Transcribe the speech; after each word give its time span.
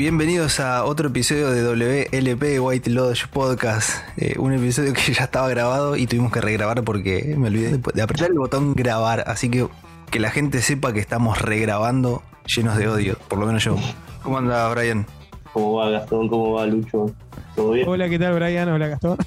Bienvenidos 0.00 0.60
a 0.60 0.86
otro 0.86 1.08
episodio 1.08 1.50
de 1.50 1.62
WLP 1.62 2.58
White 2.58 2.88
Lodge 2.88 3.26
Podcast. 3.26 4.02
Eh, 4.16 4.34
un 4.38 4.54
episodio 4.54 4.94
que 4.94 5.12
ya 5.12 5.24
estaba 5.24 5.46
grabado 5.50 5.94
y 5.94 6.06
tuvimos 6.06 6.32
que 6.32 6.40
regrabar 6.40 6.82
porque 6.84 7.34
me 7.36 7.48
olvidé 7.48 7.76
de, 7.76 7.82
de 7.92 8.00
apretar 8.00 8.30
el 8.30 8.38
botón 8.38 8.72
grabar. 8.72 9.24
Así 9.26 9.50
que 9.50 9.68
que 10.10 10.18
la 10.18 10.30
gente 10.30 10.62
sepa 10.62 10.94
que 10.94 11.00
estamos 11.00 11.42
regrabando 11.42 12.22
llenos 12.46 12.78
de 12.78 12.88
odio, 12.88 13.18
por 13.28 13.38
lo 13.38 13.44
menos 13.44 13.62
yo. 13.62 13.76
¿Cómo 14.22 14.38
anda, 14.38 14.70
Brian? 14.70 15.06
¿Cómo 15.52 15.74
va 15.74 15.90
Gastón? 15.90 16.30
¿Cómo 16.30 16.52
va 16.52 16.64
Lucho? 16.64 17.14
¿Todo 17.60 17.72
bien? 17.72 17.88
Hola, 17.88 18.08
¿qué 18.08 18.18
tal, 18.18 18.34
Brian? 18.34 18.68
Hola, 18.68 18.88
Gastón. 18.88 19.18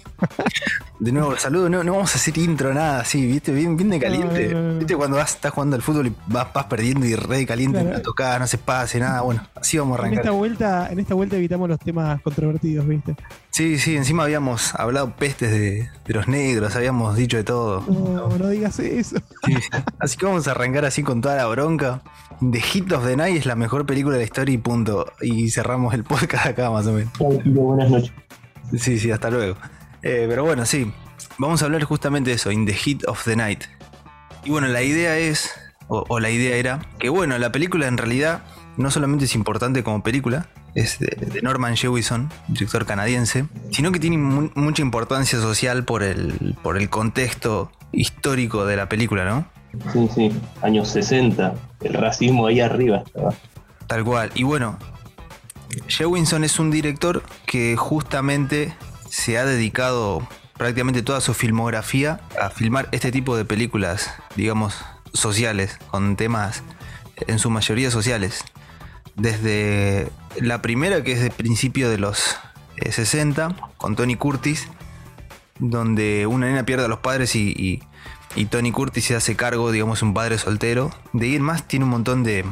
De 0.99 1.11
nuevo, 1.11 1.35
saludo. 1.37 1.69
No, 1.69 1.83
no 1.83 1.91
vamos 1.93 2.13
a 2.13 2.17
hacer 2.17 2.37
intro, 2.37 2.73
nada 2.73 3.01
así, 3.01 3.25
¿viste? 3.25 3.51
Bien, 3.51 3.75
bien 3.77 3.89
de 3.89 3.99
caliente. 3.99 4.47
No, 4.49 4.61
no, 4.61 4.71
no. 4.73 4.77
¿Viste 4.79 4.95
cuando 4.95 5.17
vas, 5.17 5.35
estás 5.35 5.51
jugando 5.51 5.75
al 5.75 5.81
fútbol 5.81 6.07
y 6.07 6.13
vas, 6.27 6.47
vas 6.53 6.65
perdiendo 6.65 7.05
y 7.05 7.15
re 7.15 7.37
de 7.37 7.45
caliente, 7.45 7.79
Claro. 7.81 7.97
no 7.97 8.01
tocás, 8.01 8.39
no 8.39 8.47
se 8.47 8.57
pase, 8.57 8.99
nada? 8.99 9.21
Bueno, 9.21 9.45
así 9.55 9.77
vamos 9.77 9.99
a 9.99 10.07
En 10.07 10.13
esta 10.13 10.21
arrancar. 10.21 10.37
vuelta, 10.39 10.89
en 10.91 10.99
esta 10.99 11.13
vuelta 11.13 11.35
evitamos 11.35 11.69
los 11.69 11.79
temas 11.79 12.21
controvertidos, 12.21 12.87
¿viste? 12.87 13.15
Sí, 13.49 13.77
sí, 13.77 13.95
encima 13.95 14.23
habíamos 14.23 14.73
hablado 14.75 15.11
pestes 15.15 15.51
de, 15.51 15.89
de 16.05 16.13
los 16.13 16.27
negros, 16.27 16.75
habíamos 16.75 17.15
dicho 17.15 17.37
de 17.37 17.43
todo. 17.43 17.81
No, 17.87 18.29
no 18.29 18.47
digas 18.49 18.79
eso. 18.79 19.17
Sí, 19.45 19.53
sí. 19.55 19.69
Así 19.99 20.17
que 20.17 20.25
vamos 20.25 20.47
a 20.47 20.51
arrancar 20.51 20.85
así 20.85 21.03
con 21.03 21.21
toda 21.21 21.35
la 21.35 21.45
bronca. 21.47 22.01
The 22.51 22.59
Hit 22.59 22.91
of 22.93 23.05
the 23.05 23.15
Night 23.15 23.37
es 23.37 23.45
la 23.45 23.55
mejor 23.55 23.85
película 23.85 24.13
de 24.15 24.21
la 24.21 24.25
historia 24.25 24.55
y 24.55 24.57
punto. 24.57 25.05
Y 25.21 25.49
cerramos 25.51 25.93
el 25.93 26.03
podcast 26.03 26.47
acá 26.47 26.71
más 26.71 26.87
o 26.87 26.93
menos. 26.93 27.13
Tranquilo, 27.13 27.61
buenas 27.61 27.89
noches. 27.91 28.11
Sí, 28.77 28.99
sí, 28.99 29.11
hasta 29.11 29.29
luego. 29.29 29.55
Eh, 30.01 30.25
pero 30.27 30.43
bueno, 30.43 30.65
sí. 30.65 30.91
Vamos 31.37 31.61
a 31.61 31.65
hablar 31.65 31.83
justamente 31.83 32.29
de 32.31 32.35
eso, 32.35 32.51
In 32.51 32.65
the 32.65 32.73
Heat 32.73 33.07
of 33.07 33.23
the 33.23 33.35
Night. 33.35 33.63
Y 34.43 34.49
bueno, 34.49 34.67
la 34.67 34.81
idea 34.81 35.17
es, 35.17 35.51
o, 35.87 36.03
o 36.07 36.19
la 36.19 36.29
idea 36.29 36.55
era, 36.57 36.79
que 36.99 37.09
bueno, 37.09 37.37
la 37.37 37.51
película 37.51 37.87
en 37.87 37.97
realidad 37.97 38.43
no 38.77 38.91
solamente 38.91 39.25
es 39.25 39.35
importante 39.35 39.83
como 39.83 40.03
película, 40.03 40.47
es 40.75 40.97
de, 40.99 41.07
de 41.07 41.41
Norman 41.41 41.75
Jewison, 41.77 42.29
director 42.47 42.85
canadiense, 42.85 43.45
sino 43.71 43.91
que 43.91 43.99
tiene 43.99 44.17
mu- 44.17 44.49
mucha 44.55 44.81
importancia 44.81 45.39
social 45.39 45.85
por 45.85 46.01
el, 46.03 46.55
por 46.63 46.77
el 46.77 46.89
contexto 46.89 47.71
histórico 47.91 48.65
de 48.65 48.75
la 48.75 48.89
película, 48.89 49.23
¿no? 49.25 49.45
Sí, 49.91 50.09
sí, 50.13 50.31
años 50.61 50.89
60. 50.89 51.53
El 51.81 51.93
racismo 51.93 52.47
ahí 52.47 52.59
arriba 52.59 53.03
estaba. 53.05 53.33
Tal 53.87 54.03
cual. 54.03 54.31
Y 54.35 54.43
bueno, 54.43 54.77
Jewinson 55.87 56.43
es 56.43 56.59
un 56.59 56.71
director 56.71 57.23
que 57.45 57.75
justamente 57.77 58.75
se 59.09 59.37
ha 59.37 59.45
dedicado 59.45 60.27
prácticamente 60.57 61.01
toda 61.01 61.21
su 61.21 61.33
filmografía 61.33 62.21
a 62.41 62.49
filmar 62.49 62.89
este 62.91 63.11
tipo 63.11 63.35
de 63.35 63.45
películas, 63.45 64.13
digamos, 64.35 64.83
sociales, 65.13 65.77
con 65.89 66.15
temas 66.15 66.63
en 67.27 67.39
su 67.39 67.49
mayoría 67.49 67.91
sociales. 67.91 68.43
Desde 69.15 70.11
la 70.39 70.61
primera, 70.61 71.03
que 71.03 71.13
es 71.13 71.21
de 71.21 71.29
principio 71.29 71.89
de 71.89 71.97
los 71.97 72.37
eh, 72.77 72.91
60, 72.91 73.55
con 73.77 73.95
Tony 73.95 74.15
Curtis, 74.15 74.67
donde 75.59 76.25
una 76.27 76.47
nena 76.47 76.65
pierde 76.65 76.85
a 76.85 76.87
los 76.87 76.99
padres 76.99 77.35
y, 77.35 77.81
Tony 78.49 78.71
Curtis 78.71 79.05
se 79.05 79.15
hace 79.15 79.35
cargo, 79.35 79.71
digamos, 79.71 80.01
un 80.01 80.15
padre 80.15 80.39
soltero. 80.39 80.91
De 81.13 81.35
en 81.35 81.43
más 81.43 81.67
tiene 81.67 81.85
un 81.85 81.91
montón 81.91 82.23
de, 82.23 82.43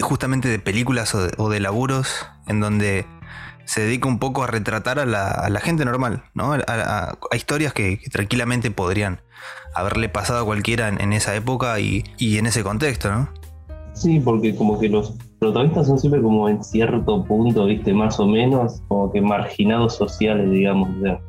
justamente 0.00 0.48
de 0.48 0.58
películas 0.58 1.14
o 1.14 1.48
de, 1.48 1.60
laburos 1.60 2.26
en 2.46 2.60
donde 2.60 3.06
se 3.64 3.82
dedica 3.82 4.08
un 4.08 4.18
poco 4.18 4.42
a 4.42 4.46
retratar 4.46 4.98
a 4.98 5.06
la, 5.06 5.60
gente 5.60 5.84
normal, 5.84 6.24
¿no? 6.34 6.52
A, 6.52 7.16
historias 7.34 7.72
que, 7.72 7.98
tranquilamente 8.10 8.70
podrían 8.70 9.20
haberle 9.74 10.08
pasado 10.08 10.42
a 10.42 10.44
cualquiera 10.44 10.88
en, 10.88 11.12
esa 11.12 11.34
época 11.34 11.80
y, 11.80 12.04
en 12.18 12.46
ese 12.46 12.62
contexto, 12.62 13.10
¿no? 13.10 13.28
Sí, 13.94 14.18
porque 14.18 14.56
como 14.56 14.78
que 14.80 14.88
los 14.88 15.14
protagonistas 15.38 15.86
son 15.86 15.98
siempre 15.98 16.20
como 16.20 16.48
en 16.48 16.64
cierto 16.64 17.24
punto, 17.24 17.66
viste, 17.66 17.92
más 17.92 18.18
o 18.18 18.26
menos, 18.26 18.82
como 18.88 19.12
que 19.12 19.20
marginados 19.20 19.94
sociales, 19.94 20.50
digamos. 20.50 20.90
o 20.98 21.00
sea, 21.00 21.20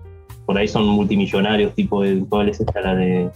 por 0.46 0.58
ahí 0.58 0.68
son 0.68 0.86
multimillonarios, 0.88 1.74
tipo, 1.76 2.02
de, 2.02 2.24
¿cuál 2.28 2.50
es 2.50 2.60
esta? 2.60 2.82
La 2.82 2.96
de, 2.96 3.30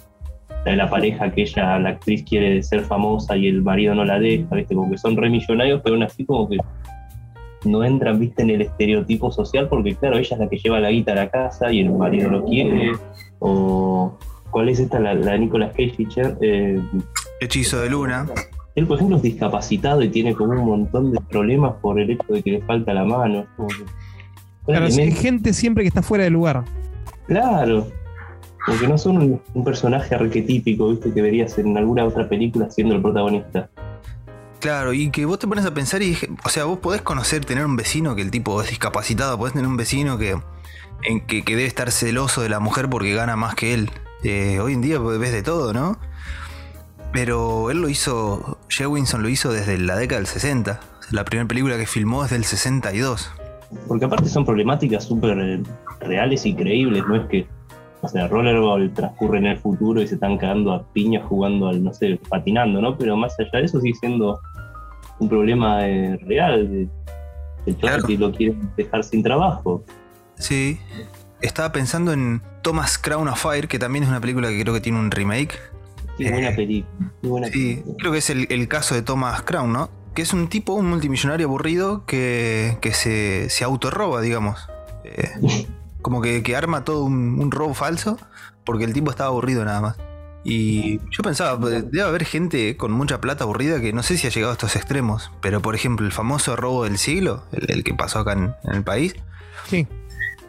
la 0.69 0.71
de 0.71 0.77
la 0.77 0.89
pareja 0.89 1.31
que 1.31 1.41
ella, 1.41 1.79
la 1.79 1.89
actriz, 1.89 2.23
quiere 2.23 2.61
ser 2.63 2.81
famosa 2.81 3.35
y 3.37 3.47
el 3.47 3.61
marido 3.61 3.95
no 3.95 4.05
la 4.05 4.19
deja, 4.19 4.55
viste, 4.55 4.75
como 4.75 4.89
que 4.91 4.97
son 4.97 5.17
re 5.17 5.29
millonarios, 5.29 5.81
pero 5.83 5.95
aún 5.95 6.03
así 6.03 6.25
como 6.25 6.47
que 6.47 6.57
no 7.65 7.83
entran, 7.83 8.19
viste, 8.19 8.43
en 8.43 8.51
el 8.51 8.61
estereotipo 8.61 9.31
social, 9.31 9.67
porque 9.67 9.95
claro, 9.95 10.17
ella 10.17 10.29
es 10.35 10.39
la 10.39 10.47
que 10.49 10.57
lleva 10.57 10.79
la 10.79 10.91
guita 10.91 11.11
a 11.11 11.15
la 11.15 11.29
casa 11.29 11.71
y 11.71 11.79
el 11.81 11.91
marido 11.91 12.29
lo 12.29 12.45
quiere, 12.45 12.93
o... 13.39 14.17
¿Cuál 14.51 14.67
es 14.69 14.79
esta? 14.79 14.99
La, 14.99 15.13
la 15.13 15.33
de 15.33 15.39
Nicolas 15.39 15.69
Cage, 15.73 15.91
Fisher, 15.91 16.35
eh, 16.41 16.81
Hechizo 17.39 17.81
de 17.81 17.89
Luna. 17.91 18.25
él, 18.73 18.87
por 18.87 18.95
ejemplo, 18.95 19.17
es 19.17 19.21
discapacitado 19.21 20.01
y 20.01 20.09
tiene 20.09 20.33
como 20.33 20.53
un 20.53 20.65
montón 20.65 21.11
de 21.11 21.19
problemas 21.29 21.73
por 21.83 21.99
el 21.99 22.09
hecho 22.09 22.25
de 22.33 22.41
que 22.41 22.51
le 22.53 22.61
falta 22.61 22.91
la 22.95 23.05
mano. 23.05 23.41
Es 23.41 23.45
como 23.55 23.67
que- 23.67 23.75
Claro, 24.65 24.85
hay 24.87 25.11
gente 25.11 25.53
siempre 25.53 25.83
que 25.83 25.87
está 25.89 26.01
fuera 26.01 26.23
de 26.23 26.31
lugar. 26.31 26.63
Claro. 27.27 27.87
Porque 28.69 28.87
no 28.87 28.97
son 28.97 29.17
un, 29.17 29.41
un 29.53 29.63
personaje 29.63 30.13
arquetípico, 30.13 30.89
¿viste? 30.89 31.11
Que 31.11 31.21
verías 31.21 31.57
en 31.57 31.75
alguna 31.75 32.05
otra 32.05 32.29
película 32.29 32.69
siendo 32.69 32.95
el 32.95 33.01
protagonista. 33.01 33.69
Claro, 34.59 34.93
y 34.93 35.09
que 35.09 35.25
vos 35.25 35.39
te 35.39 35.47
pones 35.47 35.65
a 35.65 35.73
pensar 35.73 36.03
y, 36.03 36.17
o 36.43 36.49
sea, 36.49 36.65
vos 36.65 36.79
podés 36.79 37.01
conocer, 37.01 37.45
tener 37.45 37.65
un 37.65 37.75
vecino 37.75 38.15
que 38.15 38.21
el 38.21 38.29
tipo 38.29 38.61
es 38.61 38.69
discapacitado, 38.69 39.37
podés 39.37 39.53
tener 39.53 39.67
un 39.67 39.77
vecino 39.77 40.17
que, 40.17 40.37
en 41.03 41.25
que, 41.25 41.43
que 41.43 41.55
debe 41.55 41.67
estar 41.67 41.91
celoso 41.91 42.41
de 42.41 42.49
la 42.49 42.59
mujer 42.59 42.89
porque 42.89 43.13
gana 43.13 43.35
más 43.35 43.55
que 43.55 43.73
él. 43.73 43.89
Eh, 44.23 44.59
hoy 44.59 44.73
en 44.73 44.81
día 44.81 44.99
ves 44.99 45.31
de 45.31 45.43
todo, 45.43 45.73
¿no? 45.73 45.97
Pero 47.13 47.71
él 47.71 47.81
lo 47.81 47.89
hizo, 47.89 48.59
Jewinson 48.67 49.23
lo 49.23 49.29
hizo 49.29 49.51
desde 49.51 49.77
la 49.77 49.95
década 49.95 50.19
del 50.19 50.27
60. 50.27 50.79
La 51.11 51.25
primera 51.25 51.47
película 51.47 51.77
que 51.77 51.87
filmó 51.87 52.25
es 52.25 52.31
del 52.31 52.43
62. 52.43 53.31
Porque 53.87 54.05
aparte 54.05 54.29
son 54.29 54.45
problemáticas 54.45 55.05
súper 55.05 55.39
eh, 55.39 55.63
reales 56.01 56.45
y 56.45 56.53
creíbles, 56.53 57.03
no 57.07 57.15
es 57.15 57.27
que, 57.29 57.47
o 58.01 58.07
sea, 58.07 58.27
Rollerball 58.27 58.93
transcurre 58.93 59.39
en 59.39 59.45
el 59.47 59.57
futuro 59.57 60.01
y 60.01 60.07
se 60.07 60.15
están 60.15 60.37
cagando 60.37 60.71
a 60.73 60.83
piñas 60.93 61.25
jugando 61.27 61.67
al, 61.67 61.83
no 61.83 61.93
sé, 61.93 62.19
patinando, 62.29 62.81
¿no? 62.81 62.97
Pero 62.97 63.17
más 63.17 63.35
allá 63.39 63.49
de 63.59 63.63
eso 63.65 63.79
sigue 63.81 63.95
siendo 63.99 64.39
un 65.19 65.27
problema 65.29 65.85
eh, 65.87 66.17
real. 66.25 66.69
de- 66.71 66.89
El 67.65 67.75
Claro. 67.75 68.03
que 68.03 68.17
lo 68.17 68.31
quieren 68.31 68.69
dejar 68.77 69.03
sin 69.03 69.21
trabajo. 69.21 69.83
Sí. 70.37 70.79
Estaba 71.41 71.71
pensando 71.73 72.13
en 72.13 72.41
Thomas 72.61 72.97
Crown 72.97 73.27
of 73.27 73.41
Fire, 73.41 73.67
que 73.67 73.77
también 73.79 74.03
es 74.03 74.09
una 74.09 74.21
película 74.21 74.47
que 74.47 74.61
creo 74.61 74.73
que 74.73 74.81
tiene 74.81 74.97
un 74.97 75.11
remake. 75.11 75.53
Qué 76.17 76.31
buena 76.31 76.49
Eh, 76.49 76.55
película. 76.55 77.11
Qué 77.21 77.27
buena 77.27 77.47
Sí, 77.47 77.51
película. 77.75 77.95
creo 77.99 78.11
que 78.13 78.17
es 78.17 78.29
el, 78.29 78.47
el 78.49 78.67
caso 78.69 78.95
de 78.95 79.01
Thomas 79.01 79.41
Crown, 79.43 79.71
¿no? 79.73 79.89
Que 80.15 80.21
es 80.21 80.33
un 80.33 80.47
tipo, 80.47 80.73
un 80.73 80.89
multimillonario 80.89 81.47
aburrido 81.47 82.05
que, 82.05 82.77
que 82.81 82.93
se, 82.93 83.49
se 83.49 83.63
autorroba, 83.65 84.21
digamos. 84.21 84.67
Eh, 85.03 85.29
como 86.01 86.21
que, 86.21 86.43
que 86.43 86.55
arma 86.55 86.83
todo 86.83 87.03
un, 87.03 87.39
un 87.39 87.51
robo 87.51 87.73
falso 87.73 88.17
porque 88.65 88.83
el 88.85 88.93
tipo 88.93 89.11
estaba 89.11 89.29
aburrido 89.29 89.65
nada 89.65 89.81
más. 89.81 89.97
Y 90.43 90.99
yo 91.11 91.21
pensaba, 91.21 91.59
pues, 91.59 91.91
debe 91.91 92.03
haber 92.03 92.23
gente 92.23 92.77
con 92.77 92.91
mucha 92.91 93.19
plata 93.19 93.43
aburrida 93.43 93.81
que 93.81 93.91
no 93.91 94.03
sé 94.03 94.17
si 94.17 94.25
ha 94.27 94.29
llegado 94.29 94.51
a 94.51 94.53
estos 94.53 94.75
extremos, 94.77 95.31
pero 95.41 95.61
por 95.61 95.75
ejemplo, 95.75 96.05
el 96.05 96.13
famoso 96.13 96.55
robo 96.55 96.85
del 96.85 96.97
siglo, 96.97 97.43
el, 97.51 97.69
el 97.71 97.83
que 97.83 97.93
pasó 97.93 98.19
acá 98.19 98.33
en, 98.33 98.55
en 98.63 98.75
el 98.75 98.83
país, 98.83 99.15
Sí. 99.69 99.85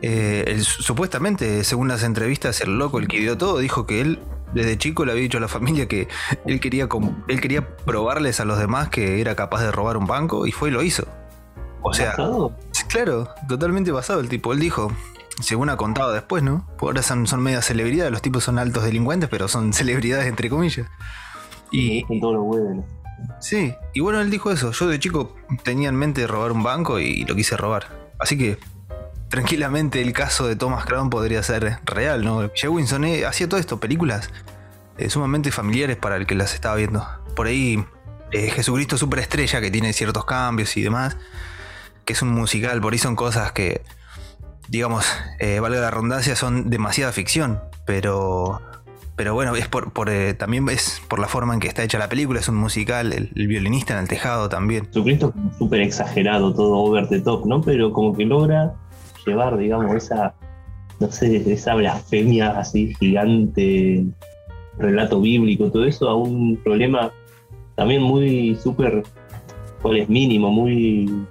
eh, 0.02 0.44
él, 0.46 0.62
supuestamente, 0.64 1.64
según 1.64 1.88
las 1.88 2.04
entrevistas, 2.04 2.60
el 2.60 2.78
loco, 2.78 2.98
el 3.00 3.08
que 3.08 3.18
dio 3.18 3.36
todo, 3.36 3.58
dijo 3.58 3.86
que 3.86 4.00
él 4.00 4.20
desde 4.54 4.78
chico 4.78 5.04
le 5.04 5.12
había 5.12 5.22
dicho 5.22 5.38
a 5.38 5.40
la 5.40 5.48
familia 5.48 5.86
que 5.88 6.08
él 6.46 6.60
quería, 6.60 6.88
él 7.28 7.40
quería 7.40 7.76
probarles 7.76 8.38
a 8.40 8.44
los 8.44 8.58
demás 8.58 8.88
que 8.90 9.20
era 9.20 9.34
capaz 9.34 9.62
de 9.62 9.72
robar 9.72 9.96
un 9.96 10.06
banco 10.06 10.46
y 10.46 10.52
fue 10.52 10.68
y 10.68 10.72
lo 10.72 10.82
hizo. 10.82 11.06
O 11.82 11.92
sea, 11.92 12.10
¿Basado? 12.10 12.56
claro, 12.88 13.28
totalmente 13.48 13.90
basado 13.90 14.20
el 14.20 14.28
tipo. 14.28 14.52
Él 14.52 14.60
dijo, 14.60 14.92
según 15.40 15.70
ha 15.70 15.76
contado 15.76 16.12
después, 16.12 16.42
¿no? 16.42 16.66
Ahora 16.80 17.02
son, 17.02 17.26
son 17.26 17.42
media 17.42 17.62
celebridades, 17.62 18.12
los 18.12 18.22
tipos 18.22 18.44
son 18.44 18.58
altos 18.58 18.84
delincuentes, 18.84 19.28
pero 19.28 19.48
son 19.48 19.72
celebridades 19.74 20.26
entre 20.26 20.48
comillas. 20.48 20.86
Y, 21.70 22.02
Con 22.04 22.20
todos 22.20 22.34
los 22.34 22.44
huevos. 22.46 22.84
Sí, 23.38 23.74
y 23.92 24.00
bueno, 24.00 24.20
él 24.20 24.30
dijo 24.30 24.50
eso. 24.50 24.72
Yo 24.72 24.88
de 24.88 24.98
chico 24.98 25.36
tenía 25.62 25.88
en 25.88 25.96
mente 25.96 26.26
robar 26.26 26.52
un 26.52 26.62
banco 26.62 26.98
y 26.98 27.24
lo 27.24 27.34
quise 27.34 27.56
robar. 27.56 28.10
Así 28.18 28.36
que 28.36 28.58
tranquilamente 29.28 30.02
el 30.02 30.12
caso 30.12 30.46
de 30.46 30.56
Thomas 30.56 30.84
Crown 30.84 31.10
podría 31.10 31.42
ser 31.42 31.78
real, 31.84 32.24
¿no? 32.24 32.50
Jewinson 32.54 33.04
eh, 33.04 33.24
hacía 33.24 33.48
todo 33.48 33.60
esto, 33.60 33.78
películas 33.78 34.30
eh, 34.98 35.08
sumamente 35.08 35.52
familiares 35.52 35.96
para 35.96 36.16
el 36.16 36.26
que 36.26 36.34
las 36.34 36.54
estaba 36.54 36.76
viendo. 36.76 37.06
Por 37.36 37.46
ahí, 37.46 37.84
eh, 38.32 38.50
Jesucristo 38.50 38.98
Superestrella, 38.98 39.60
que 39.60 39.70
tiene 39.70 39.92
ciertos 39.92 40.24
cambios 40.24 40.76
y 40.76 40.82
demás, 40.82 41.16
que 42.04 42.12
es 42.12 42.22
un 42.22 42.30
musical, 42.30 42.80
por 42.80 42.92
ahí 42.92 42.98
son 42.98 43.16
cosas 43.16 43.52
que, 43.52 43.82
digamos, 44.70 45.04
eh, 45.40 45.58
valga 45.60 45.80
la 45.80 45.90
redundancia, 45.90 46.36
son 46.36 46.70
demasiada 46.70 47.12
ficción, 47.12 47.60
pero 47.84 48.60
pero 49.16 49.34
bueno, 49.34 49.54
es 49.54 49.68
por, 49.68 49.92
por, 49.92 50.08
eh, 50.08 50.32
también 50.32 50.66
es 50.70 51.02
por 51.06 51.18
la 51.18 51.28
forma 51.28 51.52
en 51.52 51.60
que 51.60 51.68
está 51.68 51.82
hecha 51.82 51.98
la 51.98 52.08
película, 52.08 52.40
es 52.40 52.48
un 52.48 52.56
musical, 52.56 53.12
el, 53.12 53.28
violinista 53.34 53.92
en 53.92 53.98
el 54.00 54.08
tejado 54.08 54.48
también. 54.48 54.86
Jesucristo 54.86 55.34
es 55.50 55.58
súper 55.58 55.82
exagerado, 55.82 56.54
todo 56.54 56.78
over 56.78 57.06
the 57.06 57.20
top, 57.20 57.44
¿no? 57.44 57.60
Pero 57.60 57.92
como 57.92 58.16
que 58.16 58.24
logra 58.24 58.72
llevar, 59.26 59.58
digamos, 59.58 59.94
esa, 59.94 60.34
no 61.00 61.12
sé, 61.12 61.52
esa 61.52 61.74
blasfemia 61.74 62.58
así 62.58 62.94
gigante, 62.98 64.06
relato 64.78 65.20
bíblico, 65.20 65.70
todo 65.70 65.84
eso 65.84 66.08
a 66.08 66.14
un 66.14 66.56
problema 66.56 67.12
también 67.74 68.00
muy 68.00 68.56
súper, 68.56 69.02
¿cuál 69.82 69.98
es? 69.98 70.08
Mínimo, 70.08 70.50
muy 70.50 71.26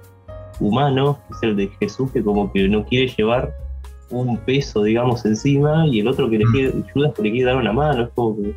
humano, 0.60 1.18
que 1.28 1.34
es 1.34 1.42
el 1.42 1.56
de 1.56 1.68
Jesús, 1.80 2.10
que 2.12 2.22
como 2.22 2.52
que 2.52 2.68
no 2.68 2.84
quiere 2.84 3.08
llevar 3.08 3.52
un 4.10 4.36
peso, 4.38 4.82
digamos, 4.82 5.24
encima, 5.24 5.86
y 5.86 6.00
el 6.00 6.08
otro 6.08 6.28
que 6.28 6.38
le 6.38 6.46
Mm. 6.46 6.52
quiere, 6.52 6.72
Judas 6.92 7.12
que 7.14 7.22
le 7.22 7.30
quiere 7.30 7.46
dar 7.46 7.56
una 7.56 7.72
mano, 7.72 8.04
es 8.04 8.08
como 8.14 8.36
que 8.36 8.54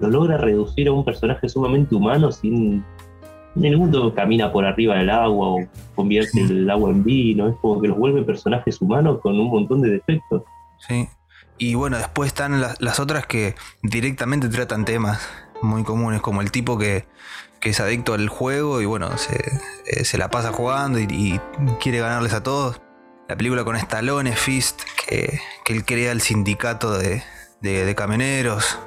lo 0.00 0.08
logra 0.08 0.36
reducir 0.36 0.88
a 0.88 0.92
un 0.92 1.04
personaje 1.04 1.48
sumamente 1.48 1.94
humano 1.94 2.32
sin 2.32 2.84
ningún 3.54 3.90
momento 3.90 4.14
camina 4.14 4.50
por 4.50 4.64
arriba 4.64 4.96
del 4.96 5.10
agua 5.10 5.48
o 5.48 5.58
convierte 5.94 6.40
el 6.40 6.68
agua 6.70 6.90
en 6.90 7.04
vino, 7.04 7.48
es 7.48 7.56
como 7.56 7.80
que 7.80 7.88
los 7.88 7.98
vuelve 7.98 8.22
personajes 8.22 8.80
humanos 8.80 9.20
con 9.22 9.38
un 9.38 9.48
montón 9.48 9.82
de 9.82 9.90
defectos. 9.90 10.42
Sí. 10.78 11.08
Y 11.58 11.74
bueno, 11.74 11.98
después 11.98 12.28
están 12.28 12.60
las, 12.60 12.80
las 12.80 12.98
otras 12.98 13.26
que 13.26 13.54
directamente 13.82 14.48
tratan 14.48 14.84
temas 14.84 15.20
muy 15.60 15.84
comunes, 15.84 16.20
como 16.20 16.40
el 16.40 16.50
tipo 16.50 16.78
que, 16.78 17.04
que 17.62 17.70
es 17.70 17.78
adicto 17.80 18.12
al 18.12 18.28
juego 18.28 18.80
y 18.82 18.86
bueno, 18.86 19.16
se, 19.16 19.36
eh, 19.86 20.04
se 20.04 20.18
la 20.18 20.28
pasa 20.30 20.52
jugando 20.52 20.98
y, 20.98 21.40
quiere 21.80 22.00
ganarles 22.00 22.32
a 22.32 22.42
todos. 22.42 22.80
La 23.28 23.36
película 23.36 23.62
con 23.64 23.76
Stallone, 23.76 24.34
Fist, 24.34 24.82
que, 25.06 25.40
que 25.64 25.72
él 25.72 25.84
crea 25.84 26.10
el 26.10 26.20
sindicato 26.20 26.98
de, 26.98 27.22
de- 27.60 27.94
camioneros, 27.94 28.78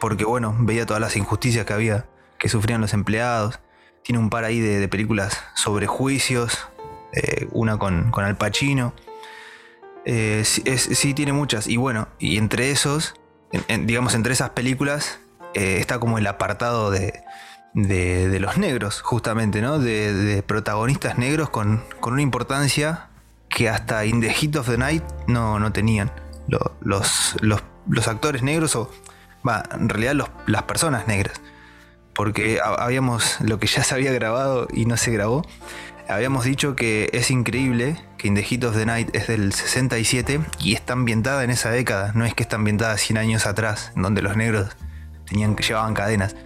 porque 0.00 0.24
bueno, 0.24 0.56
veía 0.58 0.86
todas 0.86 1.00
las 1.00 1.14
injusticias 1.16 1.66
que 1.66 1.74
había, 1.74 2.06
que 2.38 2.48
sufrían 2.48 2.80
los 2.80 2.94
empleados. 2.94 3.60
Tiene 4.02 4.18
un 4.18 4.30
par 4.30 4.44
ahí 4.44 4.60
de, 4.60 4.88
películas 4.88 5.38
sobre 5.54 5.86
juicios, 5.86 6.66
eh, 7.12 7.46
una 7.52 7.76
con, 7.76 8.10
con 8.10 8.24
Al 8.24 8.38
Pacino. 8.38 8.94
Eh, 10.06 10.42
sí, 10.46 10.62
es- 10.64 10.88
sí, 10.98 11.12
tiene 11.12 11.34
muchas. 11.34 11.66
Y 11.66 11.76
bueno, 11.76 12.08
y 12.18 12.38
entre 12.38 12.70
esos, 12.70 13.14
digamos, 13.84 14.14
entre 14.14 14.32
esas 14.32 14.50
películas, 14.50 15.20
está 15.52 16.00
como 16.00 16.16
el 16.16 16.26
apartado 16.26 16.90
de, 16.90 17.22
de, 17.74 18.38
los 18.40 18.58
negros, 18.58 19.00
justamente, 19.02 19.60
¿no? 19.62 19.78
De, 19.78 20.42
protagonistas 20.46 21.18
negros 21.18 21.50
con, 21.50 21.82
con 22.00 22.12
una 22.14 22.22
importancia 22.22 23.08
que 23.48 23.68
hasta 23.68 24.04
In 24.04 24.20
the 24.20 24.30
Heat 24.32 24.56
of 24.56 24.68
the 24.68 24.78
Night 24.78 25.02
no, 25.26 25.58
no 25.58 25.72
tenían. 25.72 26.10
Lo- 26.48 26.76
los, 26.80 27.36
los, 27.40 27.62
los 27.88 28.08
actores 28.08 28.42
negros, 28.42 28.76
o 28.76 28.90
en 29.78 29.88
realidad 29.88 30.14
los- 30.14 30.30
las 30.46 30.62
personas 30.64 31.06
negras. 31.06 31.40
Porque 32.14 32.60
ha- 32.62 32.74
habíamos, 32.84 33.40
lo 33.40 33.58
que 33.58 33.66
ya 33.66 33.82
se 33.84 33.94
había 33.94 34.12
grabado 34.12 34.68
y 34.72 34.84
no 34.86 34.96
se 34.96 35.10
grabó, 35.12 35.46
habíamos 36.08 36.44
dicho 36.44 36.76
que 36.76 37.08
es 37.12 37.30
increíble 37.30 37.96
que 38.18 38.28
In 38.28 38.34
the 38.34 38.42
Heat 38.42 38.64
of 38.64 38.76
the 38.76 38.84
Night 38.86 39.14
es 39.14 39.28
del 39.28 39.52
67 39.52 40.40
y 40.60 40.74
está 40.74 40.92
ambientada 40.92 41.42
en 41.44 41.50
esa 41.50 41.70
década, 41.70 42.12
no 42.14 42.24
es 42.26 42.34
que 42.34 42.42
está 42.42 42.56
ambientada 42.56 42.98
100 42.98 43.16
años 43.18 43.46
atrás, 43.46 43.92
donde 43.96 44.20
los 44.20 44.36
negros 44.36 44.76
tenían, 45.26 45.56
llevaban 45.56 45.94
cadenas, 45.94 46.36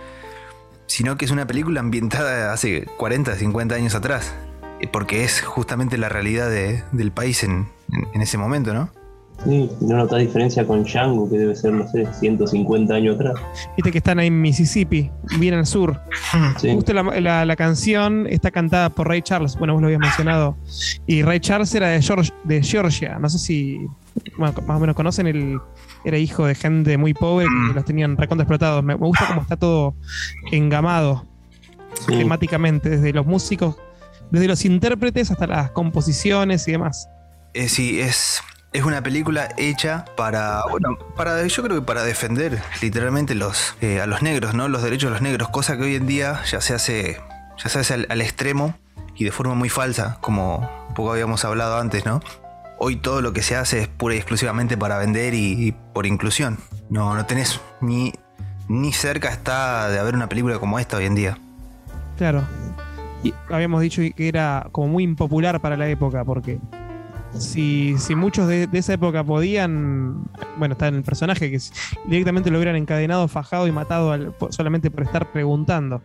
sino 0.87 1.17
que 1.17 1.25
es 1.25 1.31
una 1.31 1.47
película 1.47 1.81
ambientada 1.81 2.53
hace 2.53 2.87
40, 2.97 3.35
50 3.35 3.75
años 3.75 3.95
atrás, 3.95 4.35
eh, 4.81 4.89
porque 4.93 5.25
es 5.25 5.41
justamente 5.43 5.99
la 5.99 6.09
realidad 6.09 6.49
de- 6.51 6.83
del 6.93 7.13
país 7.13 7.43
en, 7.45 7.69
en- 7.93 8.07
en 8.15 8.23
ese 8.23 8.39
momento, 8.39 8.73
¿no? 8.75 8.91
Sí, 9.45 9.71
no 9.83 9.99
notas 9.99 10.19
diferencia 10.21 10.67
con 10.67 10.85
Django, 10.85 11.29
que 11.29 11.37
debe 11.37 11.55
ser, 11.55 11.71
no 11.71 11.87
sé, 11.91 12.07
150 12.21 12.95
años 12.95 13.17
atrás. 13.17 13.35
Viste 13.77 13.93
que 13.93 13.99
están 13.99 14.19
ahí 14.19 14.29
en 14.29 14.41
Mississippi, 14.41 15.11
bien 15.39 15.53
al 15.53 15.67
sur. 15.67 16.01
Sí. 16.59 16.73
Justo 16.73 16.95
la, 16.95 17.03
la- 17.21 17.45
la 17.45 17.57
canción 17.57 18.27
está 18.31 18.51
cantada 18.51 18.89
por 18.89 19.09
Ray 19.09 19.21
Charles. 19.21 19.57
Bueno, 19.57 19.75
vos 19.75 19.83
lo 19.83 19.89
habías 19.89 20.01
mencionado. 20.01 20.57
Y 21.07 21.23
Ray 21.23 21.41
Charles 21.41 21.75
era 21.75 21.89
de, 21.89 21.99
Georg- 22.01 22.33
de 22.45 22.63
Georgia. 22.63 23.19
No 23.19 23.29
sé 23.29 23.39
si 23.39 23.87
bueno, 24.39 24.55
más 24.67 24.77
o 24.79 24.81
menos 24.81 24.97
conocen. 24.97 25.27
El, 25.27 25.59
era 26.09 26.19
hijo 26.19 26.47
de 26.47 26.55
gente 26.55 26.97
muy 26.99 27.15
pobre 27.15 27.47
que 27.69 27.75
los 27.75 27.85
tenían 27.85 28.17
recontra 28.17 28.43
explotados. 28.45 28.83
Me, 28.85 28.97
me 28.97 29.07
gusta 29.07 29.27
cómo 29.29 29.43
está 29.43 29.57
todo 29.57 29.95
engamado 30.53 31.27
Sí. 32.07 32.19
temáticamente, 32.19 32.91
desde 32.91 33.13
los 33.15 33.25
músicos, 33.25 33.77
desde 34.31 34.49
los 34.49 34.65
intérpretes 34.67 35.31
hasta 35.31 35.47
las 35.47 35.71
composiciones 35.71 36.69
y 36.69 36.73
demás. 36.73 37.09
Eh, 37.55 37.71
sí, 37.71 37.99
es, 38.01 38.43
es 38.75 38.85
una 38.85 39.03
película 39.03 39.49
hecha 39.57 40.05
para, 40.15 40.63
bueno, 40.71 40.99
para, 41.17 41.47
yo 41.47 41.63
creo 41.63 41.81
que 41.81 41.87
para 41.87 42.03
defender 42.03 42.61
literalmente 42.83 43.35
los, 43.35 43.77
eh, 43.81 44.03
a 44.03 44.07
los 44.07 44.21
negros, 44.21 44.53
¿no? 44.53 44.69
Los 44.69 44.83
derechos 44.83 45.09
de 45.09 45.13
los 45.13 45.23
negros, 45.23 45.49
cosa 45.49 45.79
que 45.79 45.85
hoy 45.85 45.95
en 45.95 46.07
día 46.07 46.43
ya 46.51 46.61
se 46.61 46.75
hace, 46.75 47.19
ya 47.57 47.71
se 47.71 47.79
hace 47.79 47.95
al, 47.95 48.07
al 48.11 48.21
extremo 48.21 48.75
y 49.15 49.25
de 49.25 49.33
forma 49.33 49.55
muy 49.55 49.71
falsa, 49.71 50.19
como 50.21 50.59
un 50.89 50.95
poco 50.95 51.13
habíamos 51.13 51.47
hablado 51.47 51.79
antes, 51.79 52.05
¿no? 52.05 52.21
Hoy 52.79 52.97
todo 52.97 53.23
lo 53.23 53.33
que 53.33 53.43
se 53.43 53.57
hace 53.57 53.81
es 53.81 53.89
pura 53.89 54.15
y 54.15 54.19
exclusivamente 54.19 54.77
para 54.77 54.99
vender 54.99 55.33
y, 55.35 55.69
y 55.69 55.73
por 55.73 56.07
inclusión. 56.07 56.59
No, 56.91 57.15
no 57.15 57.25
tenés 57.27 57.61
ni, 57.81 58.13
ni 58.69 58.93
cerca 58.93 59.31
está 59.31 59.89
de 59.89 59.99
haber 59.99 60.15
una 60.15 60.29
película 60.29 60.59
como 60.59 60.79
esta 60.79 60.99
hoy 60.99 61.07
en 61.07 61.15
día. 61.15 61.39
Claro. 62.19 62.43
Y 63.23 63.33
habíamos 63.51 63.81
dicho 63.81 64.03
que 64.15 64.29
era 64.29 64.69
como 64.73 64.89
muy 64.89 65.05
impopular 65.05 65.61
para 65.61 65.77
la 65.77 65.89
época, 65.89 66.23
porque 66.25 66.59
si, 67.39 67.97
si 67.99 68.15
muchos 68.15 68.47
de, 68.47 68.67
de 68.67 68.79
esa 68.79 68.93
época 68.93 69.25
podían, 69.25 70.25
bueno, 70.59 70.73
está 70.75 70.89
en 70.89 70.97
el 70.97 71.03
personaje, 71.03 71.51
que 71.51 71.59
directamente 72.07 72.51
lo 72.51 72.59
hubieran 72.59 72.77
encadenado, 72.77 73.27
fajado 73.27 73.67
y 73.67 73.73
matado 73.73 74.13
al- 74.13 74.35
solamente 74.51 74.91
por 74.91 75.03
estar 75.03 75.33
preguntando. 75.33 76.03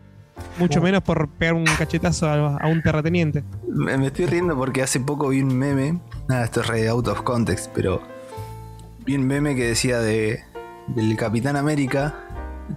Mucho 0.57 0.79
Claro. 0.79 0.83
menos 0.85 1.03
por 1.03 1.27
pegar 1.29 1.53
un 1.53 1.65
cachetazo 1.65 2.27
a, 2.27 2.57
a 2.57 2.67
un 2.67 2.81
terrateniente. 2.81 3.43
Me, 3.69 3.95
me 3.97 4.07
estoy 4.07 4.25
riendo 4.25 4.55
porque 4.57 4.81
hace 4.81 4.99
poco 4.99 5.29
vi 5.29 5.41
un 5.41 5.55
meme. 5.55 5.99
Nada, 6.31 6.45
esto 6.45 6.61
es 6.61 6.67
re 6.67 6.87
out 6.87 7.09
of 7.09 7.23
context, 7.23 7.69
pero 7.75 8.01
vi 9.05 9.15
un 9.15 9.27
meme 9.27 9.53
que 9.53 9.65
decía 9.67 9.99
de 9.99 10.39
del 10.87 11.17
Capitán 11.17 11.57
América 11.57 12.15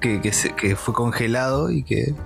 que, 0.01 0.21
que, 0.21 0.33
se- 0.33 0.57
que 0.57 0.75
fue 0.75 0.93
congelado 0.93 1.71
y 1.71 1.85
que, 1.85 2.17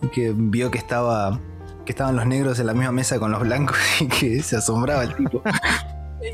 y 0.00 0.06
que 0.08 0.32
vio 0.34 0.70
que 0.70 0.78
estaba 0.78 1.38
que 1.84 1.92
estaban 1.92 2.16
los 2.16 2.24
negros 2.26 2.58
en 2.58 2.66
la 2.68 2.72
misma 2.72 2.92
mesa 2.92 3.18
con 3.18 3.32
los 3.32 3.42
blancos 3.42 3.76
y 4.00 4.06
que 4.06 4.42
se 4.42 4.56
asombraba 4.56 5.04
el 5.04 5.14
tipo. 5.14 5.42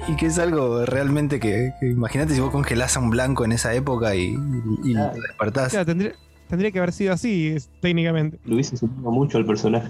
Y 0.07 0.15
que 0.15 0.27
es 0.27 0.39
algo 0.39 0.87
realmente 0.87 1.41
que, 1.41 1.73
que 1.81 1.89
imagínate 1.89 2.33
si 2.35 2.41
vos 2.41 2.51
congelás 2.53 2.97
a 2.97 3.01
un 3.01 3.11
blanco 3.11 3.45
en 3.45 3.51
esa 3.51 3.75
época 3.75 4.15
y, 4.15 4.37
y- 4.85 4.93
lo 4.95 5.11
despertás. 5.15 5.71
Claro, 5.71 5.87
tendría, 5.87 6.13
tendría 6.49 6.71
que 6.71 6.79
haber 6.79 6.93
sido 6.93 7.13
así, 7.13 7.49
es- 7.49 7.71
técnicamente. 7.81 8.39
Lo 8.45 8.55
hubiese 8.55 8.77
sumado 8.77 9.11
mucho 9.11 9.37
al 9.39 9.47
personaje. 9.47 9.89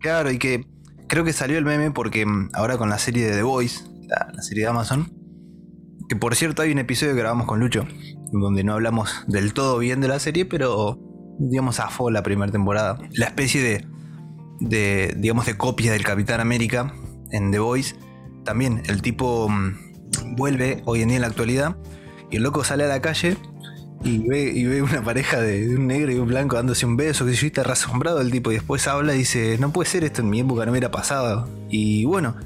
Claro, 0.00 0.32
y 0.32 0.38
que 0.38 0.66
creo 1.14 1.24
que 1.24 1.32
salió 1.32 1.58
el 1.58 1.64
meme 1.64 1.92
porque 1.92 2.26
mm, 2.26 2.50
ahora 2.54 2.76
con 2.76 2.90
la 2.90 2.98
serie 2.98 3.24
de 3.26 3.36
The 3.36 3.44
Voice, 3.44 3.84
la, 4.08 4.42
serie 4.42 4.64
de 4.64 4.70
Amazon, 4.70 5.12
que 6.08 6.16
por 6.16 6.34
cierto 6.34 6.60
hay 6.60 6.72
un 6.72 6.78
episodio 6.78 7.12
que 7.12 7.20
grabamos 7.20 7.46
con 7.46 7.60
Lucho, 7.60 7.86
donde 8.32 8.64
no 8.64 8.72
hablamos 8.72 9.24
del 9.28 9.54
todo 9.54 9.78
bien 9.78 10.00
de 10.00 10.08
la 10.08 10.18
serie, 10.18 10.44
pero 10.44 10.98
digamos 11.38 11.78
afó 11.78 12.10
la 12.10 12.24
primera 12.24 12.50
temporada. 12.50 12.98
La 13.12 13.26
especie 13.26 13.62
de, 13.62 13.86
de, 14.58 15.14
digamos, 15.16 15.46
de 15.46 15.56
copia 15.56 15.92
del 15.92 16.02
Capitán 16.02 16.40
América 16.40 16.92
en 17.30 17.52
The 17.52 17.60
Voice, 17.60 17.94
también 18.44 18.82
el 18.86 19.00
tipo 19.00 19.48
mm, 19.48 20.34
vuelve 20.34 20.82
hoy 20.84 21.02
en 21.02 21.10
día 21.10 21.18
en 21.18 21.22
la 21.22 21.28
actualidad 21.28 21.76
y 22.28 22.38
el 22.38 22.42
loco 22.42 22.64
sale 22.64 22.82
a 22.82 22.88
la 22.88 23.00
calle 23.00 23.36
y 24.04 24.18
ve, 24.18 24.52
y 24.54 24.64
ve 24.66 24.82
una 24.82 25.02
pareja 25.02 25.40
de, 25.40 25.74
un 25.76 25.86
negro 25.86 26.12
y 26.12 26.16
un 26.16 26.28
blanco 26.28 26.56
dándose 26.56 26.84
un 26.86 26.96
beso, 26.96 27.24
que 27.24 27.32
yo 27.34 27.46
está 27.46 27.62
asombrado 27.62 28.20
el 28.20 28.30
tipo, 28.30 28.52
y 28.52 28.54
después 28.54 28.86
habla 28.86 29.14
y 29.14 29.18
dice, 29.18 29.56
no 29.58 29.72
puede 29.72 29.88
ser 29.88 30.04
esto 30.04 30.20
en 30.20 30.30
mi 30.30 30.40
época, 30.40 30.64
no 30.66 30.72
hubiera 30.72 30.90
pasado. 30.90 31.48
Y 31.70 32.04
bueno, 32.04 32.36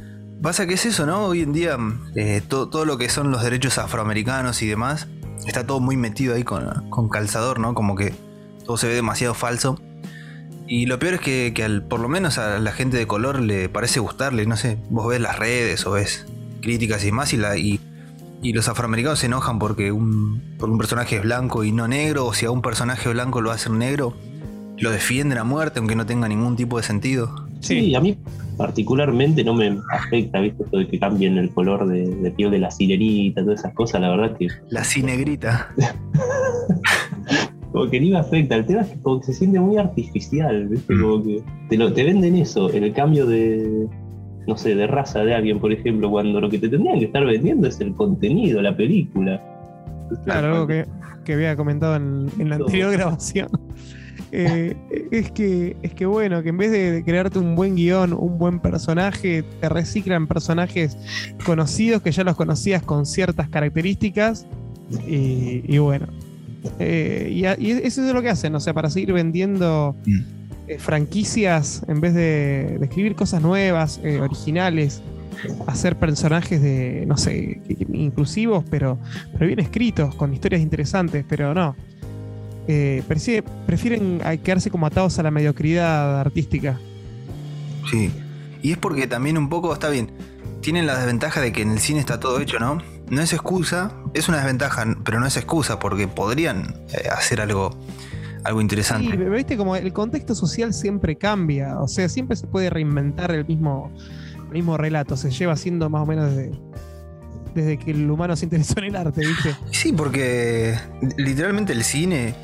pasa 0.40 0.66
que 0.66 0.74
es 0.74 0.86
eso, 0.86 1.04
¿no? 1.04 1.26
Hoy 1.26 1.42
en 1.42 1.52
día 1.52 1.76
eh, 2.14 2.40
to- 2.46 2.68
todo 2.68 2.84
lo 2.84 2.96
que 2.96 3.08
son 3.08 3.30
los 3.30 3.42
derechos 3.42 3.78
afroamericanos 3.78 4.62
y 4.62 4.66
demás, 4.68 5.08
está 5.46 5.66
todo 5.66 5.80
muy 5.80 5.96
metido 5.96 6.34
ahí 6.34 6.44
con, 6.44 6.88
con 6.90 7.08
calzador, 7.08 7.58
¿no? 7.58 7.74
Como 7.74 7.96
que 7.96 8.14
todo 8.64 8.76
se 8.76 8.86
ve 8.86 8.94
demasiado 8.94 9.34
falso. 9.34 9.80
Y 10.70 10.86
lo 10.86 10.98
peor 10.98 11.14
es 11.14 11.20
que, 11.22 11.64
al, 11.64 11.82
por 11.82 11.98
lo 11.98 12.08
menos 12.08 12.36
a 12.38 12.58
la 12.58 12.72
gente 12.72 12.98
de 12.98 13.06
color 13.06 13.40
le 13.40 13.68
parece 13.68 14.00
gustarle, 14.00 14.46
no 14.46 14.56
sé, 14.56 14.78
vos 14.90 15.08
ves 15.08 15.20
las 15.20 15.38
redes 15.38 15.86
o 15.86 15.92
ves 15.92 16.26
críticas 16.60 17.02
y 17.02 17.06
demás 17.06 17.32
y, 17.32 17.38
la, 17.38 17.56
y, 17.56 17.80
y 18.42 18.52
los 18.52 18.68
afroamericanos 18.68 19.18
se 19.18 19.26
enojan 19.26 19.58
porque 19.58 19.92
un, 19.92 20.42
por 20.58 20.70
un 20.70 20.78
personaje 20.78 21.16
es 21.16 21.22
blanco 21.22 21.64
y 21.64 21.72
no 21.72 21.88
negro, 21.88 22.26
o 22.26 22.34
si 22.34 22.46
a 22.46 22.50
un 22.50 22.62
personaje 22.62 23.08
blanco 23.08 23.40
lo 23.40 23.50
hacen 23.50 23.78
negro, 23.78 24.14
lo 24.78 24.90
defienden 24.90 25.38
a 25.38 25.44
muerte 25.44 25.78
aunque 25.80 25.96
no 25.96 26.06
tenga 26.06 26.28
ningún 26.28 26.56
tipo 26.56 26.76
de 26.76 26.82
sentido. 26.82 27.48
Sí, 27.60 27.94
a 27.94 28.00
mí 28.00 28.16
particularmente 28.56 29.42
no 29.42 29.54
me 29.54 29.78
afecta, 29.90 30.40
¿viste? 30.40 30.62
Esto 30.62 30.78
de 30.78 30.88
que 30.88 30.98
cambien 30.98 31.38
el 31.38 31.50
color 31.50 31.88
de, 31.88 32.08
de 32.08 32.30
piel 32.30 32.50
de 32.50 32.58
la 32.58 32.70
sirenita, 32.70 33.42
todas 33.42 33.60
esas 33.60 33.74
cosas, 33.74 34.00
la 34.00 34.10
verdad 34.10 34.36
que 34.36 34.48
La 34.70 34.84
cinegrita. 34.84 35.74
como 37.72 37.90
que 37.90 38.00
ni 38.00 38.10
me 38.10 38.18
afecta. 38.18 38.56
El 38.56 38.66
tema 38.66 38.82
es 38.82 38.88
que 38.88 38.98
como 39.00 39.20
que 39.20 39.26
se 39.26 39.34
siente 39.34 39.60
muy 39.60 39.76
artificial, 39.76 40.68
¿viste? 40.68 40.94
Mm. 40.94 41.00
Como 41.00 41.24
que 41.24 41.42
te, 41.68 41.76
lo, 41.76 41.92
te 41.92 42.04
venden 42.04 42.36
eso, 42.36 42.70
el 42.70 42.92
cambio 42.92 43.26
de, 43.26 43.88
no 44.48 44.56
sé, 44.56 44.74
de 44.74 44.86
raza 44.88 45.20
de 45.24 45.34
alguien, 45.34 45.60
por 45.60 45.72
ejemplo, 45.72 46.10
cuando 46.10 46.40
lo 46.40 46.48
que 46.50 46.58
te 46.58 46.68
tendrían 46.68 46.98
que 46.98 47.04
estar 47.04 47.24
vendiendo 47.24 47.68
es 47.68 47.78
el 47.80 47.92
contenido, 47.94 48.60
la 48.62 48.76
película. 48.76 49.40
Claro, 50.24 50.54
algo 50.54 50.66
que, 50.66 50.86
que 51.24 51.34
había 51.34 51.54
comentado 51.54 51.94
en, 51.96 52.26
en 52.38 52.48
la 52.48 52.56
anterior 52.56 52.90
grabación. 52.90 53.48
Eh, 54.30 54.76
es, 55.10 55.30
que, 55.30 55.74
es 55.80 55.94
que 55.94 56.04
bueno, 56.04 56.42
que 56.42 56.50
en 56.50 56.58
vez 56.58 56.70
de, 56.70 56.92
de 56.92 57.02
crearte 57.02 57.38
un 57.38 57.54
buen 57.54 57.76
guion, 57.76 58.12
un 58.12 58.36
buen 58.36 58.60
personaje, 58.60 59.42
te 59.58 59.70
reciclan 59.70 60.26
personajes 60.26 60.98
conocidos 61.46 62.02
que 62.02 62.12
ya 62.12 62.24
los 62.24 62.36
conocías 62.36 62.82
con 62.82 63.06
ciertas 63.06 63.48
características. 63.48 64.46
Y, 65.08 65.62
y 65.66 65.78
bueno. 65.78 66.08
Eh, 66.78 67.30
y, 67.34 67.46
a- 67.46 67.56
y 67.58 67.70
eso 67.70 68.06
es 68.06 68.12
lo 68.12 68.20
que 68.20 68.28
hacen, 68.28 68.54
o 68.54 68.60
sea, 68.60 68.74
para 68.74 68.90
seguir 68.90 69.14
vendiendo 69.14 69.96
Mm. 70.04 70.20
Eh, 70.68 70.78
franquicias, 70.78 71.82
en 71.88 72.00
vez 72.00 72.14
de, 72.14 72.76
de 72.78 72.84
escribir 72.86 73.14
cosas 73.14 73.42
nuevas, 73.42 74.00
eh, 74.04 74.20
originales, 74.20 75.02
hacer 75.66 75.96
personajes 75.96 76.60
de, 76.60 77.04
no 77.06 77.16
sé, 77.16 77.60
inclusivos, 77.92 78.64
pero, 78.70 78.98
pero 79.32 79.46
bien 79.46 79.60
escritos, 79.60 80.14
con 80.14 80.34
historias 80.34 80.62
interesantes, 80.62 81.24
pero 81.28 81.54
no. 81.54 81.74
Eh, 82.66 83.02
prefiere- 83.08 83.44
prefieren 83.66 84.20
quedarse 84.42 84.70
como 84.70 84.86
atados 84.86 85.18
a 85.18 85.22
la 85.22 85.30
mediocridad 85.30 86.20
artística. 86.20 86.78
Sí. 87.90 88.10
Y 88.62 88.72
es 88.72 88.78
porque 88.78 89.06
también 89.06 89.38
un 89.38 89.48
poco, 89.48 89.72
está 89.72 89.88
bien, 89.88 90.10
tienen 90.60 90.86
la 90.86 90.98
desventaja 90.98 91.40
de 91.40 91.52
que 91.52 91.62
en 91.62 91.70
el 91.70 91.78
cine 91.78 92.00
está 92.00 92.18
todo 92.18 92.40
hecho, 92.40 92.58
¿no? 92.58 92.82
No 93.08 93.22
es 93.22 93.32
excusa, 93.32 93.92
es 94.12 94.28
una 94.28 94.38
desventaja, 94.38 94.84
pero 95.04 95.20
no 95.20 95.26
es 95.26 95.36
excusa 95.36 95.78
porque 95.78 96.08
podrían 96.08 96.74
hacer 97.10 97.40
algo, 97.40 97.78
algo 98.44 98.60
Sí, 98.60 98.64
interesante. 98.64 99.16
pero 99.16 99.30
viste 99.30 99.56
como 99.56 99.76
el 99.76 99.92
contexto 99.92 100.34
social 100.34 100.72
siempre 100.74 101.16
cambia, 101.16 101.78
o 101.80 101.88
sea, 101.88 102.08
siempre 102.08 102.36
se 102.36 102.46
puede 102.46 102.70
reinventar 102.70 103.30
el 103.30 103.44
mismo, 103.46 103.92
el 104.46 104.52
mismo 104.52 104.76
relato, 104.76 105.16
se 105.16 105.30
lleva 105.30 105.52
haciendo 105.52 105.88
más 105.90 106.02
o 106.02 106.06
menos 106.06 106.34
desde, 106.34 106.58
desde 107.54 107.78
que 107.78 107.90
el 107.90 108.10
humano 108.10 108.36
se 108.36 108.46
interesó 108.46 108.74
en 108.78 108.84
el 108.84 108.96
arte, 108.96 109.20
¿viste? 109.26 109.54
Sí, 109.72 109.92
porque 109.92 110.76
literalmente 111.16 111.72
el 111.72 111.84
cine, 111.84 112.34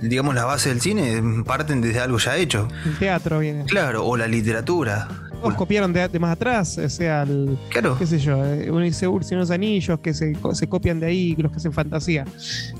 digamos 0.00 0.34
las 0.34 0.44
bases 0.44 0.72
del 0.72 0.80
cine, 0.80 1.22
parten 1.44 1.80
desde 1.80 2.00
algo 2.00 2.18
ya 2.18 2.36
hecho. 2.36 2.68
El 2.84 2.98
teatro 2.98 3.38
viene. 3.38 3.64
Claro, 3.64 4.06
o 4.06 4.16
la 4.16 4.26
literatura. 4.26 5.08
Todos 5.42 5.54
copiaron 5.56 5.92
de, 5.92 6.08
de 6.08 6.18
más 6.18 6.32
atrás, 6.32 6.78
o 6.78 6.88
sea, 6.88 7.22
el, 7.24 7.58
Claro. 7.70 7.96
qué 7.98 8.06
sé 8.06 8.18
yo, 8.18 8.44
eh, 8.44 8.70
uno 8.70 8.80
dice 8.80 9.06
Ursi 9.08 9.34
unos 9.34 9.50
anillos 9.50 9.98
que 10.00 10.14
se, 10.14 10.32
co- 10.34 10.54
se 10.54 10.68
copian 10.68 11.00
de 11.00 11.06
ahí, 11.06 11.34
los 11.36 11.50
que 11.52 11.58
hacen 11.58 11.72
fantasía. 11.72 12.24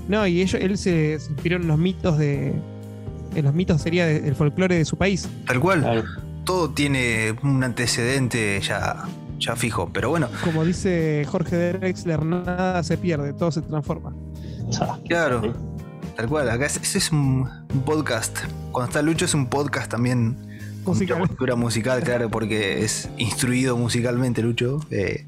No, 0.08 0.26
y 0.26 0.40
ellos, 0.40 0.60
él 0.62 0.78
se, 0.78 1.18
se 1.18 1.30
inspiró 1.32 1.56
en 1.56 1.66
los 1.66 1.78
mitos 1.78 2.16
de. 2.18 2.54
En 3.34 3.44
los 3.44 3.52
mitos 3.54 3.80
sería 3.82 4.06
de- 4.06 4.20
del 4.20 4.34
folclore 4.34 4.76
de 4.76 4.84
su 4.84 4.96
país. 4.96 5.28
Tal 5.46 5.58
cual. 5.60 5.80
Claro. 5.80 6.02
Todo 6.44 6.70
tiene 6.70 7.34
un 7.42 7.62
antecedente 7.64 8.60
ya, 8.60 9.04
ya 9.38 9.54
fijo. 9.56 9.90
Pero 9.92 10.10
bueno, 10.10 10.28
Como 10.44 10.64
dice 10.64 11.24
Jorge 11.30 11.72
Drexler, 11.74 12.24
nada 12.24 12.82
se 12.82 12.96
pierde, 12.98 13.32
todo 13.32 13.50
se 13.52 13.62
transforma. 13.62 14.12
claro. 15.08 15.52
Tal 16.16 16.28
cual. 16.28 16.50
Acá 16.50 16.66
es, 16.66 16.76
ese 16.76 16.98
es 16.98 17.10
un, 17.12 17.48
un 17.72 17.82
podcast. 17.84 18.36
Cuando 18.70 18.88
está 18.90 19.02
Lucho 19.02 19.24
es 19.24 19.34
un 19.34 19.46
podcast 19.46 19.90
también. 19.90 20.36
Con 20.84 20.94
mucha 20.94 21.04
Musical. 21.14 21.28
cultura 21.28 21.56
musical, 21.56 22.02
claro, 22.02 22.30
porque 22.30 22.82
es 22.84 23.08
instruido 23.18 23.76
musicalmente 23.76 24.42
Lucho. 24.42 24.80
eh, 24.90 25.24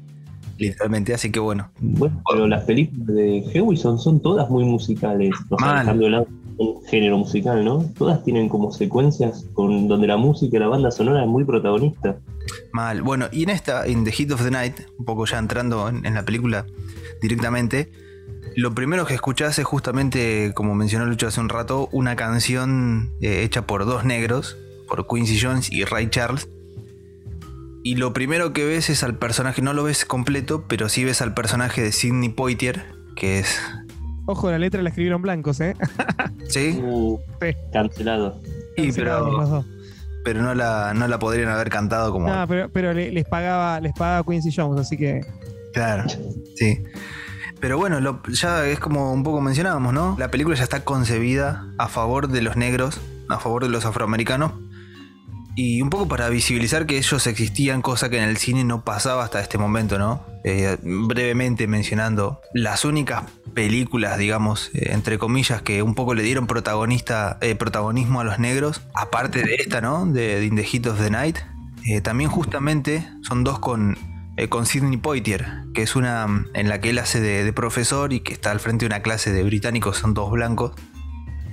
literalmente. 0.57 1.13
Así 1.13 1.31
que 1.31 1.39
bueno. 1.39 1.69
Bueno, 1.79 2.21
pero 2.31 2.47
las 2.47 2.63
películas 2.63 3.07
de 3.07 3.43
Hewison 3.53 3.99
son 3.99 4.19
todas 4.21 4.49
muy 4.49 4.63
musicales. 4.65 5.31
O 5.49 5.57
sea, 5.57 5.67
Mal. 5.67 5.79
dejando 5.79 6.05
de 6.05 6.09
lado 6.11 6.27
un 6.57 6.81
género 6.85 7.17
musical, 7.17 7.65
¿no? 7.65 7.83
Todas 7.97 8.23
tienen 8.23 8.47
como 8.47 8.71
secuencias 8.71 9.45
con, 9.53 9.89
donde 9.89 10.07
la 10.07 10.15
música 10.15 10.55
y 10.55 10.59
la 10.61 10.67
banda 10.69 10.89
sonora 10.91 11.21
es 11.23 11.27
muy 11.27 11.43
protagonista. 11.43 12.17
Mal. 12.71 13.01
Bueno, 13.01 13.25
y 13.31 13.43
en 13.43 13.49
esta, 13.49 13.85
en 13.85 14.05
The 14.05 14.11
Heat 14.13 14.31
of 14.31 14.43
the 14.43 14.51
Night, 14.51 14.75
un 14.97 15.03
poco 15.05 15.25
ya 15.25 15.37
entrando 15.39 15.89
en, 15.89 16.05
en 16.05 16.13
la 16.13 16.23
película 16.23 16.65
directamente, 17.21 17.91
lo 18.55 18.73
primero 18.73 19.05
que 19.05 19.13
escuchás 19.15 19.59
es 19.59 19.65
justamente, 19.65 20.53
como 20.55 20.75
mencionó 20.75 21.05
Lucho 21.05 21.27
hace 21.27 21.41
un 21.41 21.49
rato, 21.49 21.89
una 21.91 22.15
canción 22.15 23.11
eh, 23.19 23.43
hecha 23.43 23.67
por 23.67 23.85
dos 23.85 24.05
negros, 24.05 24.57
por 24.87 25.07
Quincy 25.07 25.39
Jones 25.39 25.71
y 25.71 25.83
Ray 25.85 26.09
Charles. 26.09 26.47
Y 27.83 27.95
lo 27.95 28.13
primero 28.13 28.51
que 28.51 28.65
ves 28.65 28.89
es 28.89 29.03
al 29.03 29.17
personaje, 29.17 29.61
no 29.61 29.73
lo 29.73 29.83
ves 29.83 30.05
completo, 30.05 30.65
pero 30.67 30.89
sí 30.89 31.03
ves 31.03 31.21
al 31.21 31.33
personaje 31.35 31.81
de 31.83 31.91
Sidney 31.91 32.29
Poitier, 32.29 32.83
que 33.15 33.39
es. 33.39 33.59
Ojo, 34.25 34.49
la 34.49 34.57
letra 34.57 34.81
la 34.81 34.89
escribieron 34.89 35.21
blancos, 35.21 35.59
¿eh? 35.61 35.75
¿Sí? 36.49 36.79
Uh, 36.83 37.19
Sí. 37.41 37.47
cancelado. 37.71 38.41
Sí, 38.75 38.91
pero, 38.95 39.63
pero 40.23 40.41
no, 40.41 40.55
la, 40.55 40.93
no 40.95 41.07
la 41.07 41.19
podrían 41.19 41.49
haber 41.49 41.69
cantado 41.69 42.11
como. 42.11 42.27
No, 42.27 42.47
pero, 42.47 42.69
pero 42.69 42.91
le- 42.93 43.11
les 43.11 43.25
pagaba, 43.25 43.79
les 43.79 43.93
pagaba 43.93 44.23
Quincy 44.29 44.49
Jones, 44.53 44.81
así 44.81 44.97
que. 44.97 45.21
Claro, 45.73 46.05
sí. 46.55 46.83
Pero 47.59 47.77
bueno, 47.77 48.01
lo- 48.01 48.21
ya 48.29 48.65
es 48.65 48.79
como 48.79 49.13
un 49.13 49.21
poco 49.23 49.41
mencionábamos, 49.41 49.93
¿no? 49.93 50.15
La 50.17 50.29
película 50.31 50.55
ya 50.57 50.63
está 50.63 50.83
concebida 50.83 51.67
a 51.77 51.87
favor 51.87 52.27
de 52.29 52.41
los 52.41 52.57
negros, 52.57 52.99
a 53.29 53.37
favor 53.39 53.61
de 53.63 53.69
los 53.69 53.85
afroamericanos. 53.85 54.53
Y 55.55 55.81
un 55.81 55.89
poco 55.89 56.07
para 56.07 56.27
visibilizar 56.29 56.85
que 56.85 56.97
ellos 56.97 57.27
existían, 57.27 57.81
cosa 57.81 58.09
que 58.09 58.17
en 58.17 58.23
el 58.23 58.37
cine 58.37 58.65
no 58.65 58.83
pasaba 58.83 59.23
hasta 59.23 59.39
este 59.39 59.57
momento, 59.57 59.97
¿no? 59.97 60.25
Eh, 60.43 60.77
brevemente 60.81 61.65
mencionando 61.65 62.41
las 62.53 62.83
únicas 62.83 63.23
películas, 63.53 64.17
digamos, 64.17 64.69
eh, 64.73 64.89
entre 64.91 65.17
comillas, 65.17 65.61
que 65.61 65.81
un 65.81 65.95
poco 65.95 66.13
le 66.13 66.23
dieron 66.23 66.45
protagonista, 66.45 67.37
eh, 67.39 67.55
protagonismo 67.55 68.19
a 68.19 68.25
los 68.25 68.37
negros, 68.37 68.81
aparte 68.93 69.43
de 69.43 69.55
esta, 69.55 69.79
¿no? 69.79 70.05
De, 70.05 70.41
de 70.41 70.45
In 70.45 70.55
the 70.57 70.63
Heat 70.63 70.87
of 70.87 70.99
the 70.99 71.09
Night. 71.09 71.37
también 72.03 72.29
justamente 72.29 73.07
son 73.21 73.43
dos 73.43 73.59
con, 73.59 73.97
con 74.49 74.65
Sidney 74.65 74.97
Poitier, 74.97 75.45
que 75.73 75.83
es 75.83 75.95
una 75.95 76.27
mm, 76.27 76.47
en 76.53 76.67
la 76.67 76.81
que 76.81 76.89
él 76.89 76.99
hace 76.99 77.21
de, 77.21 77.45
de 77.45 77.53
profesor 77.53 78.11
y 78.11 78.19
que 78.19 78.33
está 78.33 78.51
al 78.51 78.59
frente 78.59 78.83
de 78.83 78.87
una 78.87 79.01
clase 79.01 79.31
de 79.31 79.43
británicos, 79.43 79.97
son 79.97 80.13
todos 80.13 80.31
blancos. 80.31 80.73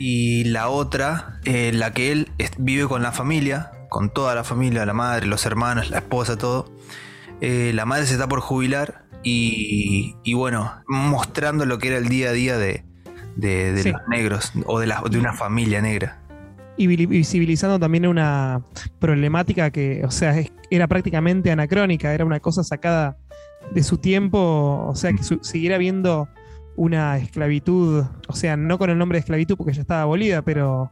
Y 0.05 0.43
la 0.45 0.69
otra, 0.69 1.39
eh, 1.45 1.71
la 1.73 1.93
que 1.93 2.11
él 2.11 2.29
vive 2.59 2.89
con 2.89 3.03
la 3.03 3.13
familia, 3.13 3.71
con 3.93 4.09
toda 4.09 4.35
la 4.35 4.43
familia, 4.43 4.87
la 4.87 4.95
madre, 4.95 5.27
los 5.27 5.45
hermanos, 5.45 5.91
la 5.91 5.99
esposa, 5.99 6.39
todo. 6.39 6.73
Eh, 7.43 7.73
la 7.75 7.85
madre 7.85 8.07
se 8.07 8.15
está 8.15 8.27
por 8.27 8.41
jubilar 8.41 9.05
y, 9.23 10.17
y 10.25 10.33
bueno, 10.35 10.73
mostrando 10.89 11.67
lo 11.67 11.77
que 11.77 11.89
era 11.89 11.99
el 11.99 12.09
día 12.09 12.31
a 12.31 12.33
día 12.33 12.57
de, 12.57 12.85
de- 13.37 13.73
de 13.73 13.83
Sí. 13.83 13.93
los 13.93 14.01
negros 14.09 14.53
o 14.65 14.81
de, 14.81 14.87
la- 14.87 15.03
de 15.11 15.19
una 15.19 15.35
familia 15.35 15.83
negra. 15.83 16.21
Y 16.79 16.87
vi- 16.87 17.05
visibilizando 17.05 17.79
también 17.79 18.07
una 18.07 18.63
problemática 18.99 19.71
que, 19.71 20.03
o 20.07 20.11
sea, 20.11 20.35
era 20.71 20.89
prácticamente 20.89 21.51
anacrónica, 21.51 22.15
era 22.15 22.25
una 22.25 22.41
cosa 22.41 22.65
sacada 22.65 23.19
de 23.73 23.83
su 23.83 23.99
tiempo, 23.99 24.87
o 24.89 24.95
sea, 24.95 25.13
que 25.13 25.23
su- 25.23 25.39
siguiera 25.43 25.77
habiendo 25.77 26.29
una 26.77 27.19
esclavitud, 27.19 28.05
o 28.27 28.33
sea, 28.35 28.57
no 28.57 28.79
con 28.79 28.89
el 28.89 28.97
nombre 28.97 29.17
de 29.17 29.21
esclavitud 29.21 29.57
porque 29.59 29.75
ya 29.75 29.83
estaba 29.83 30.01
abolida, 30.03 30.41
pero 30.41 30.91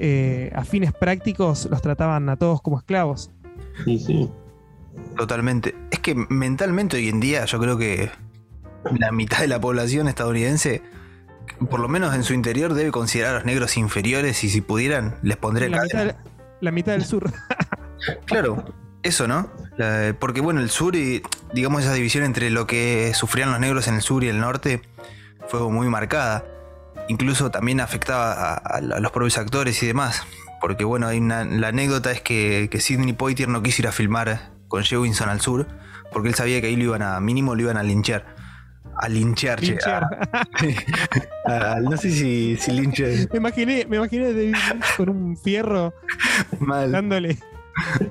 eh, 0.00 0.50
a 0.54 0.64
fines 0.64 0.92
prácticos 0.92 1.66
los 1.70 1.82
trataban 1.82 2.28
a 2.28 2.36
todos 2.36 2.62
como 2.62 2.78
esclavos. 2.78 3.30
Sí, 3.84 3.98
sí. 3.98 4.30
Totalmente. 5.16 5.74
Es 5.90 5.98
que 6.00 6.14
mentalmente 6.14 6.96
hoy 6.96 7.08
en 7.08 7.20
día 7.20 7.44
yo 7.44 7.58
creo 7.60 7.76
que 7.78 8.10
la 8.98 9.12
mitad 9.12 9.40
de 9.40 9.48
la 9.48 9.60
población 9.60 10.08
estadounidense, 10.08 10.82
por 11.68 11.80
lo 11.80 11.88
menos 11.88 12.14
en 12.14 12.22
su 12.24 12.32
interior, 12.34 12.74
debe 12.74 12.90
considerar 12.90 13.32
a 13.32 13.38
los 13.38 13.44
negros 13.46 13.76
inferiores 13.76 14.42
y 14.44 14.48
si 14.50 14.60
pudieran 14.60 15.16
les 15.22 15.36
pondría 15.36 15.68
La 15.68 15.82
mitad, 15.82 16.06
del- 16.06 16.14
la 16.60 16.70
mitad 16.72 16.92
del 16.92 17.04
sur. 17.04 17.30
Claro, 18.24 18.64
eso, 19.02 19.28
¿no? 19.28 19.50
La- 19.76 20.16
porque 20.18 20.40
bueno, 20.40 20.60
el 20.60 20.70
sur 20.70 20.96
y 20.96 21.22
digamos 21.52 21.82
esa 21.82 21.92
división 21.92 22.24
entre 22.24 22.48
lo 22.48 22.66
que 22.66 23.12
sufrían 23.14 23.50
los 23.50 23.60
negros 23.60 23.88
en 23.88 23.94
el 23.96 24.00
sur 24.00 24.24
y 24.24 24.28
el 24.28 24.40
norte 24.40 24.80
fue 25.48 25.60
muy 25.70 25.88
marcada. 25.88 26.44
Incluso 27.10 27.50
también 27.50 27.80
afectaba 27.80 28.32
a, 28.32 28.54
a- 28.54 28.76
a 28.76 28.80
los 29.00 29.10
propios 29.10 29.36
actores 29.36 29.82
y 29.82 29.86
demás. 29.86 30.22
Porque 30.60 30.84
bueno, 30.84 31.08
hay 31.08 31.18
una- 31.18 31.44
la 31.44 31.68
anécdota 31.68 32.12
es 32.12 32.20
que, 32.20 32.68
que 32.70 32.78
Sidney 32.80 33.14
Poitier 33.14 33.48
no 33.48 33.62
quiso 33.62 33.82
ir 33.82 33.88
a 33.88 33.92
filmar 33.92 34.52
con 34.68 34.84
Jewinson 34.84 35.28
al 35.28 35.40
sur, 35.40 35.66
porque 36.12 36.28
él 36.28 36.34
sabía 36.36 36.60
que 36.60 36.68
ahí 36.68 36.76
lo 36.76 36.84
iban 36.84 37.02
a, 37.02 37.18
mínimo 37.18 37.54
lo 37.56 37.62
iban 37.62 37.76
a 37.76 37.82
linchar. 37.82 38.36
A 39.02 39.08
linchar, 39.08 39.58
che, 39.60 39.68
Linchar. 39.72 40.04
a- 41.46 41.72
a- 41.72 41.80
no 41.80 41.96
sé 41.96 42.10
si, 42.12 42.56
si 42.56 42.70
me 42.70 43.38
imaginé, 43.38 43.86
me 43.88 43.96
imaginé 43.96 44.32
Lynch 44.32 44.58
con 44.96 45.08
un 45.08 45.36
fierro 45.36 45.92
mal. 46.60 46.92
dándole. 46.92 47.38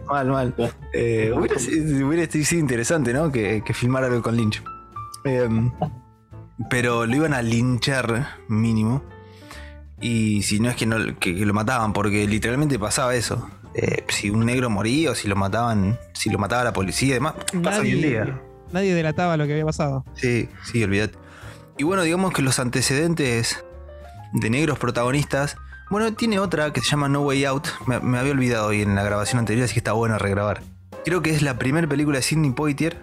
Mal, 0.07 0.27
mal. 0.27 0.53
Eh, 0.93 1.31
hubiera, 1.35 1.57
sido- 1.59 2.07
hubiera 2.07 2.29
sido 2.31 2.59
interesante, 2.59 3.13
¿no? 3.13 3.31
Que, 3.31 3.61
que 3.63 3.73
filmara 3.73 4.07
algo 4.07 4.21
con 4.23 4.35
Lynch. 4.35 4.61
Em, 5.25 5.71
pero 6.69 7.05
lo 7.05 7.15
iban 7.15 7.33
a 7.33 7.41
linchar 7.41 8.37
mínimo. 8.47 9.03
Y 10.01 10.43
si 10.43 10.59
no 10.59 10.69
es 10.69 10.75
que, 10.75 10.85
no, 10.85 10.97
que, 11.19 11.35
que 11.35 11.45
lo 11.45 11.53
mataban, 11.53 11.93
porque 11.93 12.25
literalmente 12.27 12.79
pasaba 12.79 13.15
eso. 13.15 13.49
Eh, 13.75 14.03
si 14.09 14.29
un 14.29 14.45
negro 14.45 14.69
moría 14.69 15.11
o 15.11 15.15
si 15.15 15.27
lo 15.27 15.35
mataban, 15.35 15.99
si 16.13 16.29
lo 16.29 16.39
mataba 16.39 16.63
la 16.63 16.73
policía 16.73 17.09
y 17.09 17.13
demás, 17.13 17.33
pasa 17.63 17.81
hoy 17.81 17.91
en 17.91 18.01
día. 18.01 18.41
Nadie, 18.71 18.93
delataba 18.93 19.37
lo 19.37 19.45
que 19.45 19.53
había 19.53 19.65
pasado. 19.65 20.05
Sí, 20.15 20.49
sí, 20.63 20.83
olvídate. 20.83 21.17
Y 21.77 21.83
bueno, 21.83 22.03
digamos 22.03 22.33
que 22.33 22.41
los 22.41 22.59
antecedentes 22.59 23.63
de 24.33 24.49
negros 24.49 24.79
protagonistas. 24.79 25.57
Bueno, 25.89 26.13
tiene 26.13 26.39
otra 26.39 26.71
que 26.71 26.81
se 26.81 26.87
llama 26.87 27.09
No 27.09 27.21
Way 27.21 27.45
Out. 27.45 27.67
Me, 27.87 27.99
me 27.99 28.19
había 28.19 28.31
olvidado 28.31 28.67
hoy 28.67 28.81
en 28.81 28.95
la 28.95 29.03
grabación 29.03 29.39
anterior, 29.39 29.65
así 29.65 29.73
que 29.73 29.79
está 29.79 29.93
bueno 29.93 30.19
regrabar. 30.19 30.61
Creo 31.03 31.21
que 31.21 31.31
es 31.31 31.41
la 31.41 31.57
primera 31.57 31.87
película 31.87 32.17
de 32.17 32.21
Sidney 32.21 32.51
Poitier 32.51 32.97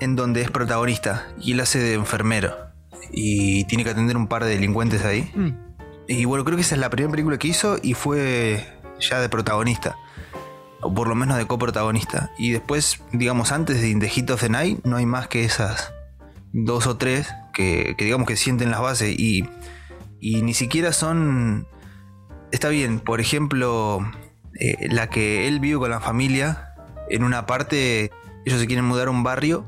en 0.00 0.16
donde 0.16 0.40
es 0.40 0.50
protagonista 0.50 1.28
y 1.38 1.52
él 1.52 1.60
hace 1.60 1.78
de 1.78 1.94
enfermero. 1.94 2.69
Y 3.12 3.64
tiene 3.64 3.84
que 3.84 3.90
atender 3.90 4.16
un 4.16 4.26
par 4.26 4.44
de 4.44 4.50
delincuentes 4.50 5.04
ahí. 5.04 5.30
Mm. 5.34 5.50
Y 6.08 6.24
bueno, 6.24 6.44
creo 6.44 6.56
que 6.56 6.62
esa 6.62 6.74
es 6.74 6.80
la 6.80 6.90
primera 6.90 7.10
película 7.10 7.38
que 7.38 7.48
hizo 7.48 7.78
y 7.82 7.94
fue 7.94 8.66
ya 9.00 9.20
de 9.20 9.28
protagonista. 9.28 9.96
O 10.80 10.92
por 10.92 11.08
lo 11.08 11.14
menos 11.14 11.36
de 11.36 11.46
coprotagonista. 11.46 12.32
Y 12.38 12.50
después, 12.50 13.02
digamos, 13.12 13.52
antes 13.52 13.80
de 13.80 13.88
In 13.88 14.00
the 14.00 14.08
Heat 14.08 14.30
of 14.30 14.40
the 14.40 14.48
Night, 14.48 14.84
no 14.84 14.96
hay 14.96 15.06
más 15.06 15.28
que 15.28 15.44
esas 15.44 15.92
dos 16.52 16.86
o 16.86 16.96
tres 16.96 17.28
que, 17.52 17.94
que 17.96 18.04
digamos 18.04 18.26
que 18.26 18.36
sienten 18.36 18.70
las 18.70 18.80
bases. 18.80 19.18
Y, 19.18 19.48
y 20.20 20.42
ni 20.42 20.54
siquiera 20.54 20.92
son. 20.92 21.66
Está 22.50 22.70
bien, 22.70 22.98
por 22.98 23.20
ejemplo, 23.20 24.00
eh, 24.58 24.88
la 24.90 25.08
que 25.10 25.46
él 25.46 25.60
vive 25.60 25.78
con 25.78 25.90
la 25.90 26.00
familia. 26.00 26.74
En 27.08 27.24
una 27.24 27.46
parte, 27.46 28.10
ellos 28.44 28.60
se 28.60 28.66
quieren 28.66 28.84
mudar 28.84 29.08
a 29.08 29.10
un 29.10 29.22
barrio 29.22 29.64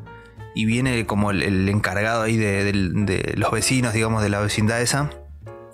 y 0.54 0.66
viene 0.66 1.06
como 1.06 1.30
el, 1.30 1.68
encargado 1.68 2.22
ahí 2.22 2.36
de, 2.36 2.64
de 2.64 3.34
los 3.36 3.50
vecinos, 3.50 3.92
digamos, 3.92 4.22
de 4.22 4.28
la 4.28 4.40
vecindad 4.40 4.80
esa. 4.80 5.10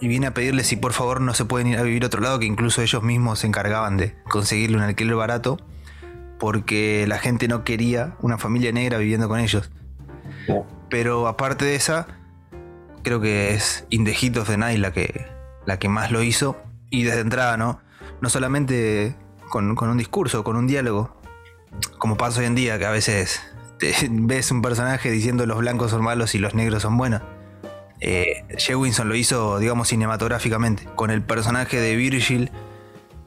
Y 0.00 0.06
viene 0.06 0.28
a 0.28 0.35
pedirle 0.35 0.62
si 0.62 0.76
por 0.76 0.92
favor 0.92 1.20
no 1.20 1.35
se 1.35 1.44
pueden 1.44 1.66
ir 1.66 1.78
a 1.78 1.82
vivir 1.82 2.04
a 2.04 2.06
otro 2.06 2.20
lado, 2.20 2.38
que 2.38 2.47
incluso 2.47 2.82
ellos 2.82 3.02
mismos 3.02 3.40
se 3.40 3.49
encargaban 3.49 3.97
de 3.97 4.14
conseguirle 4.28 4.76
un 4.76 4.85
alquiler 4.85 5.16
barato, 5.16 5.58
porque 6.38 7.04
la 7.08 7.18
gente 7.18 7.49
no 7.49 7.64
quería 7.64 8.16
una 8.20 8.38
familia 8.38 8.70
negra 8.70 8.99
viviendo 8.99 9.28
con 9.28 9.40
ellos. 9.40 9.70
Pero 10.88 11.26
aparte 11.26 11.64
de 11.64 11.75
esa, 11.75 12.06
creo 13.02 13.20
que 13.20 13.54
es 13.54 13.85
In 13.90 14.04
the 14.04 14.14
Heat 14.14 14.37
of 14.37 14.49
the 14.49 14.56
Night 14.56 14.78
la 14.78 14.92
que, 14.92 15.26
la 15.66 15.78
que 15.78 15.88
más 15.88 16.12
lo 16.12 16.23
hizo. 16.23 16.56
Y 16.90 17.02
desde 17.02 17.20
entrada, 17.20 17.56
¿no? 17.56 17.80
No 18.20 18.30
solamente 18.30 19.16
con, 19.50 19.75
con 19.75 19.90
un 19.90 19.99
discurso, 19.99 20.44
con 20.44 20.56
un 20.56 20.66
diálogo, 20.66 21.16
como 21.99 22.16
pasa 22.16 22.40
hoy 22.40 22.47
en 22.47 22.54
día, 22.54 22.78
que 22.78 22.87
a 22.87 22.90
veces 22.90 23.42
ves 24.11 24.50
un 24.50 24.62
personaje 24.62 25.11
diciendo 25.11 25.47
los 25.47 25.58
blancos 25.58 25.90
son 25.90 26.02
malos 26.02 26.35
y 26.35 26.38
los 26.38 26.54
negros 26.54 26.82
son 26.82 26.97
buenos. 26.97 27.23
Eh, 28.00 28.44
Jay 28.58 28.76
Winson 28.76 29.08
lo 29.08 29.16
hizo, 29.16 29.58
digamos, 29.58 29.88
cinematográficamente, 29.88 30.85
con 30.94 31.11
el 31.11 31.23
personaje 31.23 31.80
de 31.80 31.97
Virgil 31.97 32.50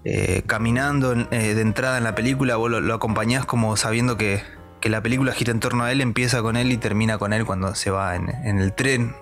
eh, 0.05 0.43
caminando 0.47 1.13
eh, 1.13 1.53
de 1.53 1.61
entrada 1.61 1.97
en 1.97 2.03
la 2.03 2.15
película, 2.15 2.55
vos 2.55 2.71
lo, 2.71 2.79
lo 2.79 2.93
acompañás 2.93 3.45
como 3.45 3.75
sabiendo 3.75 4.17
que, 4.17 4.41
que 4.79 4.89
la 4.89 5.01
película 5.01 5.33
gira 5.33 5.51
en 5.51 5.59
torno 5.59 5.83
a 5.83 5.91
él, 5.91 6.01
empieza 6.01 6.41
con 6.41 6.55
él 6.55 6.71
y 6.71 6.77
termina 6.77 7.17
con 7.17 7.33
él 7.33 7.45
cuando 7.45 7.75
se 7.75 7.91
va 7.91 8.15
en, 8.15 8.29
en 8.29 8.59
el 8.59 8.73
tren. 8.73 9.13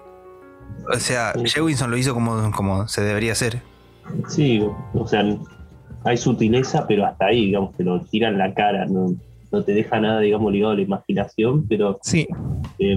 O 0.93 0.99
sea, 0.99 1.33
Sí. 1.33 1.43
Jay 1.47 1.63
Winson 1.63 1.91
lo 1.91 1.97
hizo 1.97 2.13
como, 2.13 2.51
como 2.51 2.87
se 2.87 3.01
debería 3.01 3.31
hacer. 3.31 3.61
Sí, 4.27 4.63
o 4.93 5.07
sea, 5.07 5.23
hay 6.03 6.17
sutileza, 6.17 6.85
pero 6.87 7.05
hasta 7.05 7.25
ahí, 7.25 7.47
digamos, 7.47 7.75
te 7.75 7.83
lo 7.83 7.99
tiran 8.01 8.37
la 8.37 8.53
cara, 8.53 8.85
no, 8.85 9.15
no 9.51 9.63
te 9.63 9.73
deja 9.73 9.99
nada, 9.99 10.19
digamos, 10.19 10.51
ligado 10.51 10.73
a 10.73 10.75
la 10.75 10.81
imaginación, 10.81 11.65
pero 11.67 11.99
Sí, 12.01 12.27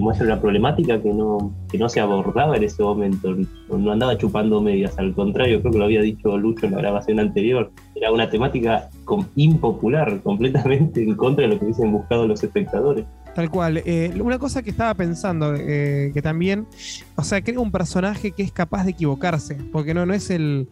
muestra 0.00 0.26
una 0.26 0.40
problemática 0.40 1.00
que 1.02 1.12
no, 1.12 1.54
que 1.70 1.78
no 1.78 1.88
se 1.88 2.00
abordaba 2.00 2.56
en 2.56 2.64
ese 2.64 2.82
momento. 2.82 3.34
No, 3.68 3.90
andaba 3.92 4.16
chupando 4.16 4.60
medias, 4.60 4.98
al 4.98 5.14
contrario, 5.14 5.60
creo 5.60 5.72
que 5.72 5.78
lo 5.78 5.84
había 5.84 6.02
dicho 6.02 6.36
Lucho 6.36 6.66
en 6.66 6.72
la 6.72 6.78
grabación 6.78 7.20
anterior. 7.20 7.70
Era 7.94 8.12
una 8.12 8.28
temática 8.30 8.88
impopular, 9.36 10.20
completamente 10.22 11.02
en 11.02 11.14
contra 11.14 11.42
de 11.42 11.54
lo 11.54 11.58
que 11.58 11.64
hubiesen 11.66 11.92
buscado 11.92 12.26
los 12.26 12.42
espectadores. 12.42 13.04
tal 13.34 13.50
cual. 13.50 13.82
Eh, 13.84 14.12
una 14.22 14.38
cosa 14.38 14.62
que 14.62 14.70
estaba 14.70 14.94
pensando, 14.94 15.54
eh, 15.56 16.10
que 16.14 16.22
también, 16.22 16.66
o 17.16 17.24
sea, 17.24 17.42
crea 17.42 17.60
un 17.60 17.72
personaje 17.72 18.32
que 18.32 18.42
es 18.42 18.52
capaz 18.52 18.84
de 18.84 18.90
equivocarse, 18.92 19.56
porque 19.72 19.94
no, 19.94 20.06
no 20.06 20.14
es 20.14 20.30
el 20.30 20.68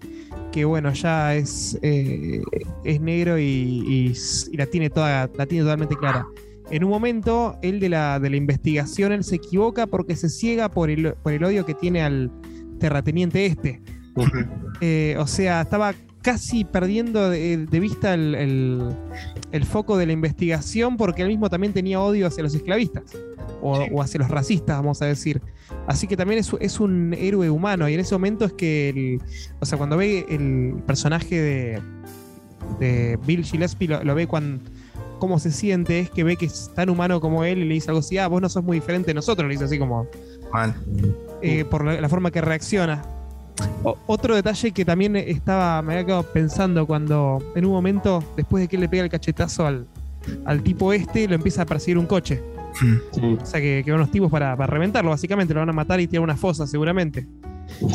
que, 0.53 0.65
bueno, 0.65 0.93
ya 0.93 1.35
es, 1.35 1.79
eh, 1.83 2.43
es 2.85 3.01
negro 3.01 3.39
y, 3.39 3.43
y 3.87 4.07
s- 4.13 4.49
y 4.53 4.57
la, 4.57 4.67
tiene 4.67 4.91
toda, 4.91 5.31
la 5.37 5.47
tiene 5.47 5.65
totalmente 5.65 5.97
clara. 5.97 6.27
En 6.71 6.85
un 6.85 6.91
momento, 6.91 7.57
él 7.63 7.81
de 7.81 7.89
la, 7.89 8.21
de 8.21 8.31
la 8.31 8.37
investigación, 8.37 9.13
él 9.13 9.25
se 9.25 9.37
equivoca 9.37 9.87
porque 9.87 10.15
se 10.17 10.29
ciega 10.29 10.71
por 10.71 10.89
el, 10.91 11.15
por 11.23 11.33
el 11.33 11.43
odio 11.45 11.67
que 11.67 11.75
tiene 11.75 12.03
al 12.03 12.31
terrateniente 12.79 13.47
este. 13.47 13.83
Eh, 14.81 15.17
o 15.19 15.27
sea, 15.27 15.63
estaba 15.63 15.95
casi 16.23 16.65
perdiendo 16.65 17.31
de, 17.31 17.67
de 17.67 17.81
vista 17.81 18.15
el, 18.15 18.35
el- 18.35 18.89
el 19.53 19.65
foco 19.65 19.97
de 19.97 20.07
la 20.07 20.13
investigación 20.13 20.97
porque 20.97 21.23
él 21.23 21.29
mismo 21.29 21.49
también 21.51 21.73
tenía 21.73 22.01
odio 22.01 22.27
hacia 22.27 22.43
los 22.45 22.55
esclavistas 22.55 23.03
o, 23.63 23.79
o 23.93 24.03
hacia 24.03 24.19
los 24.19 24.29
racistas, 24.29 24.77
vamos 24.77 25.01
a 25.03 25.07
decir. 25.07 25.41
Así 25.87 26.07
que 26.07 26.17
también 26.17 26.41
es, 26.41 26.51
es 26.61 26.81
un 26.81 27.15
héroe 27.15 27.49
humano 27.51 27.89
y 27.89 27.95
en 27.95 28.01
ese 28.01 28.15
momento 28.15 28.45
es 28.45 28.53
que, 28.53 28.89
el- 28.91 29.21
o 29.61 29.67
sea, 29.67 29.79
cuando 29.79 29.97
ve 29.97 30.27
el 30.29 30.75
personaje 30.87 31.41
de, 31.41 31.83
de 32.79 33.19
Bill 33.27 33.45
Gillespie, 33.45 33.89
lo, 33.89 34.03
lo 34.05 34.15
ve 34.15 34.27
cuando 34.27 34.63
cómo 35.19 35.39
se 35.39 35.51
siente, 35.51 36.01
es 36.01 36.11
que 36.11 36.25
ve 36.25 36.37
que 36.37 36.47
es 36.47 36.71
tan 36.75 36.89
humano 36.89 37.21
como 37.21 37.45
él 37.45 37.59
y 37.59 37.65
le 37.67 37.75
dice 37.75 37.91
algo 37.91 38.01
así, 38.01 38.17
ah, 38.19 38.27
vos 38.27 38.41
no 38.41 38.49
sos 38.49 38.65
muy 38.65 38.79
diferente 38.79 39.09
de 39.09 39.15
nosotros, 39.15 39.47
le 39.47 39.53
dice 39.55 39.65
así 39.65 39.79
como 39.79 40.07
Mal. 40.53 40.75
eh, 41.43 41.65
por 41.67 41.85
la, 41.85 42.01
la 42.01 42.09
forma 42.09 42.31
que 42.31 42.41
reacciona. 42.41 43.03
O- 43.85 43.99
otro 44.07 44.35
detalle 44.35 44.73
que 44.73 44.85
también 44.87 45.17
estaba, 45.17 45.83
me 45.83 45.93
había 45.93 46.07
quedado 46.07 46.23
pensando 46.23 46.87
cuando 46.87 47.39
en 47.55 47.67
un 47.67 47.73
momento, 47.73 48.25
después 48.37 48.63
de 48.63 48.69
que 48.69 48.77
él 48.77 48.81
le 48.83 48.89
pega 48.89 49.03
el 49.05 49.11
cachetazo 49.11 49.67
al, 49.67 49.87
al 50.47 50.63
tipo 50.63 50.93
este, 50.95 51.29
lo 51.29 51.35
empieza 51.35 51.63
a 51.63 51.67
perseguir 51.67 51.99
un 51.99 52.07
coche. 52.07 52.43
Mm. 52.81 52.97
Sí. 53.13 53.39
O 53.41 53.47
sea, 53.47 53.61
que, 53.61 53.83
que 53.85 53.91
van 53.91 54.01
los 54.01 54.11
tipos 54.11 54.31
para, 54.31 54.57
para 54.57 54.67
reventarlo, 54.73 55.11
básicamente, 55.11 55.53
lo 55.55 55.61
van 55.61 55.69
a 55.71 55.73
matar 55.73 56.01
y 56.01 56.07
tirar 56.07 56.23
una 56.23 56.37
fosa 56.37 56.67
seguramente. 56.67 57.27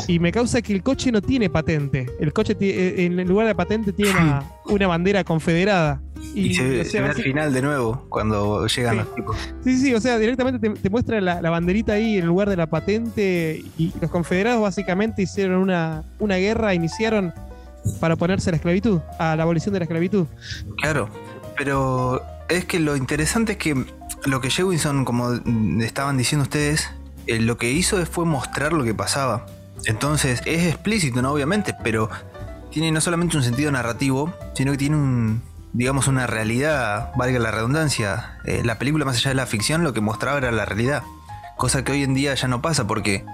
Y 0.08 0.18
me 0.18 0.32
causa 0.32 0.62
que 0.62 0.72
el 0.72 0.82
coche 0.82 1.12
no 1.12 1.20
tiene 1.20 1.50
patente. 1.50 2.06
El 2.18 2.32
coche 2.32 2.56
eh, 2.60 3.04
en 3.04 3.28
lugar 3.28 3.46
de 3.46 3.54
patente 3.54 3.92
tiene 3.92 4.12
una, 4.12 4.42
una 4.66 4.86
bandera 4.86 5.22
confederada. 5.22 6.00
Y, 6.34 6.54
se, 6.54 6.80
o 6.80 6.84
se 6.84 6.90
sea, 6.90 7.02
ve 7.02 7.08
al 7.10 7.14
final 7.14 7.52
de 7.52 7.62
nuevo, 7.62 8.06
cuando 8.08 8.66
llegan 8.66 8.92
Sí. 8.94 8.98
los 9.00 9.14
tipos. 9.14 9.36
Sí, 9.64 9.76
sí, 9.78 9.94
o 9.94 10.00
sea, 10.00 10.18
directamente 10.18 10.58
te, 10.58 10.74
te 10.80 10.90
muestra 10.90 11.20
la, 11.20 11.40
la 11.42 11.50
banderita 11.50 11.92
ahí 11.92 12.16
en 12.18 12.26
lugar 12.26 12.48
de 12.50 12.56
la 12.56 12.68
patente 12.68 13.62
y 13.78 13.92
los 14.00 14.10
confederados 14.10 14.60
básicamente 14.62 15.22
hicieron 15.22 15.60
una, 15.60 16.04
una 16.18 16.36
guerra, 16.36 16.74
iniciaron 16.74 17.32
para 18.00 18.14
oponerse 18.14 18.50
a 18.50 18.52
la 18.52 18.56
esclavitud, 18.56 19.00
a 19.18 19.36
la 19.36 19.42
abolición 19.44 19.72
de 19.74 19.80
la 19.80 19.84
esclavitud. 19.84 20.26
Claro, 20.80 21.08
pero 21.56 22.22
es 22.48 22.64
que 22.64 22.80
lo 22.80 22.96
interesante 22.96 23.52
es 23.52 23.58
que 23.58 23.84
lo 24.24 24.40
que 24.40 24.50
Jewinson, 24.50 25.04
como 25.04 25.32
estaban 25.80 26.16
diciendo 26.16 26.42
ustedes, 26.42 26.90
eh, 27.26 27.40
lo 27.40 27.58
que 27.58 27.70
hizo 27.70 28.04
fue 28.06 28.24
mostrar 28.24 28.72
lo 28.72 28.84
que 28.84 28.94
pasaba. 28.94 29.46
Entonces 29.84 30.42
es 30.46 30.64
explícito, 30.64 31.22
¿no? 31.22 31.32
Obviamente, 31.32 31.74
pero 31.82 32.08
tiene 32.70 32.92
no 32.92 33.00
solamente 33.00 33.36
un 33.36 33.42
sentido 33.42 33.70
narrativo, 33.70 34.32
sino 34.54 34.72
que 34.72 34.78
tiene 34.78 34.96
un, 34.96 35.42
digamos, 35.72 36.08
una 36.08 36.26
realidad, 36.26 37.12
valga 37.16 37.38
la 37.38 37.50
redundancia. 37.50 38.38
Eh, 38.44 38.62
la 38.64 38.78
película, 38.78 39.04
más 39.04 39.16
allá 39.16 39.30
de 39.30 39.36
la 39.36 39.46
ficción, 39.46 39.84
lo 39.84 39.92
que 39.92 40.00
mostraba 40.00 40.38
era 40.38 40.50
la 40.50 40.64
realidad. 40.64 41.02
Cosa 41.56 41.84
que 41.84 41.92
hoy 41.92 42.02
en 42.02 42.14
día 42.14 42.34
ya 42.34 42.48
no 42.48 42.62
pasa 42.62 42.86
porque, 42.86 43.24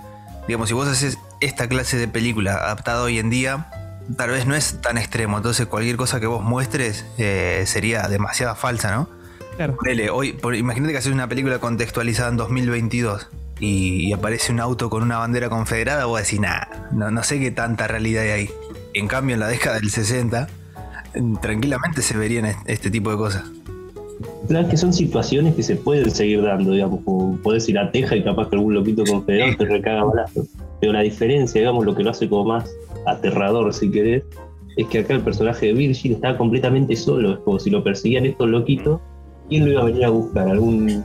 digamos, 0.46 0.68
si 0.68 0.74
vos 0.74 0.88
haces 0.88 1.18
esta 1.40 1.68
clase 1.68 1.96
de 1.96 2.08
película 2.08 2.54
adaptada 2.54 3.02
hoy 3.02 3.18
en 3.18 3.30
día, 3.30 3.68
tal 4.16 4.30
vez 4.30 4.46
no 4.46 4.54
es 4.54 4.80
tan 4.80 4.98
extremo. 4.98 5.36
Entonces 5.36 5.66
cualquier 5.66 5.96
cosa 5.96 6.20
que 6.20 6.26
vos 6.26 6.42
muestres 6.42 7.04
eh, 7.18 7.64
sería 7.66 8.08
demasiado 8.08 8.54
falsa, 8.54 8.94
¿no? 8.94 9.08
Claro. 9.56 9.76
Ponele, 9.76 10.10
hoy, 10.10 10.32
por- 10.32 10.54
imagínate 10.54 10.92
que 10.92 10.98
haces 10.98 11.12
una 11.12 11.28
película 11.28 11.58
contextualizada 11.58 12.30
en 12.30 12.36
2022 12.36 13.28
y, 13.60 14.08
y 14.08 14.12
aparece 14.12 14.50
un 14.52 14.60
auto 14.60 14.88
con 14.90 15.02
una 15.02 15.18
bandera 15.18 15.48
confederada, 15.48 16.06
vos 16.06 16.20
decís, 16.22 16.40
nah, 16.40 16.62
no, 16.92 17.10
no 17.10 17.22
sé 17.22 17.38
qué 17.38 17.50
tanta 17.50 17.86
realidad 17.86 18.22
hay 18.24 18.30
ahí. 18.30 18.50
En 18.94 19.08
cambio, 19.08 19.34
en 19.34 19.40
la 19.40 19.48
década 19.48 19.78
del 19.78 19.90
60, 19.90 20.48
mm, 21.16 21.36
tranquilamente 21.36 22.02
se 22.02 22.16
verían 22.16 22.46
est- 22.46 22.58
este 22.66 22.90
tipo 22.90 23.10
de 23.10 23.16
cosas. 23.16 23.44
Claro, 24.48 24.64
es 24.66 24.70
que 24.70 24.76
son 24.76 24.92
situaciones 24.92 25.54
que 25.54 25.62
se 25.62 25.76
pueden 25.76 26.10
seguir 26.10 26.42
dando, 26.42 26.72
digamos, 26.72 27.00
como 27.04 27.36
podés 27.38 27.68
ir 27.68 27.78
a 27.78 27.90
Teja 27.90 28.16
y 28.16 28.24
capaz 28.24 28.48
que 28.48 28.56
algún 28.56 28.74
loquito 28.74 29.04
confederado 29.04 29.56
te 29.56 29.64
recaga 29.66 30.04
balazos. 30.04 30.48
Pero 30.80 30.92
la 30.92 31.00
diferencia, 31.00 31.60
digamos, 31.60 31.84
lo 31.84 31.94
que 31.94 32.02
lo 32.02 32.10
hace 32.10 32.28
como 32.28 32.44
más 32.46 32.68
aterrador, 33.06 33.72
si 33.72 33.90
querés, 33.90 34.22
es 34.76 34.86
que 34.88 35.00
acá 35.00 35.14
el 35.14 35.20
personaje 35.20 35.66
de 35.66 35.72
Virgil 35.74 36.12
estaba 36.12 36.36
completamente 36.36 36.96
solo. 36.96 37.34
Es 37.34 37.38
como 37.40 37.58
si 37.58 37.70
lo 37.70 37.84
perseguían 37.84 38.26
estos 38.26 38.48
loquitos, 38.48 39.00
¿quién 39.52 39.66
lo 39.66 39.72
iba 39.72 39.82
a 39.82 39.84
venir 39.84 40.04
a 40.06 40.08
buscar? 40.08 40.48
¿Algún, 40.48 41.04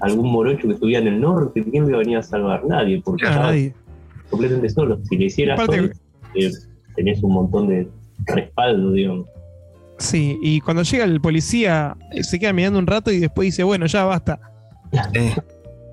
algún 0.00 0.32
morocho 0.32 0.66
que 0.66 0.74
estuviera 0.74 1.00
en 1.06 1.14
el 1.14 1.20
norte? 1.20 1.62
¿Quién 1.62 1.84
lo 1.84 1.90
iba 1.90 1.98
a 1.98 2.00
venir 2.00 2.16
a 2.16 2.22
salvar? 2.22 2.64
Nadie, 2.66 3.00
porque 3.00 3.20
Claro, 3.22 3.34
estaba 3.36 3.50
nadie. 3.52 3.74
completamente 4.28 4.68
solo. 4.70 4.98
Si 5.08 5.16
le 5.16 5.26
hicieras 5.26 5.68
hoy, 5.68 5.92
eh, 6.34 6.50
tenés 6.96 7.22
un 7.22 7.32
montón 7.32 7.68
de 7.68 7.88
respaldo, 8.26 8.90
digamos. 8.90 9.26
Sí, 9.98 10.36
y 10.42 10.60
cuando 10.62 10.82
llega 10.82 11.04
el 11.04 11.20
policía, 11.20 11.96
eh, 12.10 12.24
se 12.24 12.40
queda 12.40 12.52
mirando 12.52 12.80
un 12.80 12.88
rato 12.88 13.12
y 13.12 13.20
después 13.20 13.46
dice, 13.46 13.62
bueno, 13.62 13.86
ya 13.86 14.04
basta. 14.04 14.40
Eh, 15.14 15.36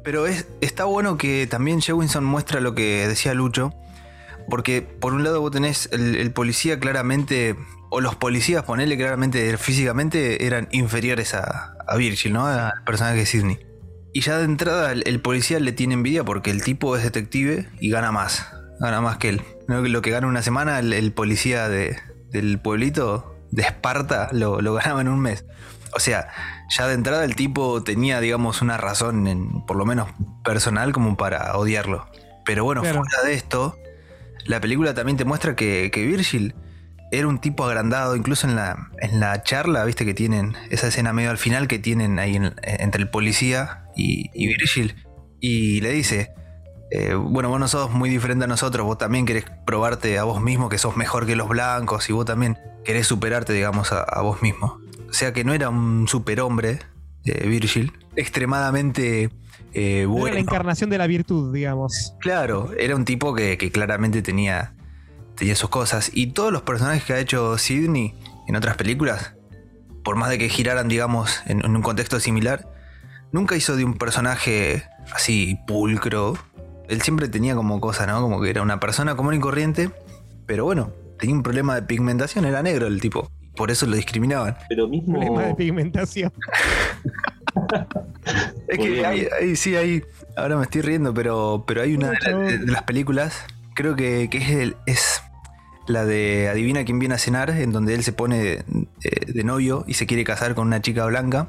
pero 0.04 0.26
es, 0.26 0.48
está 0.62 0.86
bueno 0.86 1.18
que 1.18 1.46
también 1.46 1.82
Jewinson 1.82 2.24
muestra 2.24 2.60
lo 2.62 2.74
que 2.74 3.08
decía 3.08 3.36
Lucho, 3.36 3.72
porque 4.50 4.82
por 4.82 5.14
un 5.14 5.24
lado 5.24 5.42
vos 5.42 5.52
tenés 5.52 5.90
el, 5.92 6.16
el 6.16 6.32
policía 6.32 6.80
claramente, 6.80 7.56
o 7.90 8.02
los 8.02 8.16
policías, 8.16 8.64
ponele 8.64 8.98
claramente 8.98 9.56
físicamente, 9.58 10.46
eran 10.46 10.68
inferiores 10.72 11.34
a, 11.34 11.74
a 11.88 11.96
Virgil, 11.96 12.34
¿no? 12.34 12.46
Al 12.48 12.84
personaje 12.86 13.18
de 13.18 13.26
Sidney. 13.26 13.60
Y 14.14 14.22
ya 14.22 14.38
de 14.38 14.46
entrada 14.46 14.92
el, 14.92 15.04
el 15.06 15.22
policía 15.22 15.60
le 15.60 15.72
tiene 15.72 15.94
envidia 15.94 16.24
porque 16.24 16.50
el 16.52 16.64
tipo 16.64 16.96
es 16.98 17.04
detective 17.04 17.70
y 17.80 17.90
gana 17.90 18.12
más, 18.12 18.48
gana 18.80 19.00
más 19.02 19.18
que 19.18 19.30
él. 19.30 19.42
¿No? 19.68 19.82
Lo 19.82 20.02
que 20.02 20.12
gana 20.12 20.28
una 20.28 20.42
semana 20.42 20.80
el, 20.80 20.94
el 20.94 21.12
policía 21.14 21.70
de- 21.70 21.98
del 22.32 22.60
pueblito 22.60 23.36
de 23.52 23.64
Esparta 23.64 24.30
lo, 24.32 24.60
lo 24.62 24.74
ganaba 24.74 25.02
en 25.02 25.08
un 25.10 25.20
mes. 25.20 25.46
O 25.94 26.00
sea, 26.00 26.28
ya 26.76 26.88
de 26.88 26.94
entrada 26.94 27.24
el 27.24 27.36
tipo 27.36 27.82
tenía, 27.84 28.20
digamos, 28.20 28.62
una 28.62 28.78
razón, 28.78 29.28
en, 29.28 29.66
por 29.66 29.78
lo 29.78 29.86
menos 29.86 30.10
personal, 30.44 30.92
como 30.92 31.16
para 31.16 31.56
odiarlo. 31.58 32.08
Pero 32.46 32.64
bueno, 32.66 32.82
Claro. 32.82 33.00
fuera 33.04 33.24
de 33.24 33.34
esto, 33.34 33.78
la 34.46 34.60
película 34.60 34.94
también 34.94 35.18
te 35.18 35.26
muestra 35.26 35.56
que, 35.56 35.90
que 35.92 36.06
Virgil 36.06 36.56
era 37.12 37.28
un 37.28 37.40
tipo 37.40 37.64
agrandado, 37.66 38.16
incluso 38.16 38.48
en 38.48 38.56
la, 38.56 38.90
en 39.02 39.20
la 39.20 39.42
charla, 39.44 39.86
viste 39.86 40.06
que 40.06 40.14
tienen, 40.14 40.56
esa 40.70 40.88
escena 40.88 41.14
medio 41.14 41.30
al 41.32 41.38
final 41.38 41.68
que 41.68 41.80
tienen 41.80 42.20
ahí 42.20 42.36
en- 42.36 42.54
entre 42.64 43.02
el 43.04 43.10
policía 43.10 43.86
y, 43.96 44.30
y 44.34 44.48
Virgil, 44.48 44.96
y 45.40 45.82
le 45.82 45.92
dice, 45.92 46.32
eh, 46.92 47.14
bueno, 47.16 47.50
vos 47.50 47.60
no 47.60 47.68
sos 47.68 47.92
muy 47.92 48.10
diferente 48.10 48.46
a 48.46 48.48
nosotros, 48.48 48.86
vos 48.86 48.98
también 48.98 49.26
querés 49.26 49.46
probarte 49.66 50.18
a 50.18 50.24
vos 50.24 50.42
mismo 50.42 50.70
que 50.70 50.78
sos 50.78 50.98
mejor 50.98 51.26
que 51.26 51.36
los 51.36 51.48
blancos 51.50 52.10
y 52.10 52.14
vos 52.14 52.26
también 52.26 52.58
querés 52.84 53.08
superarte, 53.08 53.54
digamos, 53.54 53.92
a, 53.92 54.02
a 54.04 54.22
vos 54.22 54.42
mismo. 54.42 54.80
O 55.10 55.14
sea 55.14 55.32
que 55.34 55.44
no 55.44 55.54
era 55.54 55.70
un 55.70 56.08
superhombre, 56.08 56.80
eh, 57.26 57.48
Virgil, 57.48 57.92
extremadamente 58.16 59.30
eh, 59.74 60.00
Era 60.00 60.08
bueno. 60.08 60.34
la 60.36 60.40
encarnación 60.40 60.90
de 60.90 60.98
la 60.98 61.08
virtud, 61.08 61.54
digamos. 61.54 62.14
Claro, 62.20 62.72
era 62.78 62.96
un 62.96 63.06
tipo 63.06 63.34
que, 63.36 63.58
que 63.58 63.72
claramente 63.72 64.22
tenía, 64.22 64.74
tenía 65.38 65.56
sus 65.56 65.70
cosas. 65.70 66.12
Y 66.14 66.28
todos 66.28 66.52
los 66.52 66.64
personajes 66.64 67.04
que 67.04 67.14
ha 67.14 67.20
hecho 67.20 67.58
Sidney 67.58 68.14
en 68.48 68.56
otras 68.56 68.76
películas, 68.78 69.34
por 70.04 70.16
más 70.16 70.30
de 70.30 70.38
que 70.38 70.50
giraran, 70.50 70.88
digamos, 70.88 71.42
en, 71.46 71.64
en 71.66 71.76
un 71.76 71.82
contexto 71.82 72.20
similar, 72.20 72.68
nunca 73.32 73.56
hizo 73.56 73.76
de 73.76 73.84
un 73.86 73.94
personaje 73.96 74.84
así 75.14 75.60
pulcro. 75.68 76.38
Él 76.90 77.02
siempre 77.02 77.28
tenía 77.28 77.56
como 77.56 77.80
cosa, 77.82 78.08
¿no? 78.08 78.22
Como 78.22 78.42
que 78.42 78.50
era 78.50 78.62
una 78.62 78.80
persona 78.80 79.16
común 79.16 79.34
y 79.36 79.40
corriente, 79.40 79.92
pero 80.46 80.64
bueno, 80.64 80.92
tenía 81.20 81.36
un 81.36 81.44
problema 81.44 81.76
de 81.76 81.82
pigmentación, 81.84 82.46
era 82.46 82.64
negro 82.64 82.88
el 82.88 83.02
tipo. 83.02 83.30
Por 83.56 83.72
eso 83.72 83.86
lo 83.88 83.96
discriminaban. 83.96 84.56
Pero 84.70 84.88
mismo. 84.88 85.16
Problema 85.20 85.44
de 85.48 85.56
pigmentación. 85.56 86.32
Es 88.68 88.78
que 88.78 89.06
hay, 89.06 89.28
hay- 89.40 89.56
sí, 89.56 89.76
hay. 89.76 90.04
Ahora 90.36 90.58
me 90.58 90.64
estoy 90.64 90.82
riendo, 90.82 91.14
pero, 91.14 91.64
pero 91.68 91.82
hay 91.82 91.96
una 91.96 92.10
de, 92.12 92.18
la- 92.32 92.38
de- 92.38 92.58
de 92.60 92.72
las 92.72 92.84
películas, 92.84 93.44
creo 93.74 93.96
que, 93.96 94.30
que 94.30 94.38
es, 94.38 94.50
el- 94.52 94.76
es 94.86 95.22
la 95.88 96.06
de 96.06 96.50
Adivina 96.50 96.84
quién 96.86 97.00
viene 97.00 97.16
a 97.16 97.18
cenar, 97.18 97.50
en 97.50 97.72
donde 97.72 97.94
él 97.94 98.04
se 98.04 98.14
pone 98.14 98.38
de, 98.44 98.64
de 99.28 99.44
novio 99.44 99.84
y 99.88 99.94
se 99.96 100.06
quiere 100.06 100.24
casar 100.24 100.54
con 100.56 100.68
una 100.68 100.82
chica 100.82 101.06
blanca. 101.06 101.48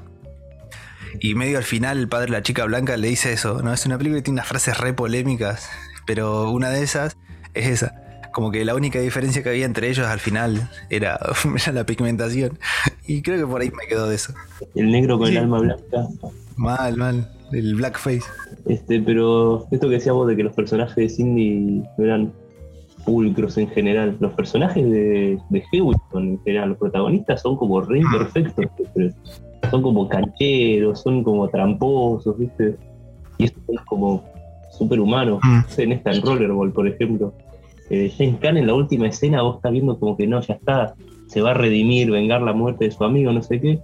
Y 1.20 1.34
medio 1.34 1.58
al 1.58 1.64
final 1.64 1.98
el 1.98 2.08
padre 2.08 2.26
de 2.26 2.32
la 2.32 2.42
chica 2.42 2.64
blanca 2.64 2.96
le 2.96 3.08
dice 3.08 3.32
eso, 3.32 3.62
¿no? 3.62 3.72
Es 3.72 3.86
una 3.86 3.96
película 3.98 4.18
que 4.20 4.24
tiene 4.24 4.36
unas 4.36 4.46
frases 4.48 4.78
re 4.78 4.92
polémicas, 4.92 5.68
pero 6.06 6.50
una 6.50 6.70
de 6.70 6.82
esas 6.82 7.16
es 7.54 7.66
esa. 7.66 7.94
Como 8.32 8.50
que 8.52 8.64
la 8.64 8.74
única 8.74 9.00
diferencia 9.00 9.42
que 9.42 9.48
había 9.48 9.64
entre 9.64 9.88
ellos 9.88 10.06
al 10.06 10.20
final 10.20 10.70
era, 10.90 11.18
era 11.62 11.72
la 11.72 11.84
pigmentación. 11.86 12.58
Y 13.06 13.22
creo 13.22 13.38
que 13.38 13.50
por 13.50 13.60
ahí 13.62 13.70
me 13.70 13.86
quedó 13.88 14.06
de 14.08 14.14
eso. 14.16 14.34
El 14.74 14.92
negro 14.92 15.18
con 15.18 15.28
Sí. 15.28 15.32
el 15.32 15.38
alma 15.38 15.58
blanca. 15.60 16.06
Mal, 16.56 16.96
mal. 16.96 17.32
El 17.52 17.74
blackface. 17.76 18.22
Este, 18.66 19.00
pero 19.00 19.66
esto 19.70 19.88
que 19.88 19.94
decías 19.94 20.14
vos 20.14 20.28
de 20.28 20.36
que 20.36 20.42
los 20.42 20.54
personajes 20.54 20.94
de 20.94 21.08
Cindy 21.08 21.82
eran 21.96 22.32
pulcros 23.04 23.56
en 23.58 23.68
general. 23.68 24.16
Los 24.20 24.32
personajes 24.32 24.84
de, 24.90 25.38
de 25.50 25.64
Hewitton 25.72 26.28
en 26.28 26.40
general, 26.42 26.70
los 26.70 26.78
protagonistas 26.78 27.42
son 27.42 27.56
como 27.56 27.80
re 27.80 28.00
imperfectos. 28.00 28.66
¿viste? 28.78 29.14
Son 29.70 29.82
como 29.82 30.08
cancheros, 30.08 31.00
son 31.00 31.22
como 31.22 31.48
tramposos, 31.48 32.38
¿viste? 32.38 32.76
Y 33.38 33.48
son 33.48 33.76
como 33.86 34.24
superhumanos. 34.70 35.40
Mm. 35.42 35.80
En 35.80 35.92
esta 35.92 36.12
en 36.12 36.22
Rollerball, 36.22 36.72
por 36.72 36.88
ejemplo. 36.88 37.32
Eh, 37.90 38.12
James 38.16 38.36
en 38.42 38.66
la 38.66 38.74
última 38.74 39.08
escena 39.08 39.42
vos 39.42 39.56
estás 39.56 39.72
viendo 39.72 39.98
como 39.98 40.16
que 40.16 40.26
no, 40.26 40.40
ya 40.40 40.54
está, 40.54 40.94
se 41.26 41.40
va 41.40 41.52
a 41.52 41.54
redimir, 41.54 42.10
vengar 42.10 42.42
la 42.42 42.52
muerte 42.52 42.84
de 42.84 42.90
su 42.90 43.02
amigo, 43.02 43.32
no 43.32 43.42
sé 43.42 43.60
qué. 43.60 43.80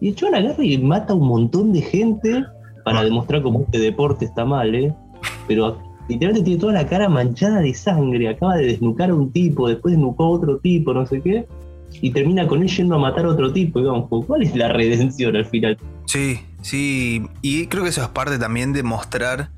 Y 0.00 0.08
el 0.24 0.34
agarra 0.34 0.64
y 0.64 0.76
mata 0.78 1.12
a 1.12 1.16
un 1.16 1.28
montón 1.28 1.72
de 1.72 1.80
gente 1.80 2.44
para 2.84 3.00
Ah. 3.00 3.04
demostrar 3.04 3.42
cómo 3.42 3.62
este 3.62 3.78
deporte 3.78 4.24
está 4.24 4.44
mal, 4.44 4.74
¿eh? 4.74 4.94
Pero 5.48 5.78
literalmente 6.08 6.44
tiene 6.44 6.60
toda 6.60 6.72
la 6.72 6.86
cara 6.86 7.08
manchada 7.08 7.60
de 7.60 7.74
sangre, 7.74 8.28
acaba 8.28 8.56
de 8.56 8.66
desnucar 8.66 9.10
a 9.10 9.14
un 9.14 9.32
tipo, 9.32 9.68
después 9.68 9.92
desnucó 9.92 10.24
a 10.24 10.28
otro 10.30 10.58
tipo, 10.58 10.94
no 10.94 11.06
sé 11.06 11.20
qué, 11.20 11.46
y 12.00 12.10
termina 12.10 12.46
con 12.46 12.62
él 12.62 12.68
yendo 12.68 12.94
a 12.94 12.98
matar 12.98 13.24
a 13.24 13.28
otro 13.28 13.52
tipo, 13.52 13.80
digamos, 13.80 14.08
como, 14.08 14.26
¿cuál 14.26 14.42
es 14.42 14.54
la 14.54 14.68
redención 14.68 15.34
al 15.36 15.46
final? 15.46 15.78
Sí, 16.04 16.40
sí, 16.62 17.26
y 17.42 17.66
creo 17.66 17.82
que 17.82 17.90
eso 17.90 18.02
es 18.02 18.08
parte 18.08 18.38
también 18.38 18.72
de 18.72 18.82
mostrar 18.82 19.50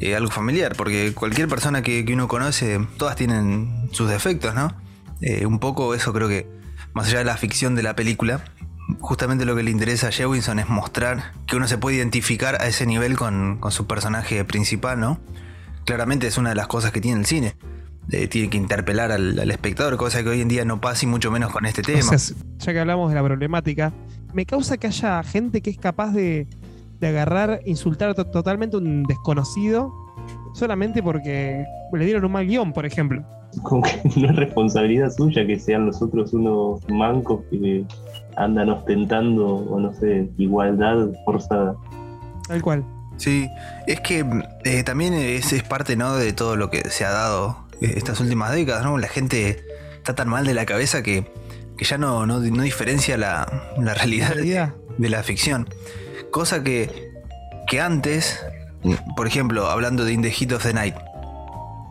eh, 0.00 0.16
algo 0.16 0.30
familiar, 0.30 0.74
porque 0.76 1.12
cualquier 1.14 1.48
persona 1.48 1.82
que, 1.82 2.04
uno 2.12 2.28
conoce, 2.28 2.80
todas 2.96 3.16
tienen 3.16 3.88
sus 3.92 4.08
defectos, 4.08 4.54
¿no? 4.54 4.74
Eh, 5.20 5.46
un 5.46 5.58
poco 5.58 5.94
eso 5.94 6.12
creo 6.12 6.28
que, 6.28 6.46
más 6.94 7.08
allá 7.08 7.18
de 7.18 7.24
la 7.24 7.36
ficción 7.36 7.74
de 7.74 7.82
la 7.82 7.94
película, 7.94 8.44
justamente 9.00 9.44
lo 9.44 9.54
que 9.54 9.62
le 9.62 9.70
interesa 9.70 10.08
a 10.08 10.12
Jewinson 10.12 10.58
es 10.58 10.68
mostrar 10.68 11.32
que 11.46 11.56
uno 11.56 11.68
se 11.68 11.78
puede 11.78 11.96
identificar 11.96 12.60
a 12.60 12.66
ese 12.66 12.84
nivel 12.86 13.16
con 13.16 13.60
su 13.70 13.86
personaje 13.86 14.44
principal, 14.44 14.98
¿no? 14.98 15.20
Claramente 15.84 16.26
es 16.26 16.38
una 16.38 16.50
de 16.50 16.54
las 16.54 16.66
cosas 16.66 16.92
que 16.92 17.00
tiene 17.00 17.20
el 17.20 17.26
cine. 17.26 17.54
Eh, 18.10 18.26
tiene 18.28 18.50
que 18.50 18.56
interpelar 18.56 19.12
al, 19.12 19.38
al 19.38 19.50
espectador, 19.50 19.96
cosa 19.96 20.22
que 20.22 20.28
hoy 20.28 20.40
en 20.40 20.48
día 20.48 20.64
no 20.64 20.80
pasa 20.80 21.06
y 21.06 21.08
mucho 21.08 21.30
menos 21.30 21.52
con 21.52 21.64
este 21.66 21.82
tema. 21.82 22.10
O 22.12 22.18
sea, 22.18 22.36
ya 22.58 22.72
que 22.72 22.80
hablamos 22.80 23.08
de 23.10 23.14
la 23.14 23.22
problemática, 23.22 23.92
me 24.34 24.44
causa 24.44 24.76
que 24.76 24.88
haya 24.88 25.22
gente 25.22 25.60
que 25.60 25.70
es 25.70 25.78
capaz 25.78 26.12
de, 26.12 26.46
de 27.00 27.06
agarrar, 27.08 27.60
insultar 27.64 28.14
to- 28.14 28.26
totalmente 28.26 28.76
a 28.76 28.80
un 28.80 29.04
desconocido 29.04 29.92
solamente 30.54 31.02
porque 31.02 31.64
le 31.92 32.04
dieron 32.04 32.24
un 32.24 32.32
mal 32.32 32.46
guion, 32.46 32.72
por 32.72 32.84
ejemplo. 32.86 33.22
Como 33.62 33.82
que 33.82 34.00
no 34.20 34.30
es 34.30 34.36
responsabilidad 34.36 35.10
suya 35.12 35.46
que 35.46 35.58
sean 35.58 35.86
los 35.86 36.02
otros 36.02 36.32
unos 36.32 36.80
mancos 36.90 37.42
que 37.50 37.84
andan 38.36 38.68
ostentando, 38.70 39.46
o 39.46 39.78
no 39.78 39.92
sé, 39.94 40.28
igualdad 40.38 41.08
forzada. 41.24 41.76
Tal 42.48 42.60
cual. 42.62 42.84
Sí, 43.16 43.48
es 43.86 44.00
que 44.00 44.24
eh, 44.64 44.82
también 44.82 45.14
es, 45.14 45.52
es 45.52 45.62
parte 45.62 45.96
¿no? 45.96 46.16
de 46.16 46.32
todo 46.32 46.56
lo 46.56 46.70
que 46.70 46.88
se 46.90 47.04
ha 47.04 47.10
dado 47.10 47.66
eh, 47.80 47.94
estas 47.96 48.20
últimas 48.20 48.52
décadas, 48.52 48.84
¿no? 48.84 48.98
La 48.98 49.08
gente 49.08 49.64
está 49.96 50.14
tan 50.14 50.28
mal 50.28 50.44
de 50.44 50.54
la 50.54 50.66
cabeza 50.66 51.02
que, 51.02 51.30
que 51.76 51.84
ya 51.84 51.98
no, 51.98 52.26
no, 52.26 52.40
no 52.40 52.62
diferencia 52.62 53.16
la, 53.16 53.72
la 53.78 53.94
realidad 53.94 54.30
de, 54.30 54.34
realidad. 54.34 54.74
de 54.98 55.08
la 55.08 55.22
ficción. 55.22 55.68
Cosa 56.30 56.62
que, 56.62 57.12
que 57.68 57.80
antes, 57.80 58.40
por 59.16 59.26
ejemplo, 59.26 59.68
hablando 59.68 60.04
de 60.04 60.12
In 60.12 60.22
the 60.22 60.30
Heat 60.30 60.52
of 60.52 60.62
the 60.62 60.72
Night, 60.72 60.96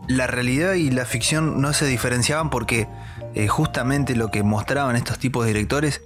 la 0.08 0.26
realidad 0.26 0.74
y 0.74 0.90
la 0.90 1.04
ficción 1.04 1.60
no 1.60 1.72
se 1.72 1.86
diferenciaban 1.86 2.50
porque 2.50 2.88
eh, 3.34 3.48
justamente 3.48 4.16
lo 4.16 4.30
que 4.30 4.42
mostraban 4.42 4.96
estos 4.96 5.18
tipos 5.18 5.44
de 5.44 5.52
directores 5.52 6.02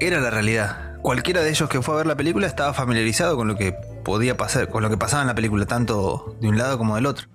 era 0.00 0.20
la 0.20 0.30
realidad. 0.30 0.96
Cualquiera 1.02 1.42
de 1.42 1.50
ellos 1.50 1.68
que 1.68 1.80
fue 1.80 1.94
a 1.94 1.98
ver 1.98 2.06
la 2.06 2.16
película 2.16 2.46
estaba 2.46 2.74
familiarizado 2.74 3.36
con 3.36 3.48
lo 3.48 3.56
que 3.56 3.74
podía 4.02 4.36
pasar, 4.36 4.68
con 4.68 4.82
lo 4.82 4.90
que 4.90 4.96
pasaba 4.96 5.22
en 5.22 5.28
la 5.28 5.34
película, 5.34 5.66
tanto 5.66 6.36
de 6.40 6.48
un 6.48 6.58
lado 6.58 6.78
como 6.78 6.96
del 6.96 7.06
otro. 7.06 7.26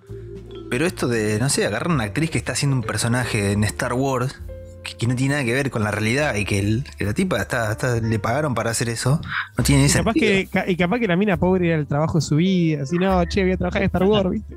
Pero 0.70 0.84
esto 0.86 1.06
de, 1.08 1.38
no 1.38 1.48
sé, 1.48 1.64
agarrar 1.66 1.92
una 1.92 2.04
actriz 2.04 2.30
que 2.30 2.38
está 2.38 2.52
haciendo 2.52 2.76
un 2.76 2.82
personaje 2.82 3.52
en 3.52 3.62
Star 3.64 3.92
Wars 3.92 4.42
que, 4.82 4.96
que 4.96 5.06
no 5.06 5.14
tiene 5.16 5.34
nada 5.34 5.44
que 5.44 5.52
ver 5.52 5.70
con 5.70 5.82
la 5.84 5.90
realidad 5.90 6.34
y 6.36 6.44
que, 6.44 6.58
el- 6.58 6.84
que 6.96 7.04
la 7.04 7.12
tipa 7.14 7.38
está, 7.40 7.72
está- 7.72 8.00
le 8.00 8.18
pagaron 8.18 8.54
para 8.54 8.70
hacer 8.70 8.88
eso, 8.88 9.20
no 9.56 9.64
tiene 9.64 9.82
Y 9.82 9.86
esa 9.86 9.98
capaz, 10.00 10.14
que, 10.14 10.48
ca- 10.50 10.68
y 10.68 10.76
capaz 10.76 10.98
que 11.00 11.08
la 11.08 11.16
mina 11.16 11.36
pobre 11.36 11.68
era 11.68 11.76
el 11.78 11.86
trabajo 11.86 12.18
de 12.18 12.22
su 12.22 12.36
vida. 12.36 12.82
Así, 12.82 12.96
no, 12.98 13.24
che, 13.26 13.42
voy 13.42 13.52
a 13.52 13.56
trabajar 13.56 13.82
en 13.82 13.86
Star 13.86 14.02
Wars, 14.04 14.30
¿viste? 14.30 14.56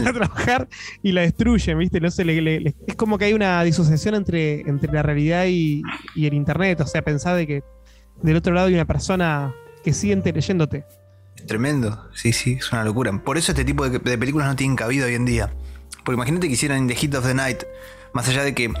Voy 0.00 0.08
a 0.08 0.12
trabajar 0.12 0.68
y 1.02 1.12
la 1.12 1.20
destruyen, 1.22 1.78
¿viste? 1.78 2.00
No 2.00 2.10
sé, 2.10 2.24
le- 2.24 2.40
le- 2.40 2.60
le- 2.60 2.74
es 2.86 2.96
como 2.96 3.16
que 3.18 3.26
hay 3.26 3.32
una 3.34 3.62
disociación 3.62 4.14
entre, 4.14 4.60
entre 4.62 4.92
la 4.92 5.02
realidad 5.02 5.44
y, 5.46 5.82
y 6.14 6.26
el 6.26 6.34
internet. 6.34 6.80
O 6.80 6.86
sea, 6.86 7.02
pensar 7.02 7.36
de 7.36 7.46
que 7.46 7.62
del 8.22 8.36
otro 8.36 8.52
lado 8.54 8.68
hay 8.68 8.74
una 8.74 8.86
persona 8.86 9.54
que 9.84 9.92
siente 9.94 10.32
leyéndote. 10.32 10.84
Tremendo, 11.50 12.08
sí, 12.14 12.32
sí, 12.32 12.58
es 12.60 12.70
una 12.70 12.84
locura. 12.84 13.10
Por 13.24 13.36
eso 13.36 13.50
este 13.50 13.64
tipo 13.64 13.82
de, 13.88 13.98
de 13.98 14.16
películas 14.16 14.46
no 14.46 14.54
tienen 14.54 14.76
cabida 14.76 15.06
hoy 15.06 15.16
en 15.16 15.24
día. 15.24 15.52
Porque 16.04 16.14
imagínate 16.14 16.46
que 16.46 16.52
hicieran 16.52 16.86
the 16.86 16.94
Heat 16.94 17.12
of 17.16 17.26
the 17.26 17.34
Night, 17.34 17.64
más 18.12 18.28
allá 18.28 18.44
de 18.44 18.54
que 18.54 18.72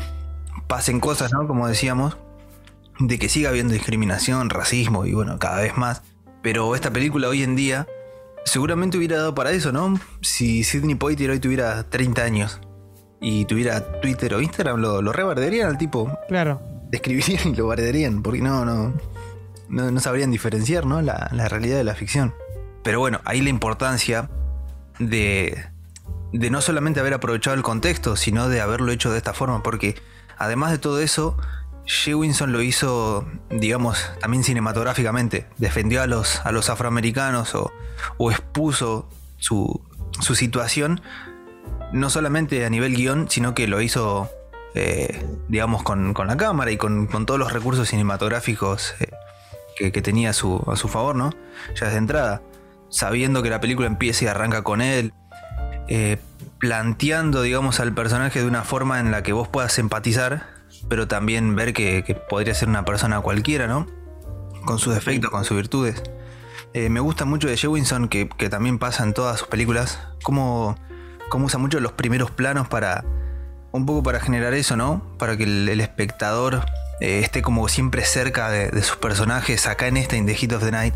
pasen 0.68 1.00
cosas, 1.00 1.32
¿no? 1.32 1.48
Como 1.48 1.66
decíamos, 1.66 2.16
de 3.00 3.18
que 3.18 3.28
siga 3.28 3.48
habiendo 3.48 3.72
discriminación, 3.72 4.50
racismo 4.50 5.04
y 5.04 5.14
bueno, 5.14 5.36
cada 5.40 5.60
vez 5.60 5.76
más. 5.76 6.02
Pero 6.42 6.76
esta 6.76 6.92
película 6.92 7.26
hoy 7.26 7.42
en 7.42 7.56
día 7.56 7.88
seguramente 8.44 8.98
hubiera 8.98 9.16
dado 9.16 9.34
para 9.34 9.50
eso, 9.50 9.72
¿no? 9.72 9.98
Si 10.20 10.62
Sidney 10.62 10.94
Poitier 10.94 11.30
hoy 11.30 11.40
tuviera 11.40 11.90
30 11.90 12.22
años 12.22 12.60
y 13.20 13.46
tuviera 13.46 14.00
Twitter 14.00 14.32
o 14.32 14.40
Instagram, 14.40 14.78
lo, 14.78 15.02
lo 15.02 15.12
rebarderían 15.12 15.70
al 15.70 15.76
tipo. 15.76 16.08
Claro. 16.28 16.62
Describirían 16.88 17.48
y 17.48 17.56
lo 17.56 17.66
bardearían, 17.66 18.22
porque 18.22 18.42
no, 18.42 18.64
no, 18.64 18.94
no, 19.68 19.90
no 19.90 19.98
sabrían 19.98 20.30
diferenciar, 20.30 20.86
¿no? 20.86 21.02
La, 21.02 21.28
la 21.32 21.48
realidad 21.48 21.76
de 21.76 21.84
la 21.84 21.96
ficción. 21.96 22.32
Pero 22.82 22.98
bueno, 22.98 23.20
ahí 23.24 23.42
la 23.42 23.50
importancia 23.50 24.30
de, 24.98 25.66
de 26.32 26.50
no 26.50 26.60
solamente 26.60 27.00
haber 27.00 27.14
aprovechado 27.14 27.56
el 27.56 27.62
contexto, 27.62 28.16
sino 28.16 28.48
de 28.48 28.60
haberlo 28.60 28.92
hecho 28.92 29.10
de 29.10 29.18
esta 29.18 29.34
forma, 29.34 29.62
porque 29.62 30.00
además 30.38 30.70
de 30.70 30.78
todo 30.78 31.00
eso, 31.00 31.36
Jewinson 31.86 32.52
lo 32.52 32.62
hizo, 32.62 33.26
digamos, 33.50 34.10
también 34.20 34.44
cinematográficamente. 34.44 35.46
Defendió 35.58 36.02
a 36.02 36.06
los, 36.06 36.40
a 36.44 36.52
los 36.52 36.70
afroamericanos 36.70 37.54
o, 37.54 37.72
o 38.16 38.30
expuso 38.30 39.08
su, 39.38 39.82
su 40.20 40.34
situación, 40.34 41.00
no 41.92 42.10
solamente 42.10 42.64
a 42.64 42.70
nivel 42.70 42.94
guion, 42.94 43.28
sino 43.28 43.54
que 43.54 43.66
lo 43.66 43.80
hizo, 43.80 44.30
eh, 44.74 45.26
digamos, 45.48 45.82
con, 45.82 46.14
con 46.14 46.28
la 46.28 46.36
cámara 46.36 46.70
y 46.70 46.76
con, 46.76 47.06
con 47.06 47.26
todos 47.26 47.40
los 47.40 47.52
recursos 47.52 47.88
cinematográficos 47.88 48.94
eh, 49.00 49.90
que, 49.90 50.02
tenía 50.02 50.30
a 50.30 50.32
su, 50.32 50.62
a 50.70 50.76
su 50.76 50.88
favor, 50.88 51.16
¿no? 51.16 51.30
Ya 51.74 51.86
desde 51.86 51.98
entrada, 51.98 52.42
sabiendo 52.90 53.42
que 53.42 53.50
la 53.50 53.60
película 53.60 53.86
empieza 53.86 54.24
y 54.24 54.28
arranca 54.28 54.62
con 54.62 54.80
él, 54.82 55.12
eh, 55.88 56.18
planteando, 56.58 57.42
digamos, 57.42 57.80
al 57.80 57.94
personaje 57.94 58.40
de 58.40 58.46
una 58.46 58.62
forma 58.64 59.00
en 59.00 59.10
la 59.10 59.22
que 59.22 59.32
vos 59.32 59.48
puedas 59.48 59.78
empatizar, 59.78 60.46
pero 60.88 61.08
también 61.08 61.56
ver 61.56 61.72
que, 61.72 62.04
que 62.04 62.14
podría 62.14 62.54
ser 62.54 62.68
una 62.68 62.84
persona 62.84 63.20
cualquiera, 63.20 63.66
¿no? 63.66 63.86
Con 64.64 64.78
sus 64.78 64.94
defectos, 64.94 65.30
con 65.30 65.44
sus 65.44 65.56
virtudes. 65.56 66.02
Eh, 66.74 66.88
me 66.88 67.00
gusta 67.00 67.24
mucho 67.24 67.48
de 67.48 67.56
Jewinson, 67.56 68.08
que, 68.08 68.28
que 68.28 68.48
también 68.48 68.78
pasa 68.78 69.02
en 69.02 69.14
todas 69.14 69.40
sus 69.40 69.48
películas, 69.48 69.98
cómo, 70.22 70.76
cómo 71.28 71.46
usa 71.46 71.58
mucho 71.58 71.80
los 71.80 71.92
primeros 71.92 72.30
planos 72.30 72.68
para, 72.68 73.04
un 73.72 73.86
poco 73.86 74.02
para 74.02 74.20
generar 74.20 74.54
eso, 74.54 74.76
¿no? 74.76 75.02
Para 75.18 75.36
que 75.36 75.44
el, 75.44 75.68
el 75.68 75.80
espectador 75.80 76.64
eh, 77.00 77.20
esté 77.20 77.42
como 77.42 77.66
siempre 77.68 78.04
cerca 78.04 78.50
de, 78.50 78.70
de, 78.70 78.82
sus 78.82 78.96
personajes. 78.96 79.66
Acá 79.66 79.88
en 79.88 79.96
esta, 79.96 80.16
In 80.16 80.26
the 80.26 80.34
Heat 80.34 80.52
of 80.52 80.62
the 80.62 80.70
Night, 80.70 80.94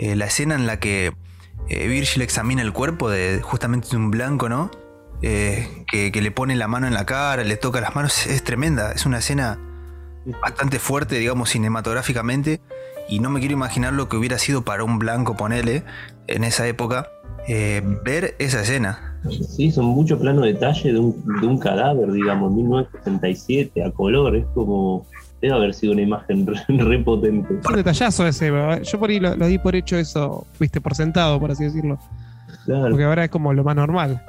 eh, 0.00 0.16
la 0.16 0.24
escena 0.24 0.54
en 0.54 0.66
la 0.66 0.80
que 0.80 1.12
eh, 1.68 1.86
Virgil 1.86 2.22
examina 2.22 2.62
el 2.62 2.72
cuerpo 2.72 3.10
de 3.10 3.40
justamente 3.42 3.88
de 3.90 3.96
un 3.98 4.10
blanco, 4.10 4.48
¿no? 4.48 4.70
Que, 5.20 5.84
que, 5.86 6.22
le 6.22 6.30
pone 6.30 6.56
la 6.56 6.66
mano 6.66 6.86
en 6.86 6.94
la 6.94 7.04
cara, 7.04 7.44
le 7.44 7.58
toca 7.58 7.82
las 7.82 7.94
manos, 7.94 8.26
es, 8.26 8.42
tremenda. 8.42 8.92
Es 8.92 9.04
una 9.04 9.18
escena 9.18 9.58
bastante 10.42 10.78
fuerte, 10.78 11.18
digamos, 11.18 11.50
cinematográficamente. 11.50 12.62
Y 13.10 13.18
no 13.18 13.28
me 13.28 13.40
quiero 13.40 13.52
imaginar 13.52 13.92
lo 13.92 14.08
que 14.08 14.16
hubiera 14.16 14.38
sido 14.38 14.62
para 14.62 14.82
un 14.82 14.98
blanco, 14.98 15.36
ponele, 15.36 15.84
en 16.26 16.44
esa 16.44 16.66
época, 16.66 17.10
ver 17.46 18.34
esa 18.38 18.62
escena. 18.62 19.18
Sí, 19.28 19.70
son 19.70 19.84
muchos 19.84 20.18
planos 20.18 20.44
de 20.44 20.54
detalle 20.54 20.94
de 20.94 20.98
un, 20.98 21.22
de 21.42 21.46
un 21.46 21.58
cadáver, 21.58 22.10
digamos, 22.12 22.50
1967, 22.52 23.84
a 23.84 23.90
color, 23.90 24.36
es 24.36 24.46
como... 24.54 25.06
Debe 25.40 25.54
haber 25.54 25.74
sido 25.74 25.92
una 25.92 26.02
imagen 26.02 26.46
re, 26.46 26.60
re 26.68 26.98
potente. 26.98 27.54
Un 27.66 27.76
detallazo 27.76 28.26
ese, 28.26 28.52
yo 28.82 28.98
por 28.98 29.10
ahí 29.10 29.20
lo, 29.20 29.36
lo, 29.36 29.46
di 29.46 29.58
por 29.58 29.74
hecho 29.74 29.96
eso, 29.96 30.46
viste, 30.58 30.80
por 30.80 30.94
sentado, 30.94 31.38
por 31.40 31.50
así 31.50 31.64
decirlo. 31.64 31.98
Claro. 32.64 32.90
Porque 32.90 33.04
ahora 33.04 33.24
es 33.24 33.30
como 33.30 33.52
lo 33.52 33.64
más 33.64 33.76
normal. 33.76 34.22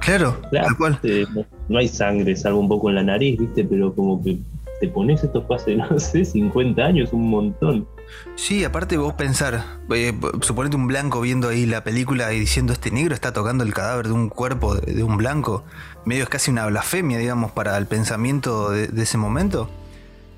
Claro, 0.00 0.40
claro 0.50 0.76
cual. 0.76 0.98
Eh, 1.04 1.26
no 1.68 1.78
hay 1.78 1.88
sangre, 1.88 2.34
salvo 2.36 2.60
un 2.60 2.68
poco 2.68 2.88
en 2.88 2.96
la 2.96 3.02
nariz, 3.02 3.38
viste, 3.38 3.64
pero 3.64 3.94
como 3.94 4.22
que 4.22 4.38
te 4.80 4.88
pones 4.88 5.22
esto 5.22 5.46
hace, 5.50 5.76
no 5.90 5.98
sé, 5.98 6.24
50 6.24 6.82
años, 6.82 7.12
un 7.12 7.30
montón. 7.30 7.86
Sí, 8.34 8.64
aparte 8.64 8.96
vos 8.96 9.14
pensar, 9.14 9.64
eh, 9.94 10.12
suponete 10.40 10.76
un 10.76 10.86
blanco 10.86 11.20
viendo 11.20 11.48
ahí 11.48 11.66
la 11.66 11.84
película 11.84 12.32
y 12.32 12.40
diciendo 12.40 12.72
este 12.72 12.90
negro 12.90 13.14
está 13.14 13.32
tocando 13.32 13.64
el 13.64 13.72
cadáver 13.72 14.08
de 14.08 14.12
un 14.12 14.28
cuerpo 14.28 14.74
de, 14.74 14.92
de 14.92 15.02
un 15.02 15.16
blanco, 15.16 15.64
medio 16.04 16.24
es 16.24 16.28
casi 16.28 16.50
una 16.50 16.66
blasfemia, 16.66 17.18
digamos, 17.18 17.52
para 17.52 17.78
el 17.78 17.86
pensamiento 17.86 18.70
de, 18.70 18.88
de 18.88 19.02
ese 19.02 19.18
momento. 19.18 19.70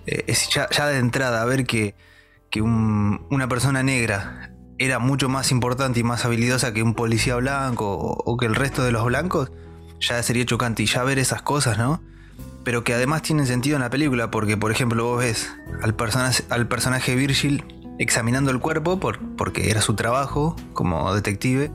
Eh, 0.07 0.25
es 0.27 0.49
ya, 0.49 0.69
de 0.87 0.99
entrada 0.99 1.45
ver 1.45 1.67
que, 1.67 1.95
que 2.51 2.61
un, 2.61 3.27
una 3.31 3.49
persona 3.49 3.83
negra 3.83 4.51
era 4.79 4.99
mucho 4.99 5.29
más 5.29 5.51
importante 5.51 6.01
y 6.01 6.03
más 6.03 6.25
habilidosa 6.25 6.73
que 6.73 6.83
un 6.83 6.95
policía 6.95 7.37
blanco 7.37 7.97
o, 7.97 8.37
que 8.37 8.47
el 8.47 8.55
resto 8.55 8.83
de 8.83 8.93
los 8.93 9.05
blancos, 9.05 9.53
ya 10.01 10.23
sería 10.23 10.45
chocante. 10.45 10.83
Y 10.83 10.87
ya 10.87 11.05
ver 11.05 11.19
esas 11.19 11.43
cosas, 11.43 11.79
¿no? 11.79 12.03
Pero 12.65 12.83
que 12.83 12.95
además 12.95 13.23
tienen 13.23 13.47
sentido 13.47 13.77
en 13.77 13.83
la 13.83 13.91
película, 13.91 14.31
porque 14.31 14.57
por 14.57 14.73
ejemplo 14.73 15.05
vos 15.05 15.19
ves 15.21 15.53
al, 15.83 15.95
persona, 15.95 16.31
al 16.51 16.67
personaje 16.67 17.15
Virgil 17.15 17.65
examinando 17.99 18.51
el 18.51 18.59
cuerpo, 18.59 18.99
por, 18.99 19.21
porque 19.37 19.71
era 19.71 19.81
su 19.81 19.95
trabajo 19.95 20.57
como 20.73 21.15
detective. 21.15 21.71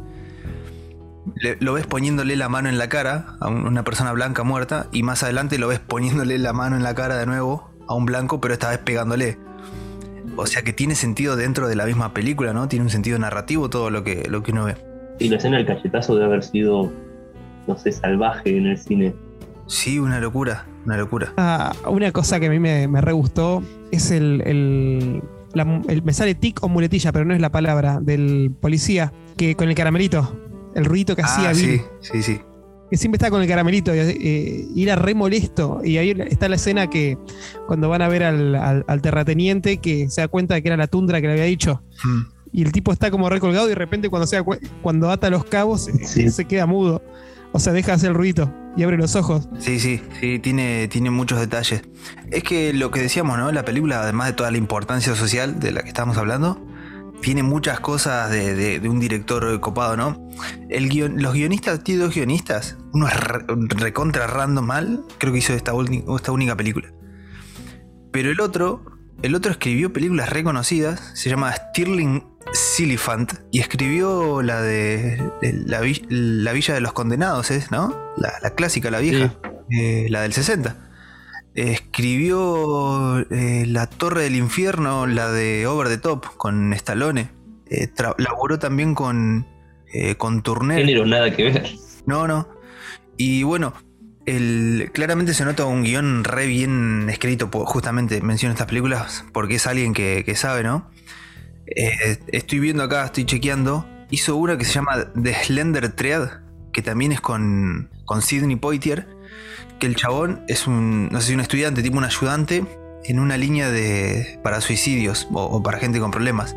Lo 1.59 1.73
ves 1.73 1.85
poniéndole 1.85 2.35
la 2.35 2.49
mano 2.49 2.69
en 2.69 2.79
la 2.79 2.89
cara 2.89 3.37
a 3.39 3.49
una 3.49 3.83
persona 3.83 4.11
blanca 4.13 4.43
muerta 4.43 4.87
y 4.91 5.03
más 5.03 5.21
adelante 5.21 5.59
lo 5.59 5.67
ves 5.67 5.79
poniéndole 5.79 6.37
la 6.39 6.53
mano 6.53 6.75
en 6.75 6.83
la 6.83 6.95
cara 6.95 7.17
de 7.17 7.27
nuevo 7.27 7.68
a 7.89 7.95
un 7.95 8.05
blanco, 8.05 8.39
pero 8.39 8.53
esta 8.53 8.69
vez 8.69 8.77
pegándole. 8.77 9.37
O 10.37 10.45
sea 10.45 10.61
que 10.61 10.71
tiene 10.71 10.95
sentido 10.95 11.35
dentro 11.35 11.67
de 11.67 11.75
la 11.75 11.85
misma 11.85 12.13
película, 12.13 12.53
¿no? 12.53 12.67
Tiene 12.69 12.85
un 12.85 12.91
sentido 12.91 13.17
narrativo 13.19 13.69
todo 13.69 13.89
lo 13.89 14.03
que, 14.03 14.27
lo 14.29 14.43
que 14.43 14.51
uno 14.51 14.65
ve. 14.65 14.75
Y 15.17 15.27
la 15.27 15.37
escena 15.37 15.57
del 15.57 15.65
cachetazo 15.65 16.13
debe 16.13 16.27
haber 16.27 16.43
sido, 16.43 16.91
no 17.67 17.77
sé, 17.77 17.91
salvaje 17.91 18.55
en 18.55 18.67
el 18.67 18.77
cine. 18.77 19.15
Sí, 19.65 19.99
una 19.99 20.19
locura, 20.19 20.65
una 20.85 20.97
locura. 20.97 21.33
Ah, 21.35 21.73
una 21.87 22.11
cosa 22.11 22.39
que 22.39 22.45
a 22.45 22.49
mí 22.49 22.59
me, 22.59 22.87
me 22.87 23.01
re 23.01 23.11
gustó 23.11 23.63
es 23.91 24.11
el, 24.11 24.41
el, 24.45 25.23
la, 25.53 25.81
el, 25.87 26.03
Me 26.03 26.13
sale 26.13 26.35
tic 26.35 26.63
o 26.63 26.69
muletilla, 26.69 27.11
pero 27.11 27.25
no 27.25 27.33
es 27.33 27.41
la 27.41 27.51
palabra, 27.51 27.99
del 27.99 28.51
policía, 28.61 29.11
que 29.35 29.55
con 29.55 29.67
el 29.67 29.75
caramelito, 29.75 30.39
el 30.75 30.85
ruido 30.85 31.15
que 31.15 31.23
ah, 31.23 31.25
hacía. 31.25 31.53
Sí, 31.55 31.67
Bill, 31.67 31.81
sí, 32.01 32.21
sí 32.21 32.41
que 32.89 32.97
siempre 32.97 33.17
está 33.17 33.29
con 33.29 33.41
el 33.41 33.47
caramelito 33.47 33.91
eh, 33.93 34.65
y 34.73 34.83
era 34.83 34.95
re 34.95 35.13
molesto. 35.13 35.81
Y 35.83 35.97
ahí 35.97 36.11
está 36.29 36.49
la 36.49 36.55
escena 36.55 36.89
que 36.89 37.17
cuando 37.67 37.89
van 37.89 38.01
a 38.01 38.07
ver 38.07 38.23
al, 38.23 38.55
al, 38.55 38.85
al, 38.87 39.01
terrateniente 39.01 39.77
que 39.77 40.09
se 40.09 40.21
da 40.21 40.27
cuenta 40.27 40.55
de 40.55 40.61
que 40.61 40.69
era 40.69 40.77
la 40.77 40.87
tundra 40.87 41.21
que 41.21 41.27
le 41.27 41.33
había 41.33 41.45
dicho. 41.45 41.81
Hmm. 42.03 42.21
Y 42.51 42.63
el 42.63 42.71
tipo 42.71 42.91
está 42.91 43.11
como 43.11 43.29
recolgado 43.29 43.67
y 43.67 43.69
de 43.69 43.75
repente 43.75 44.09
cuando, 44.09 44.25
se 44.25 44.41
cuando 44.81 45.11
ata 45.11 45.29
los 45.29 45.45
cabos 45.45 45.89
sí. 46.03 46.29
se 46.29 46.45
queda 46.45 46.65
mudo. 46.65 47.03
O 47.51 47.59
sea, 47.59 47.73
deja 47.73 47.93
hacer 47.93 48.09
el 48.09 48.15
ruido 48.15 48.53
y 48.75 48.83
abre 48.83 48.97
los 48.97 49.15
ojos. 49.15 49.49
Sí, 49.59 49.79
sí, 49.79 50.01
sí, 50.19 50.39
tiene, 50.39 50.87
tiene 50.87 51.09
muchos 51.09 51.39
detalles. 51.39 51.81
Es 52.31 52.43
que 52.43 52.73
lo 52.73 52.91
que 52.91 53.01
decíamos, 53.01 53.37
¿no? 53.37 53.51
La 53.51 53.65
película, 53.65 54.01
además 54.01 54.27
de 54.27 54.33
toda 54.33 54.51
la 54.51 54.57
importancia 54.57 55.15
social 55.15 55.59
de 55.59 55.71
la 55.71 55.81
que 55.81 55.89
estamos 55.89 56.17
hablando, 56.17 56.63
tiene 57.21 57.43
muchas 57.43 57.79
cosas 57.79 58.29
de, 58.31 58.55
de, 58.55 58.79
de, 58.79 58.89
un 58.89 58.99
director 58.99 59.59
copado, 59.59 59.97
¿no? 59.97 60.29
El 60.69 60.89
guion, 60.89 61.21
los 61.21 61.33
guionistas, 61.33 61.83
tiene 61.83 62.03
dos 62.03 62.13
guionistas. 62.13 62.77
Uno 62.93 63.07
es 63.07 63.19
re, 63.19 63.43
recontra 63.47 64.27
random 64.27 64.65
mal, 64.65 65.03
creo 65.17 65.33
que 65.33 65.39
hizo 65.39 65.53
esta, 65.53 65.73
esta 66.15 66.31
única 66.31 66.55
película. 66.55 66.91
Pero 68.11 68.31
el 68.31 68.39
otro, 68.41 68.83
el 69.21 69.35
otro 69.35 69.51
escribió 69.51 69.93
películas 69.93 70.29
reconocidas, 70.29 71.11
se 71.13 71.29
llama 71.29 71.53
Stirling 71.53 72.23
Silifant, 72.53 73.33
y 73.51 73.59
escribió 73.59 74.41
la 74.41 74.61
de, 74.61 75.21
de 75.41 75.53
la, 75.53 75.81
la, 76.09 76.51
Villa 76.53 76.73
de 76.73 76.81
los 76.81 76.93
Condenados, 76.93 77.51
¿es? 77.51 77.71
¿no? 77.71 77.95
La, 78.17 78.33
la 78.41 78.51
clásica, 78.51 78.89
la 78.89 78.99
vieja, 78.99 79.35
sí. 79.69 79.77
eh, 79.77 80.07
la 80.09 80.21
del 80.21 80.33
60 80.33 80.88
escribió 81.55 83.19
eh, 83.31 83.65
La 83.67 83.87
Torre 83.87 84.23
del 84.23 84.35
Infierno, 84.35 85.07
la 85.07 85.31
de 85.31 85.67
Over 85.67 85.87
the 85.87 85.97
Top, 85.97 86.25
con 86.37 86.73
Stallone. 86.73 87.31
Eh, 87.69 87.89
laboró 88.17 88.59
también 88.59 88.95
con, 88.95 89.47
eh, 89.93 90.15
con 90.15 90.41
Turner. 90.41 90.79
Género 90.79 91.05
nada 91.05 91.35
que 91.35 91.43
ver. 91.43 91.69
No, 92.05 92.27
no. 92.27 92.47
Y 93.17 93.43
bueno, 93.43 93.73
el, 94.25 94.91
claramente 94.93 95.33
se 95.33 95.45
nota 95.45 95.65
un 95.65 95.83
guion 95.83 96.23
re 96.23 96.47
bien 96.47 97.07
escrito, 97.09 97.49
justamente 97.51 98.21
menciono 98.21 98.53
estas 98.53 98.67
películas, 98.67 99.25
porque 99.33 99.55
es 99.55 99.67
alguien 99.67 99.93
que, 99.93 100.23
que 100.25 100.35
sabe, 100.35 100.63
¿no? 100.63 100.89
Eh, 101.75 102.17
estoy 102.27 102.59
viendo 102.59 102.83
acá, 102.83 103.05
estoy 103.05 103.25
chequeando. 103.25 103.85
Hizo 104.09 104.35
una 104.35 104.57
que 104.57 104.65
se 104.65 104.73
llama 104.73 105.11
The 105.21 105.33
Slender 105.43 105.91
Triad, 105.91 106.29
que 106.73 106.81
también 106.81 107.11
es 107.11 107.21
con, 107.21 107.89
con 108.05 108.21
Sidney 108.21 108.55
Poitier 108.55 109.18
que 109.79 109.87
el 109.87 109.95
chabón 109.95 110.43
es 110.47 110.67
un, 110.67 111.09
no 111.09 111.21
sé 111.21 111.27
si 111.27 111.33
un 111.33 111.39
estudiante, 111.39 111.81
tipo 111.81 111.97
un 111.97 112.03
ayudante, 112.03 112.65
en 113.03 113.19
una 113.19 113.37
línea 113.37 113.71
de 113.71 114.39
para 114.43 114.61
suicidios 114.61 115.27
o, 115.31 115.43
o, 115.43 115.63
para 115.63 115.79
gente 115.79 115.99
con 115.99 116.11
problemas. 116.11 116.55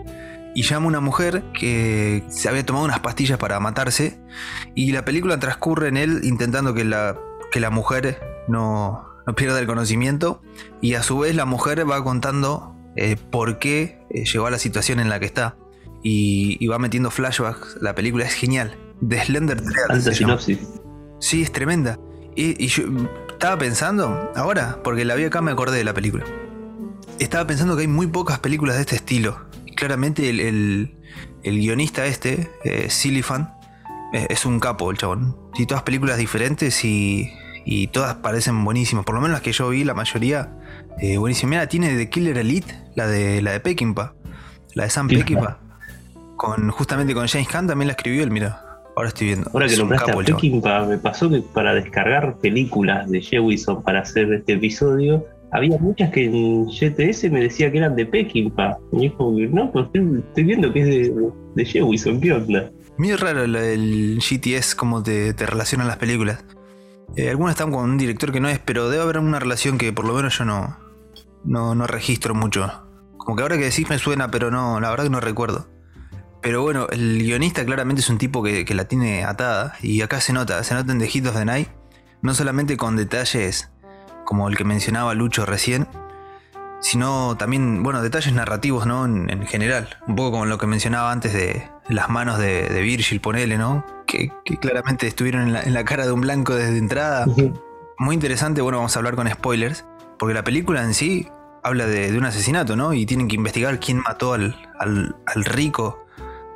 Y 0.54 0.62
llama 0.64 0.87
a 0.87 0.88
una 0.88 1.00
mujer 1.00 1.44
que 1.58 2.24
se 2.28 2.48
había 2.48 2.66
tomado 2.66 2.85
unas 2.85 3.00
pastillas 3.00 3.38
para 3.38 3.58
matarse. 3.58 4.18
Y 4.74 4.92
la 4.92 5.04
película 5.04 5.38
transcurre 5.38 5.88
en 5.88 5.96
él 5.96 6.20
intentando 6.24 6.74
que 6.74 6.85
la, 6.85 7.16
que 7.50 7.58
la 7.58 7.70
mujer 7.70 8.20
no, 8.48 9.02
no 9.26 9.35
pierda 9.35 9.58
el 9.61 9.66
conocimiento. 9.66 10.42
Y 10.82 10.94
a 10.94 11.02
su 11.02 11.18
vez 11.18 11.35
la 11.35 11.46
mujer 11.46 11.88
va 11.90 12.04
contando 12.04 12.76
eh, 12.96 13.16
por 13.30 13.58
qué 13.58 14.04
eh, 14.11 14.24
llegó 14.26 14.46
a 14.46 14.50
la 14.50 14.58
situación 14.58 15.00
en 15.00 15.08
la 15.08 15.20
que 15.20 15.26
está. 15.26 15.56
Y, 16.02 16.58
y, 16.61 16.66
va 16.66 16.78
metiendo 16.78 17.11
flashbacks. 17.11 17.78
La 17.80 17.94
película 17.94 18.24
es 18.24 18.35
genial. 18.35 18.76
The 19.08 19.24
Slender 19.24 19.62
Alta 19.88 20.12
sinopsis. 20.12 20.58
Sí, 21.18 21.42
es 21.42 21.52
tremenda. 21.52 21.98
Y, 22.34 22.64
y, 22.64 22.68
yo 22.68 22.84
estaba 23.30 23.58
pensando, 23.58 24.30
ahora, 24.34 24.78
porque 24.82 25.04
la 25.04 25.14
vi 25.14 25.24
acá 25.24 25.42
me 25.42 25.50
acordé 25.50 25.78
de 25.78 25.84
la 25.84 25.94
película. 25.94 26.24
Estaba 27.18 27.46
pensando 27.46 27.76
que 27.76 27.82
hay 27.82 27.88
muy 27.88 28.06
pocas 28.06 28.38
películas 28.38 28.76
de 28.76 28.82
este 28.82 28.96
estilo. 28.96 29.38
Y 29.66 29.74
claramente 29.74 30.30
el, 30.30 30.40
el, 30.40 30.96
el 31.42 31.58
guionista 31.58 32.06
este, 32.06 32.50
eh, 32.64 32.88
Silifan, 32.88 33.54
eh, 34.12 34.26
es 34.30 34.46
un 34.46 34.60
capo 34.60 34.90
el 34.90 34.96
chabón. 34.96 35.36
Y 35.54 35.66
todas 35.66 35.82
películas 35.82 36.18
diferentes 36.18 36.84
y, 36.84 37.30
y, 37.64 37.88
todas 37.88 38.16
parecen 38.16 38.64
buenísimas. 38.64 39.04
Por 39.04 39.14
lo 39.14 39.20
menos 39.20 39.34
las 39.34 39.42
que 39.42 39.52
yo 39.52 39.68
vi, 39.68 39.84
la 39.84 39.94
mayoría, 39.94 40.56
eh, 41.00 41.18
buenísimas. 41.18 41.50
Mira, 41.50 41.68
tiene 41.68 41.96
The 41.96 42.08
Killer 42.08 42.38
Elite, 42.38 42.74
la 42.94 43.06
de, 43.06 43.42
la 43.42 43.52
de 43.52 43.60
Peckinpah, 43.60 44.14
la 44.74 44.84
de 44.84 44.90
Sam 44.90 45.08
Peckinpah. 45.08 45.58
Con, 46.36 46.70
justamente 46.70 47.14
con 47.14 47.26
James 47.28 47.48
Caan 47.48 47.66
también 47.66 47.88
la 47.88 47.92
escribió 47.92 48.22
él, 48.22 48.30
mira. 48.30 48.62
Ahora 48.96 49.09
estoy 49.09 49.28
viendo. 49.28 49.50
Ahora 49.52 49.68
que 49.68 49.76
nombraste 49.76 50.11
a 50.11 50.16
Peckinpah, 50.16 50.87
me 50.87 50.98
pasó 50.98 51.31
que 51.31 51.40
para 51.40 51.74
descargar 51.74 52.38
películas 52.38 53.11
de 53.11 53.20
Jewison 53.20 53.83
para 53.83 54.00
hacer 54.00 54.33
este 54.33 54.55
episodio, 54.55 55.26
había 55.50 55.78
muchas 55.78 56.11
que 56.11 56.24
en 56.24 56.66
GTS 56.66 57.31
me 57.31 57.40
decía 57.40 57.70
que 57.70 57.78
eran 57.78 57.96
de 57.96 58.07
Peckinpah. 58.07 58.78
Y 58.92 59.07
es 59.07 59.12
como 59.12 59.37
que, 59.37 59.46
no, 59.48 59.70
pues 59.72 59.87
estoy, 59.87 60.44
viendo 60.44 60.72
que 60.72 60.81
es 60.81 60.87
de, 60.87 61.31
de 61.55 61.64
Jewison, 61.64 62.20
¿qué 62.20 62.33
onda? 62.33 62.70
Muy 62.98 63.14
raro 63.16 63.44
el, 63.44 63.57
el 63.57 64.18
GTS, 64.18 64.74
cómo 64.74 65.02
te, 65.02 65.33
te 65.33 65.46
relacionan 65.46 65.88
las 65.88 65.96
películas. 65.96 66.44
Eh, 67.16 67.28
algunas 67.28 67.55
están 67.55 67.70
con 67.70 67.90
un 67.90 67.98
director 67.98 68.33
que 68.33 68.40
no 68.40 68.48
es, 68.48 68.59
pero 68.59 68.88
debe 68.88 69.02
haber 69.02 69.18
una 69.18 69.38
relación 69.38 69.76
que 69.76 69.92
por 69.92 70.07
lo 70.07 70.14
menos 70.14 70.38
yo 70.38 70.44
no, 70.44 70.78
no, 71.44 71.74
no 71.74 71.87
registro 71.87 72.35
mucho. 72.35 72.70
Como 73.18 73.37
que 73.37 73.42
ahora 73.42 73.59
que 73.59 73.64
decís 73.64 73.88
me 73.88 73.98
suena, 73.98 74.31
pero 74.31 74.50
no, 74.50 74.81
la 74.81 74.90
verdad 74.90 75.05
que 75.05 75.11
no 75.11 75.20
recuerdo. 75.20 75.66
Pero 76.42 76.61
bueno, 76.62 76.88
el 76.90 77.18
guionista 77.20 77.64
claramente 77.64 78.00
es 78.00 78.11
un 78.11 78.18
tipo 78.18 78.42
que, 78.42 78.64
que, 78.64 78.74
la 78.74 78.87
tiene 78.87 79.24
atada. 79.24 79.76
Y 79.81 80.02
acá 80.02 80.20
se 80.20 80.33
nota, 80.33 80.62
se 80.64 80.74
nota 80.74 80.92
en 80.92 80.98
The 80.98 81.07
Hit 81.07 81.26
of 81.26 81.37
the 81.37 81.44
Night. 81.44 81.68
No 82.20 82.35
solamente 82.35 82.76
con 82.76 82.96
detalles 82.96 83.70
como 84.24 84.48
el 84.48 84.57
que 84.57 84.64
mencionaba 84.64 85.14
Lucho 85.14 85.46
recién, 85.46 85.87
sino 86.81 87.37
también, 87.37 87.83
bueno, 87.83 88.02
detalles 88.02 88.33
narrativos, 88.35 88.87
¿no? 88.87 89.05
En, 89.05 89.31
en 89.31 89.46
general. 89.46 89.96
Un 90.09 90.16
poco 90.16 90.33
como 90.33 90.46
lo 90.46 90.59
que 90.59 90.66
mencionaba 90.66 91.12
antes 91.12 91.33
de 91.33 91.68
las 91.88 92.11
manos 92.11 92.38
de, 92.38 92.68
de 92.68 92.81
Virgil, 92.83 93.20
ponele, 93.20 93.57
¿no? 93.57 93.87
Que, 94.07 94.33
que 94.44 94.57
claramente 94.57 95.07
estuvieron 95.07 95.42
en 95.42 95.52
la, 95.52 95.62
en 95.62 95.74
la 95.74 95.85
cara 95.85 96.07
de 96.07 96.12
un 96.12 96.20
blanco 96.20 96.55
desde 96.55 96.76
entrada. 96.76 97.26
Muy 97.98 98.14
interesante, 98.14 98.61
bueno, 98.62 98.78
vamos 98.78 98.96
a 98.96 98.98
hablar 98.98 99.14
con 99.14 99.28
spoilers, 99.31 99.85
porque 100.18 100.35
la 100.35 100.42
película 100.42 100.83
en 100.83 100.94
sí 100.94 101.28
habla 101.62 101.87
de, 101.87 102.11
de 102.11 102.18
un 102.18 102.24
asesinato, 102.24 102.74
¿no? 102.74 102.94
Y 102.94 103.07
tienen 103.07 103.28
que 103.28 103.37
investigar 103.37 103.78
quién 103.78 103.98
mató 103.98 104.33
al, 104.35 104.57
al, 104.81 105.14
al 105.26 105.44
rico 105.44 106.05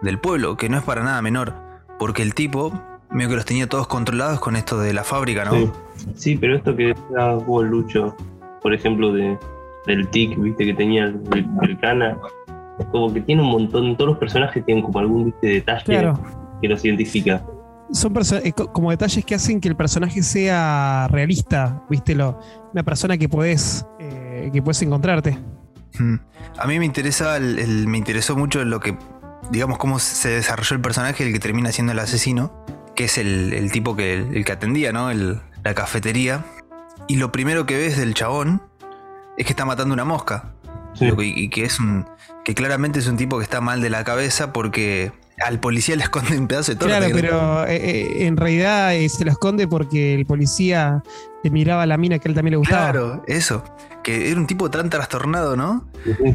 del 0.02 0.18
pueblo, 0.18 0.56
que 0.56 0.68
no 0.68 0.78
es 0.78 0.84
para 0.84 1.02
nada 1.02 1.20
menor, 1.22 1.54
porque 1.98 2.22
el 2.22 2.34
tipo, 2.34 2.72
medio 3.10 3.30
que 3.30 3.36
los 3.36 3.44
tenía 3.44 3.68
todos 3.68 3.86
controlados 3.86 4.40
con 4.40 4.56
esto 4.56 4.78
de 4.78 4.92
la 4.92 5.04
fábrica, 5.04 5.44
¿no? 5.44 5.52
Sí. 5.52 5.70
Sí, 6.14 6.36
pero 6.36 6.56
esto 6.56 6.76
que 6.76 6.88
decía 6.88 7.32
vos, 7.46 7.64
Lucho, 7.64 8.14
por 8.62 8.74
ejemplo, 8.74 9.12
de, 9.12 9.38
del 9.86 10.08
tic, 10.08 10.38
viste, 10.38 10.64
que 10.66 10.74
tenía 10.74 11.04
el, 11.04 11.20
el, 11.34 11.46
el 11.62 11.78
cana, 11.78 12.16
como 12.92 13.12
que 13.12 13.20
tiene 13.22 13.40
un 13.42 13.48
montón, 13.48 13.96
todos 13.96 14.10
los 14.10 14.18
personajes 14.18 14.64
tienen 14.64 14.84
como 14.84 14.98
algún 14.98 15.24
viste, 15.26 15.46
detalle 15.46 15.84
Claro. 15.84 16.18
que 16.60 16.68
los 16.68 16.84
identifica. 16.84 17.42
Son 17.92 18.12
eh, 18.44 18.52
co- 18.52 18.72
como 18.72 18.90
detalles 18.90 19.24
que 19.24 19.34
hacen 19.36 19.60
que 19.60 19.68
el 19.68 19.76
personaje 19.76 20.22
sea 20.22 21.08
realista, 21.10 21.82
¿viste? 21.88 22.14
Lo, 22.14 22.38
una 22.72 22.82
persona 22.82 23.16
que 23.16 23.28
podés, 23.28 23.86
eh, 24.00 24.50
que 24.52 24.60
puedes 24.60 24.82
encontrarte. 24.82 25.38
Mm. 25.98 26.16
A 26.58 26.66
mí 26.66 26.78
me 26.78 26.84
interesa 26.84 27.36
el, 27.36 27.58
el- 27.58 27.86
me 27.86 27.96
interesó 27.96 28.36
mucho 28.36 28.62
lo 28.64 28.80
que, 28.80 28.98
digamos, 29.50 29.78
cómo 29.78 29.98
se 29.98 30.28
desarrolló 30.30 30.76
el 30.76 30.82
personaje, 30.82 31.24
el 31.26 31.32
que 31.32 31.38
termina 31.38 31.72
siendo 31.72 31.92
el 31.92 31.98
asesino, 31.98 32.64
que 32.94 33.04
es 33.04 33.18
el, 33.18 33.52
el 33.52 33.70
tipo 33.72 33.94
que, 33.96 34.14
el, 34.14 34.44
que 34.44 34.52
atendía, 34.52 34.92
¿no? 34.92 35.10
El- 35.10 35.40
la 35.64 35.74
cafetería. 35.74 36.44
Y 37.08 37.16
lo 37.16 37.32
primero 37.32 37.66
que 37.66 37.76
ves 37.76 37.96
del 37.96 38.14
chabón 38.14 38.62
es 39.36 39.44
que 39.46 39.52
está 39.52 39.64
matando 39.64 39.92
una 39.94 40.04
mosca. 40.04 40.52
Sí. 40.94 41.10
Que- 41.14 41.24
Y, 41.24 41.48
que 41.50 41.64
es 41.64 41.78
un. 41.80 42.06
que 42.44 42.54
claramente 42.54 42.98
es 43.00 43.06
un 43.06 43.16
tipo 43.16 43.38
que 43.38 43.44
está 43.44 43.60
mal 43.60 43.80
de 43.82 43.90
la 43.90 44.02
cabeza 44.04 44.52
porque 44.52 45.12
al 45.44 45.60
policía 45.60 45.94
le 45.96 46.04
esconde 46.04 46.38
un 46.38 46.46
pedazo 46.48 46.72
de 46.72 46.78
torta. 46.78 46.96
Claro, 46.98 47.12
pero 47.14 47.66
eh, 47.66 47.76
eh, 47.76 48.26
en 48.26 48.36
realidad 48.36 48.94
eh, 48.94 49.08
se 49.08 49.24
lo 49.24 49.30
esconde 49.32 49.68
porque 49.68 50.14
el 50.14 50.24
policía 50.24 51.02
le 51.42 51.50
miraba 51.50 51.82
a 51.82 51.86
la 51.86 51.98
mina 51.98 52.18
que 52.18 52.28
a 52.28 52.30
él 52.30 52.34
también 52.34 52.52
le 52.52 52.56
gustaba. 52.58 52.92
Claro, 52.92 53.22
eso. 53.26 53.62
Que 54.06 54.30
era 54.30 54.38
un 54.38 54.46
tipo 54.46 54.70
tan 54.70 54.88
trastornado, 54.88 55.56
¿no? 55.56 55.88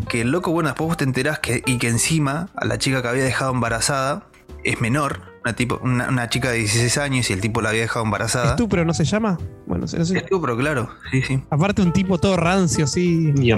Que 0.10 0.20
el 0.20 0.32
loco, 0.32 0.52
bueno, 0.52 0.68
después 0.68 0.90
vos 0.90 0.98
te 0.98 1.06
enterás 1.06 1.40
que, 1.40 1.64
y 1.66 1.78
que 1.78 1.88
encima 1.88 2.50
a 2.54 2.66
la 2.66 2.78
chica 2.78 3.02
que 3.02 3.08
había 3.08 3.24
dejado 3.24 3.54
embarazada 3.54 4.26
es 4.66 4.82
menor, 4.82 5.22
una, 5.46 5.56
tipo, 5.56 5.80
una, 5.82 6.10
una 6.10 6.28
chica 6.28 6.52
de 6.52 6.58
16 6.58 6.98
años 6.98 7.30
y 7.30 7.34
el 7.34 7.40
tipo 7.40 7.62
la 7.62 7.70
había 7.70 7.84
dejado 7.84 8.04
embarazada. 8.04 8.50
¿Estupro 8.50 8.84
no 8.84 8.94
se 8.94 9.06
llama? 9.06 9.40
Bueno, 9.68 9.84
no 9.84 9.88
sé. 9.88 10.18
Estupro, 10.18 10.58
claro, 10.58 10.90
sí, 11.12 11.22
sí, 11.22 11.42
Aparte 11.50 11.82
un 11.82 11.94
tipo 11.94 12.18
todo 12.18 12.36
rancio, 12.36 12.88
sí. 12.88 13.34
Y 13.38 13.54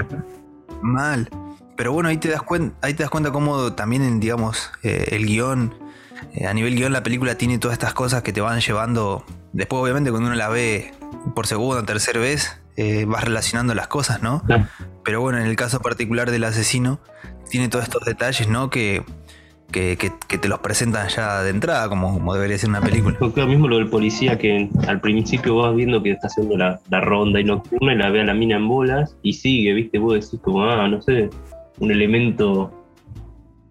mal. 0.83 1.27
Pero 1.75 1.91
bueno, 1.91 2.09
ahí 2.09 2.17
te 2.17 2.29
das 2.29 2.43
cuenta, 2.43 2.75
ahí 2.85 2.93
te 2.93 3.01
das 3.01 3.09
cuenta 3.09 3.31
cómo 3.31 3.73
también, 3.73 4.03
en, 4.03 4.19
digamos, 4.19 4.69
eh, 4.83 5.07
el 5.09 5.25
guion, 5.25 5.73
eh, 6.35 6.45
a 6.45 6.53
nivel 6.53 6.75
guion, 6.75 6.93
la 6.93 7.01
película 7.01 7.35
tiene 7.35 7.57
todas 7.57 7.73
estas 7.73 7.95
cosas 7.95 8.21
que 8.21 8.31
te 8.31 8.41
van 8.41 8.59
llevando. 8.59 9.25
Después, 9.53 9.81
obviamente, 9.81 10.11
cuando 10.11 10.27
uno 10.27 10.37
la 10.37 10.49
ve 10.49 10.93
por 11.33 11.47
segunda 11.47 11.81
o 11.81 11.83
tercera 11.83 12.19
vez, 12.19 12.59
eh, 12.77 13.05
vas 13.05 13.23
relacionando 13.23 13.73
las 13.75 13.87
cosas, 13.87 14.21
¿no? 14.21 14.41
Pero 15.03 15.21
bueno, 15.21 15.39
en 15.39 15.47
el 15.47 15.55
caso 15.55 15.79
particular 15.81 16.31
del 16.31 16.43
asesino, 16.43 16.99
tiene 17.49 17.67
todos 17.69 17.85
estos 17.85 18.03
detalles, 18.05 18.47
¿no? 18.47 18.69
Que, 18.69 19.03
que, 19.71 19.97
que- 19.97 20.11
que 20.27 20.37
te 20.37 20.47
los 20.47 20.59
presentan 20.59 21.07
ya 21.09 21.41
de 21.43 21.49
entrada, 21.49 21.89
como, 21.89 22.13
como 22.13 22.33
debería 22.33 22.57
ser 22.57 22.69
una 22.69 22.81
película. 22.81 23.17
Porque 23.19 23.41
lo 23.41 23.47
mismo 23.47 23.67
lo 23.67 23.77
del 23.77 23.89
policía 23.89 24.37
que 24.37 24.69
al 24.87 25.01
principio 25.01 25.55
vas 25.57 25.75
viendo 25.75 26.01
que 26.03 26.11
está 26.11 26.27
haciendo 26.27 26.57
la, 26.57 26.79
la 26.89 27.01
ronda 27.01 27.39
y 27.39 27.43
nocturna 27.43 27.93
y 27.93 27.97
la 27.97 28.09
ve 28.09 28.21
a 28.21 28.23
la 28.25 28.33
mina 28.33 28.55
en 28.57 28.67
bolas 28.67 29.15
y 29.23 29.33
sigue, 29.33 29.73
viste, 29.73 29.97
vos 29.99 30.13
decís 30.13 30.39
como, 30.43 30.63
ah, 30.63 30.87
no 30.87 31.01
sé, 31.01 31.29
un 31.79 31.91
elemento 31.91 32.71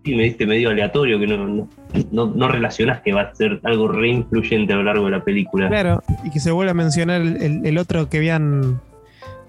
y 0.05 0.17
me 0.17 0.25
diste 0.25 0.47
medio 0.47 0.71
aleatorio 0.71 1.21
que 1.21 1.29
no, 1.29 1.47
no, 1.47 1.69
no, 2.11 2.27
no 2.27 2.49
relacionás 2.49 3.01
que 3.03 3.13
va 3.13 3.21
a 3.23 3.35
ser 3.37 3.61
algo 3.63 3.87
re 3.87 4.09
influyente 4.09 4.73
a 4.73 4.77
lo 4.77 4.83
largo 4.83 5.05
de 5.05 5.13
la 5.13 5.23
película. 5.23 5.69
Claro, 5.69 6.03
y 6.25 6.31
que 6.31 6.41
se 6.41 6.51
vuelve 6.51 6.73
a 6.73 6.75
mencionar 6.75 7.21
el, 7.21 7.41
el- 7.41 7.65
el 7.67 7.79
otro 7.79 8.09
que 8.09 8.17
habían. 8.19 8.81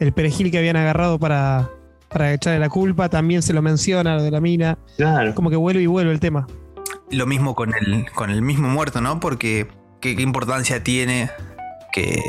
El 0.04 0.12
perejil 0.12 0.52
que 0.52 0.58
habían 0.58 0.76
agarrado 0.76 1.18
para, 1.18 1.70
para 2.10 2.34
echarle 2.34 2.60
la 2.60 2.68
culpa, 2.68 3.08
también 3.08 3.42
se 3.42 3.54
lo 3.54 3.62
menciona, 3.62 4.16
lo 4.18 4.24
de 4.24 4.32
la 4.32 4.42
mina. 4.42 4.78
Claro. 4.98 5.34
Como 5.34 5.50
que 5.50 5.56
vuelve 5.56 5.82
y 5.82 5.86
vuelve 5.88 6.12
el 6.12 6.20
tema. 6.20 6.46
Lo 7.10 7.26
mismo 7.26 7.56
con 7.56 7.74
el, 7.74 8.06
con 8.12 8.30
el 8.30 8.42
mismo 8.42 8.68
muerto, 8.68 9.00
¿no? 9.00 9.22
Porque 9.22 9.68
qué, 10.02 10.16
qué 10.18 10.22
importancia 10.22 10.84
tiene 10.84 11.30
que, 11.94 12.22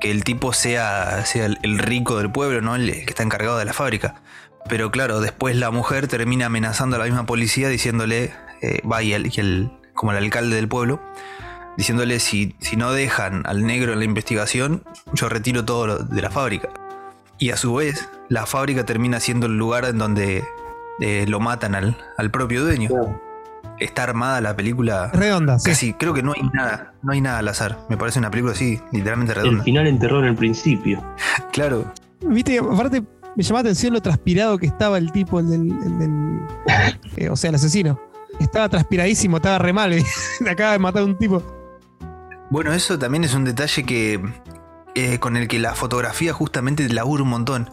que 0.00 0.12
el 0.12 0.22
tipo 0.22 0.52
sea, 0.52 1.24
sea 1.26 1.46
el, 1.46 1.58
el 1.62 1.78
rico 1.78 2.18
del 2.18 2.30
pueblo, 2.30 2.60
¿no? 2.60 2.76
El 2.76 2.88
que 2.92 3.00
está 3.08 3.24
encargado 3.24 3.58
de 3.58 3.64
la 3.64 3.72
fábrica. 3.72 4.22
Pero 4.68 4.92
claro, 4.92 5.20
después 5.20 5.56
la 5.56 5.72
mujer 5.72 6.06
termina 6.06 6.46
amenazando 6.46 6.94
a 6.94 6.98
la 7.00 7.06
misma 7.06 7.26
policía 7.26 7.68
diciéndole, 7.68 8.30
eh, 8.62 8.80
va 8.86 9.02
y 9.02 9.12
el, 9.12 9.26
y 9.26 9.40
el- 9.40 9.70
como 9.92 10.12
el 10.12 10.18
alcalde 10.18 10.54
del 10.54 10.68
pueblo, 10.68 11.00
diciéndole 11.76 12.20
si, 12.20 12.54
si 12.60 12.76
no 12.76 12.92
dejan 12.92 13.42
al 13.46 13.66
negro 13.66 13.92
en 13.92 13.98
la 13.98 14.04
investigación, 14.04 14.84
yo 15.14 15.28
retiro 15.28 15.64
todo 15.64 15.86
lo 15.88 15.98
de 15.98 16.22
la 16.22 16.30
fábrica. 16.30 16.68
Y 17.38 17.50
a 17.50 17.56
su 17.56 17.74
vez, 17.74 18.08
la 18.28 18.46
fábrica 18.46 18.84
termina 18.84 19.20
siendo 19.20 19.46
el 19.46 19.56
lugar 19.56 19.84
en 19.84 19.98
donde 19.98 20.44
eh, 21.00 21.24
lo 21.28 21.40
matan 21.40 21.74
al, 21.74 21.96
al 22.16 22.30
propio 22.30 22.62
dueño. 22.64 22.88
Claro. 22.88 23.22
Está 23.78 24.02
armada 24.02 24.40
la 24.40 24.56
película 24.56 25.08
redonda, 25.12 25.56
sí. 25.60 25.70
casi, 25.70 25.92
creo 25.94 26.12
que 26.12 26.22
no 26.22 26.32
hay 26.32 26.42
nada, 26.52 26.94
no 27.02 27.12
hay 27.12 27.20
nada 27.20 27.38
al 27.38 27.46
azar. 27.48 27.78
Me 27.88 27.96
parece 27.96 28.18
una 28.18 28.28
película 28.30 28.52
así, 28.54 28.80
literalmente 28.90 29.34
El 29.34 29.40
redonda. 29.42 29.62
final 29.64 29.86
enterró 29.86 30.18
en 30.18 30.24
el 30.26 30.34
principio. 30.34 31.04
Claro, 31.52 31.92
Viste, 32.20 32.58
aparte 32.58 33.02
me 33.36 33.42
llamaba 33.44 33.62
la 33.62 33.68
atención 33.68 33.92
lo 33.92 34.00
transpirado 34.02 34.58
que 34.58 34.66
estaba 34.66 34.98
el 34.98 35.12
tipo, 35.12 35.38
el 35.38 35.48
del. 35.48 35.70
el 35.70 35.98
del- 36.00 36.40
eh, 37.16 37.28
o 37.30 37.36
sea, 37.36 37.50
el 37.50 37.54
asesino. 37.56 38.00
Estaba 38.40 38.68
transpiradísimo, 38.68 39.36
estaba 39.36 39.58
re 39.58 39.72
mal. 39.72 39.94
Acaba 40.50 40.72
de 40.72 40.78
matar 40.80 41.02
a 41.02 41.04
un 41.04 41.16
tipo. 41.16 41.40
Bueno, 42.50 42.72
eso 42.72 42.98
también 42.98 43.22
es 43.24 43.34
un 43.34 43.44
detalle 43.44 43.84
que 43.84 44.20
eh, 44.94 45.18
con 45.18 45.36
el 45.36 45.48
que 45.48 45.58
la 45.58 45.74
fotografía 45.74 46.32
justamente 46.32 46.88
labura 46.88 47.22
un 47.22 47.28
montón. 47.30 47.70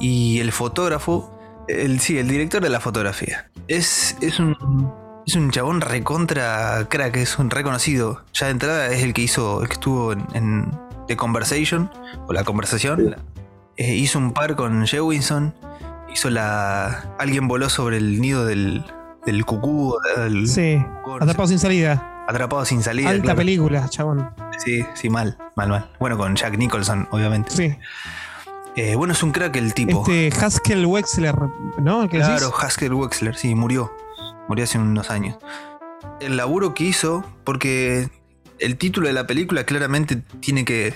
Y 0.00 0.40
el 0.40 0.50
fotógrafo, 0.52 1.38
el, 1.68 2.00
sí, 2.00 2.18
el 2.18 2.28
director 2.28 2.62
de 2.62 2.68
la 2.70 2.80
fotografía, 2.80 3.50
es, 3.68 4.16
es 4.20 4.38
un 4.40 4.92
es 5.26 5.36
un 5.36 5.50
chabón 5.50 5.80
recontra 5.80 6.86
crack, 6.90 7.16
es 7.16 7.38
un 7.38 7.48
reconocido. 7.50 8.22
Ya 8.34 8.46
de 8.46 8.52
entrada 8.52 8.88
es 8.88 9.02
el 9.02 9.14
que 9.14 9.22
hizo, 9.22 9.62
el 9.62 9.68
que 9.68 9.74
estuvo 9.74 10.12
en, 10.12 10.26
en 10.34 10.70
The 11.08 11.16
Conversation, 11.16 11.90
o 12.26 12.32
la 12.32 12.44
conversación. 12.44 13.16
Eh, 13.76 13.94
hizo 13.94 14.18
un 14.18 14.32
par 14.32 14.54
con 14.56 14.86
Jewinson. 14.86 15.54
Hizo 16.12 16.28
la. 16.30 17.14
Alguien 17.18 17.48
voló 17.48 17.68
sobre 17.70 17.96
el 17.96 18.20
nido 18.20 18.44
del, 18.44 18.84
del 19.26 19.44
cucú. 19.46 19.96
del- 20.18 20.46
Sí. 20.46 20.84
cucú, 21.02 21.16
Atrapado 21.16 21.48
sin 21.48 21.58
salida. 21.58 22.24
atrapado 22.28 22.64
sin 22.66 22.82
salida. 22.82 23.08
Alta 23.10 23.22
claro. 23.22 23.36
película, 23.38 23.88
chabón. 23.88 24.30
Sí, 24.58 24.84
sí, 24.94 25.08
mal, 25.08 25.38
mal, 25.56 25.68
mal. 25.68 25.90
Bueno, 25.98 26.16
con 26.16 26.36
Jack 26.36 26.56
Nicholson, 26.56 27.08
obviamente. 27.10 27.50
Sí. 27.50 27.76
Eh, 28.76 28.96
bueno, 28.96 29.12
es 29.12 29.22
un 29.22 29.30
crack 29.30 29.54
el 29.56 29.72
tipo. 29.72 30.00
Este 30.08 30.44
Haskell 30.44 30.84
Wexler, 30.86 31.34
¿no? 31.78 32.02
¿El 32.02 32.08
que 32.08 32.18
claro, 32.18 32.46
decís? 32.46 32.64
Haskell 32.64 32.94
Wexler, 32.94 33.36
sí, 33.36 33.54
murió. 33.54 33.92
Murió 34.48 34.64
hace 34.64 34.78
unos 34.78 35.10
años. 35.10 35.36
El 36.20 36.36
laburo 36.36 36.74
que 36.74 36.84
hizo, 36.84 37.24
porque 37.44 38.10
el 38.58 38.76
título 38.76 39.08
de 39.08 39.12
la 39.12 39.26
película 39.26 39.64
claramente 39.64 40.22
tiene 40.40 40.64
que, 40.64 40.94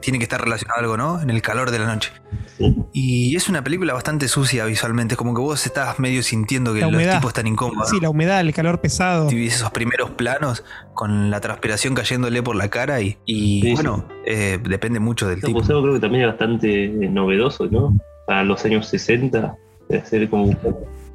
tiene 0.00 0.18
que 0.18 0.24
estar 0.24 0.40
relacionado 0.42 0.78
a 0.78 0.82
algo, 0.82 0.96
¿no? 0.96 1.20
En 1.22 1.30
el 1.30 1.42
calor 1.42 1.70
de 1.70 1.78
la 1.78 1.86
noche. 1.86 2.12
Sí. 2.58 2.76
Y 2.92 3.36
es 3.36 3.48
una 3.48 3.64
película 3.64 3.94
bastante 3.94 4.28
sucia 4.28 4.64
visualmente, 4.64 5.16
como 5.16 5.34
que 5.34 5.40
vos 5.40 5.66
estás 5.66 5.98
medio 5.98 6.22
sintiendo 6.22 6.72
que 6.72 6.80
los 6.80 7.02
tipos 7.02 7.28
están 7.28 7.46
incómodos. 7.46 7.90
Sí, 7.90 8.00
la 8.00 8.10
humedad, 8.10 8.40
el 8.40 8.54
calor 8.54 8.80
pesado. 8.80 9.30
Y 9.30 9.46
esos 9.46 9.70
primeros 9.70 10.10
planos 10.10 10.64
con 10.94 11.30
la 11.30 11.40
transpiración 11.40 11.94
cayéndole 11.94 12.42
por 12.42 12.54
la 12.56 12.68
cara 12.68 13.00
y, 13.00 13.18
y, 13.24 13.62
Sí, 13.62 13.72
bueno, 13.74 14.06
eh, 14.24 14.58
depende 14.62 15.00
mucho 15.00 15.26
del 15.26 15.38
El 15.38 15.42
tipo. 15.44 15.60
poseo 15.60 15.82
creo 15.82 15.94
que 15.94 16.00
también 16.00 16.24
es 16.24 16.30
bastante 16.30 16.84
eh, 16.84 17.08
novedoso, 17.08 17.66
¿no? 17.66 17.96
Para 18.26 18.44
los 18.44 18.64
años 18.64 18.86
60, 18.88 19.56
de 19.88 19.98
hacer 19.98 20.30
como 20.30 20.50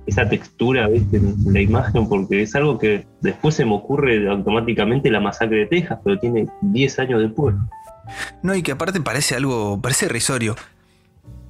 esa 0.09 0.27
textura, 0.29 0.87
¿viste? 0.87 1.17
En 1.17 1.35
la 1.53 1.61
imagen, 1.61 2.07
porque 2.09 2.41
es 2.41 2.55
algo 2.55 2.77
que 2.77 3.07
después 3.21 3.55
se 3.55 3.65
me 3.65 3.73
ocurre 3.75 4.27
automáticamente 4.29 5.09
la 5.09 5.19
masacre 5.19 5.59
de 5.59 5.65
Texas, 5.67 5.99
pero 6.03 6.19
tiene 6.19 6.47
10 6.61 6.99
años 6.99 7.21
después. 7.21 7.55
No, 8.43 8.53
y 8.55 8.61
que 8.63 8.71
aparte 8.73 8.99
parece 9.01 9.35
algo, 9.35 9.79
parece 9.81 10.07
risorio. 10.09 10.55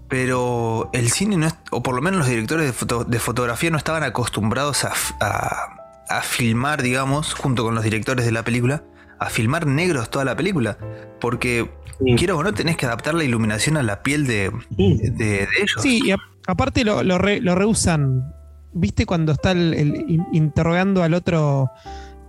Pero 0.08 0.90
el 0.94 1.10
cine 1.12 1.38
no 1.38 1.46
es, 1.48 1.56
o 1.72 1.84
por 1.84 1.94
lo 1.94 2.02
menos 2.02 2.20
los 2.20 2.28
directores 2.30 2.66
de, 2.66 2.74
foto- 2.74 3.04
de 3.04 3.20
fotografía 3.20 3.70
no 3.70 3.78
estaban 3.78 4.02
acostumbrados 4.04 4.84
a, 4.84 4.94
a- 5.20 5.76
a 6.10 6.22
filmar, 6.24 6.82
digamos, 6.82 7.36
junto 7.36 7.64
con 7.64 7.76
los 7.76 7.84
directores 7.84 8.26
de 8.26 8.32
la 8.32 8.44
película, 8.44 8.84
a 9.20 9.30
filmar 9.30 9.68
negros 9.68 10.10
toda 10.10 10.26
la 10.26 10.36
película. 10.36 10.78
Porque, 11.22 11.70
Sí. 12.04 12.16
quiero 12.18 12.38
o 12.38 12.44
no, 12.44 12.54
tenés 12.54 12.78
que 12.78 12.86
adaptar 12.88 13.14
la 13.14 13.24
iluminación 13.26 13.76
a 13.78 13.84
la 13.84 14.02
piel 14.02 14.26
de, 14.26 14.52
Sí. 14.78 14.98
de- 14.98 15.10
de 15.12 15.44
ellos. 15.62 15.82
Sí, 15.82 16.02
y 16.04 16.12
a- 16.12 16.18
aparte 16.48 16.84
lo, 16.84 17.04
lo, 17.04 17.18
re- 17.20 17.42
lo 17.42 17.54
rehusan. 17.56 18.34
¿Viste 18.74 19.06
cuando 19.06 19.32
está 19.32 19.52
el, 19.52 19.74
el 19.74 20.06
in- 20.10 20.28
interrogando 20.34 21.04
al 21.04 21.14
otro 21.14 21.70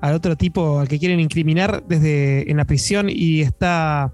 al 0.00 0.14
otro 0.14 0.34
tipo 0.36 0.80
al 0.80 0.88
que 0.88 0.98
quieren 0.98 1.20
incriminar 1.20 1.84
desde 1.86 2.50
en 2.50 2.56
la 2.56 2.64
prisión 2.64 3.08
y 3.10 3.42
está 3.42 4.10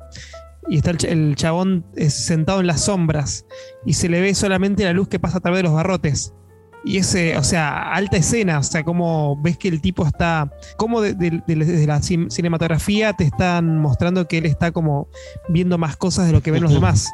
y 0.69 0.79
está 0.79 0.91
el, 0.91 0.99
ch- 0.99 1.09
el 1.09 1.37
chabón 1.37 1.87
eh, 1.95 2.11
sentado 2.11 2.59
en 2.61 2.67
las 2.67 2.81
sombras 2.81 3.47
y 3.85 3.93
se 3.93 4.09
le 4.09 4.21
ve 4.21 4.35
solamente 4.35 4.83
la 4.83 4.93
luz 4.93 5.07
que 5.07 5.21
pasa 5.21 5.39
a 5.39 5.41
través 5.41 5.59
de 5.61 5.63
los 5.65 5.73
barrotes. 5.73 6.33
Y 6.85 6.99
ese, 6.99 7.37
o 7.37 7.43
sea, 7.43 7.93
alta 7.93 8.17
escena, 8.17 8.59
o 8.61 8.63
sea, 8.63 8.85
como 8.85 9.41
ves 9.43 9.59
que 9.59 9.67
el 9.69 9.81
tipo 9.81 10.07
está, 10.07 10.53
como 10.77 11.01
de- 11.01 11.15
de- 11.15 11.43
de- 11.47 11.55
desde 11.57 11.87
la 11.87 11.99
cin- 12.01 12.31
cinematografía 12.31 13.13
te 13.13 13.25
están 13.25 13.79
mostrando 13.79 14.27
que 14.29 14.39
él 14.39 14.47
está 14.47 14.71
como 14.73 15.09
viendo 15.49 15.79
más 15.79 15.97
cosas 15.97 16.27
de 16.27 16.33
lo 16.33 16.43
que 16.43 16.51
ven 16.53 16.63
los 16.63 16.73
demás. 16.81 17.09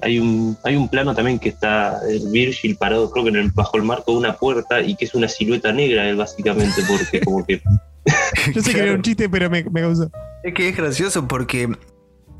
Hay 0.00 0.18
un, 0.18 0.56
hay 0.64 0.76
un 0.76 0.88
plano 0.88 1.14
también 1.14 1.38
que 1.38 1.48
está 1.48 2.00
el 2.08 2.28
Virgil 2.30 2.76
parado, 2.76 3.10
creo 3.10 3.24
que 3.24 3.30
en 3.30 3.36
el, 3.36 3.50
bajo 3.50 3.76
el 3.76 3.82
marco 3.82 4.12
de 4.12 4.18
una 4.18 4.36
puerta 4.36 4.80
y 4.80 4.94
que 4.96 5.04
es 5.06 5.14
una 5.14 5.28
silueta 5.28 5.72
negra, 5.72 6.08
él 6.08 6.16
básicamente, 6.16 6.82
porque 6.86 7.20
como 7.20 7.44
que 7.44 7.60
Yo 8.54 8.62
sé 8.62 8.72
que 8.72 8.80
era 8.80 8.92
un 8.94 9.02
chiste, 9.02 9.28
pero 9.28 9.50
me, 9.50 9.64
me 9.64 9.80
causó. 9.80 10.10
Es 10.44 10.54
que 10.54 10.68
es 10.68 10.76
gracioso 10.76 11.26
porque 11.26 11.68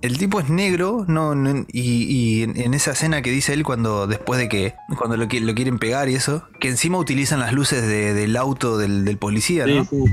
el 0.00 0.18
tipo 0.18 0.38
es 0.38 0.48
negro, 0.48 1.04
no, 1.08 1.34
no- 1.34 1.66
y, 1.72 2.04
y 2.04 2.42
en, 2.44 2.58
en 2.60 2.74
esa 2.74 2.92
escena 2.92 3.20
que 3.22 3.30
dice 3.30 3.52
él 3.52 3.64
cuando 3.64 4.06
después 4.06 4.38
de 4.38 4.48
que 4.48 4.74
cuando 4.96 5.16
lo, 5.16 5.24
lo 5.24 5.54
quieren 5.54 5.78
pegar 5.80 6.08
y 6.08 6.14
eso, 6.14 6.44
que 6.60 6.68
encima 6.68 6.96
utilizan 6.98 7.40
las 7.40 7.52
luces 7.52 7.82
de- 7.82 8.14
del 8.14 8.36
auto 8.36 8.78
del, 8.78 9.04
del 9.04 9.18
policía, 9.18 9.66
¿no? 9.66 9.84
Sí, 9.84 9.90
sí. 9.90 10.04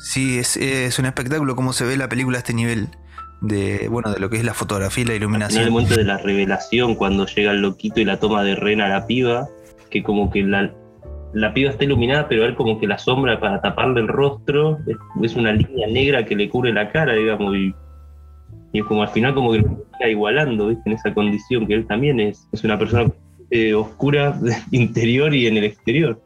Sí, 0.00 0.38
es, 0.38 0.56
es 0.58 0.98
un 0.98 1.06
espectáculo 1.06 1.56
cómo 1.56 1.72
se 1.72 1.84
ve 1.84 1.96
la 1.96 2.08
película 2.08 2.36
a 2.36 2.40
este 2.40 2.52
nivel 2.54 2.88
de 3.40 3.88
bueno 3.88 4.12
de 4.12 4.18
lo 4.18 4.30
que 4.30 4.36
es 4.36 4.44
la 4.44 4.54
fotografía 4.54 5.02
y 5.04 5.06
la 5.06 5.12
En 5.12 5.16
el 5.16 5.22
iluminación. 5.22 5.70
momento 5.70 5.96
de 5.96 6.04
la 6.04 6.18
revelación, 6.18 6.94
cuando 6.94 7.26
llega 7.26 7.52
el 7.52 7.62
loquito 7.62 8.00
y 8.00 8.04
la 8.04 8.18
toma 8.18 8.42
de 8.42 8.56
rena 8.56 8.86
a 8.86 8.88
la 8.88 9.06
piba, 9.06 9.48
que 9.90 10.02
como 10.02 10.30
que 10.30 10.42
la, 10.42 10.72
la 11.32 11.54
piba 11.54 11.70
está 11.70 11.84
iluminada, 11.84 12.28
pero 12.28 12.44
él 12.44 12.54
como 12.54 12.80
que 12.80 12.86
la 12.86 12.98
sombra 12.98 13.38
para 13.40 13.60
taparle 13.60 14.00
el 14.00 14.08
rostro 14.08 14.78
es, 14.86 14.96
es 15.22 15.36
una 15.36 15.52
línea 15.52 15.86
negra 15.86 16.24
que 16.24 16.34
le 16.36 16.48
cubre 16.48 16.72
la 16.72 16.90
cara, 16.90 17.14
digamos, 17.14 17.54
y, 17.54 17.74
y 18.72 18.80
es 18.80 18.84
como 18.86 19.02
al 19.02 19.08
final 19.08 19.34
como 19.34 19.52
que 19.52 19.58
lo 19.58 19.84
está 19.92 20.08
igualando, 20.08 20.68
¿viste? 20.68 20.82
En 20.86 20.92
esa 20.96 21.14
condición, 21.14 21.66
que 21.66 21.74
él 21.74 21.86
también 21.86 22.18
es, 22.20 22.48
es 22.52 22.64
una 22.64 22.78
persona 22.78 23.10
eh, 23.50 23.72
oscura 23.74 24.38
interior 24.72 25.34
y 25.34 25.46
en 25.46 25.56
el 25.58 25.64
exterior. 25.64 26.20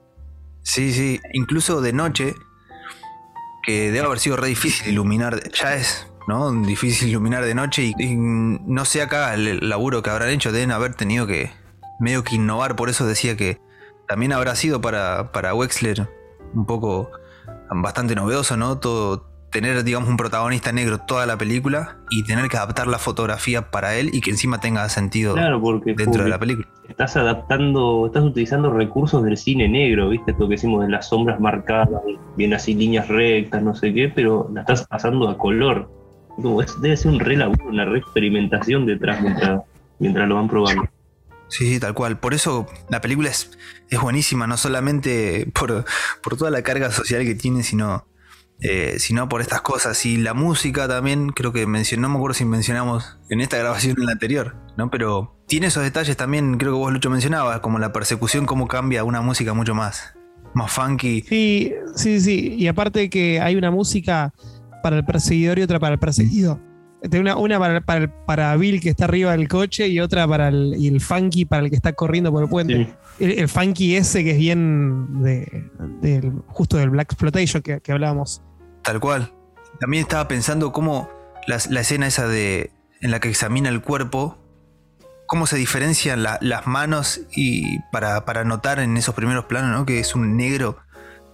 Sí, 0.62 0.92
sí, 0.92 1.20
incluso 1.34 1.80
de 1.80 1.92
noche, 1.92 2.34
que 3.64 3.90
debe 3.90 4.06
haber 4.06 4.18
sido 4.18 4.36
re 4.36 4.48
difícil 4.48 4.92
iluminar, 4.92 5.40
ya 5.52 5.74
es, 5.74 6.06
¿no? 6.28 6.50
Difícil 6.62 7.08
iluminar 7.08 7.44
de 7.44 7.54
noche 7.54 7.84
y, 7.84 7.94
y 7.98 8.16
no 8.16 8.84
sé 8.84 9.02
acá 9.02 9.34
el, 9.34 9.68
laburo 9.68 10.02
que 10.02 10.10
habrán 10.10 10.30
hecho, 10.30 10.52
deben 10.52 10.72
haber 10.72 10.94
tenido 10.94 11.26
que 11.26 11.50
medio 12.00 12.24
que 12.24 12.36
innovar, 12.36 12.76
por 12.76 12.88
eso 12.88 13.06
decía 13.06 13.36
que 13.36 13.60
también 14.08 14.32
habrá 14.32 14.54
sido 14.56 14.80
para, 14.80 15.32
para 15.32 15.54
Wexler 15.54 16.08
un 16.54 16.66
poco 16.66 17.10
bastante 17.70 18.14
novedoso, 18.14 18.56
¿no? 18.56 18.78
Todo, 18.78 19.32
tener, 19.52 19.84
digamos, 19.84 20.08
un 20.08 20.16
protagonista 20.16 20.72
negro 20.72 20.98
toda 20.98 21.26
la 21.26 21.36
película 21.36 21.98
y 22.10 22.24
tener 22.24 22.48
que 22.48 22.56
adaptar 22.56 22.88
la 22.88 22.98
fotografía 22.98 23.70
para 23.70 23.94
él 23.94 24.10
y 24.12 24.20
que 24.20 24.30
encima 24.30 24.58
tenga 24.58 24.88
sentido 24.88 25.34
Claro, 25.34 25.60
porque 25.60 25.94
dentro 25.94 26.24
de 26.24 26.30
la 26.30 26.38
película. 26.38 26.66
estás 26.88 27.16
adaptando, 27.16 28.06
estás 28.06 28.24
utilizando 28.24 28.70
recursos 28.72 29.22
del 29.22 29.36
cine 29.36 29.68
negro, 29.68 30.08
¿viste? 30.08 30.32
Esto 30.32 30.48
que 30.48 30.54
decimos 30.54 30.82
de 30.82 30.90
las 30.90 31.08
sombras 31.08 31.38
marcadas, 31.38 32.02
bien 32.36 32.54
así 32.54 32.74
líneas 32.74 33.08
rectas, 33.08 33.62
no 33.62 33.74
sé 33.74 33.92
qué, 33.92 34.08
pero 34.08 34.50
la 34.52 34.62
estás 34.62 34.86
pasando 34.86 35.28
a 35.28 35.36
color. 35.36 36.01
Es- 36.62 36.80
debe 36.80 36.96
ser 36.96 37.10
un 37.12 37.20
re 37.20 37.36
laburo, 37.36 37.66
una 37.66 37.84
re 37.84 37.98
experimentación 37.98 38.86
detrás 38.86 39.20
mientras, 39.22 39.62
mientras 39.98 40.28
lo 40.28 40.36
van 40.36 40.48
probando. 40.48 40.82
Sí, 41.48 41.66
sí, 41.74 41.78
tal 41.80 41.92
cual. 41.92 42.18
Por 42.18 42.32
eso 42.32 42.66
la 42.88 43.00
película 43.02 43.28
es, 43.28 43.50
es 43.90 44.00
buenísima, 44.00 44.46
no 44.46 44.56
solamente 44.56 45.46
por, 45.54 45.84
por 46.22 46.36
toda 46.36 46.50
la 46.50 46.62
carga 46.62 46.90
social 46.90 47.24
que 47.24 47.34
tiene, 47.34 47.62
sino, 47.62 48.06
eh, 48.60 48.94
sino 48.98 49.28
por 49.28 49.42
estas 49.42 49.60
cosas. 49.60 50.06
Y 50.06 50.16
la 50.16 50.32
música 50.32 50.88
también, 50.88 51.28
creo 51.28 51.52
que 51.52 51.66
mencionó, 51.66 52.02
no 52.02 52.08
me 52.10 52.16
acuerdo 52.16 52.34
si 52.34 52.46
mencionamos 52.46 53.18
en 53.28 53.42
esta 53.42 53.58
grabación 53.58 53.96
o 53.98 54.00
en 54.00 54.06
la 54.06 54.12
anterior, 54.12 54.56
¿no? 54.78 54.90
Pero 54.90 55.36
tiene 55.46 55.66
esos 55.66 55.82
detalles 55.82 56.16
también, 56.16 56.56
creo 56.56 56.72
que 56.72 56.78
vos 56.78 56.90
Lucho 56.92 57.10
mencionabas, 57.10 57.60
como 57.60 57.78
la 57.78 57.92
persecución, 57.92 58.46
cómo 58.46 58.66
cambia 58.66 59.04
una 59.04 59.20
música 59.20 59.52
mucho 59.52 59.74
más, 59.74 60.14
más 60.54 60.72
funky. 60.72 61.20
Sí, 61.28 61.74
sí, 61.94 62.18
sí. 62.18 62.54
Y 62.56 62.66
aparte 62.66 63.10
que 63.10 63.42
hay 63.42 63.56
una 63.56 63.70
música 63.70 64.32
para 64.82 64.96
el 64.96 65.04
perseguidor 65.04 65.58
y 65.58 65.62
otra 65.62 65.78
para 65.78 65.94
el 65.94 65.98
perseguido. 66.00 66.60
Este, 67.00 67.18
Una, 67.18 67.36
una 67.36 67.58
para, 67.58 67.80
para, 67.80 68.00
el- 68.04 68.10
para 68.10 68.56
Bill 68.56 68.80
que 68.80 68.90
está 68.90 69.04
arriba 69.06 69.32
del 69.32 69.48
coche 69.48 69.88
y 69.88 69.98
otra 70.00 70.26
para 70.28 70.48
el, 70.48 70.74
y 70.78 70.86
el 70.88 71.00
funky 71.00 71.44
para 71.44 71.62
el 71.64 71.70
que 71.70 71.76
está 71.76 71.92
corriendo 71.94 72.30
por 72.30 72.44
el 72.44 72.48
puente. 72.48 72.74
Sí. 73.18 73.24
El, 73.24 73.38
el 73.40 73.48
funky 73.48 73.96
ese 73.96 74.22
que 74.22 74.32
es 74.32 74.38
bien 74.38 75.22
de, 75.22 75.70
del- 76.00 76.32
justo 76.46 76.76
del 76.76 76.90
Black 76.90 77.12
Exploitation 77.12 77.62
que, 77.62 77.80
que 77.80 77.92
hablábamos. 77.92 78.42
Tal 78.82 79.00
cual. 79.00 79.32
También 79.80 80.02
estaba 80.02 80.28
pensando 80.28 80.70
cómo 80.72 81.08
la, 81.48 81.58
la 81.70 81.80
escena 81.80 82.06
esa 82.06 82.28
de 82.28 82.70
en 83.00 83.10
la 83.10 83.18
que 83.18 83.28
examina 83.28 83.68
el 83.68 83.80
cuerpo, 83.80 84.38
cómo 85.26 85.46
se 85.48 85.56
diferencian 85.56 86.22
la- 86.22 86.38
las 86.40 86.68
manos 86.68 87.22
y 87.34 87.80
para, 87.90 88.24
para 88.24 88.44
notar 88.44 88.78
en 88.78 88.96
esos 88.96 89.14
primeros 89.16 89.46
planos, 89.46 89.76
¿no? 89.76 89.84
Que 89.86 89.98
es 89.98 90.14
un 90.14 90.36
negro 90.36 90.76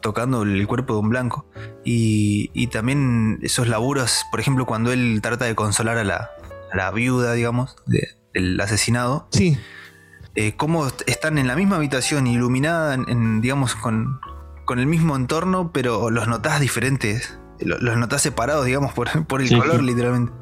tocando 0.01 0.43
el 0.43 0.67
cuerpo 0.67 0.95
de 0.95 1.01
un 1.01 1.09
blanco. 1.11 1.47
Y, 1.85 2.51
y 2.55 2.69
también 2.69 3.39
esos 3.43 3.69
laburos, 3.69 4.25
por 4.31 4.41
ejemplo, 4.41 4.67
cuando 4.67 4.93
él 4.93 5.21
trata 5.23 5.45
de 5.45 5.55
consolar 5.55 5.99
a 5.99 6.05
la, 6.05 6.31
a 6.73 6.77
la 6.77 6.91
viuda, 6.91 7.33
digamos, 7.33 7.77
de- 7.87 8.09
del 8.35 8.61
asesinado, 8.61 9.29
Sí, 9.33 9.57
eh, 10.35 10.55
cómo 10.57 10.87
est- 10.87 11.03
están 11.07 11.39
en 11.39 11.47
la 11.47 11.57
misma 11.57 11.77
habitación, 11.77 12.27
iluminada, 12.27 12.95
en, 12.95 13.09
en, 13.09 13.41
digamos, 13.41 13.75
con, 13.75 14.21
con 14.65 14.79
el 14.79 14.87
mismo 14.87 15.17
entorno, 15.17 15.73
pero 15.73 16.11
los 16.11 16.29
notás 16.29 16.61
diferentes. 16.61 17.39
Lo- 17.61 17.79
Los 17.79 17.97
notás 17.97 18.23
separados, 18.23 18.67
digamos, 18.67 18.93
por, 18.93 19.27
por 19.27 19.41
el 19.41 19.49
Sí, 19.49 19.59
color, 19.59 19.81
sí. 19.81 19.87
literalmente. 19.87 20.33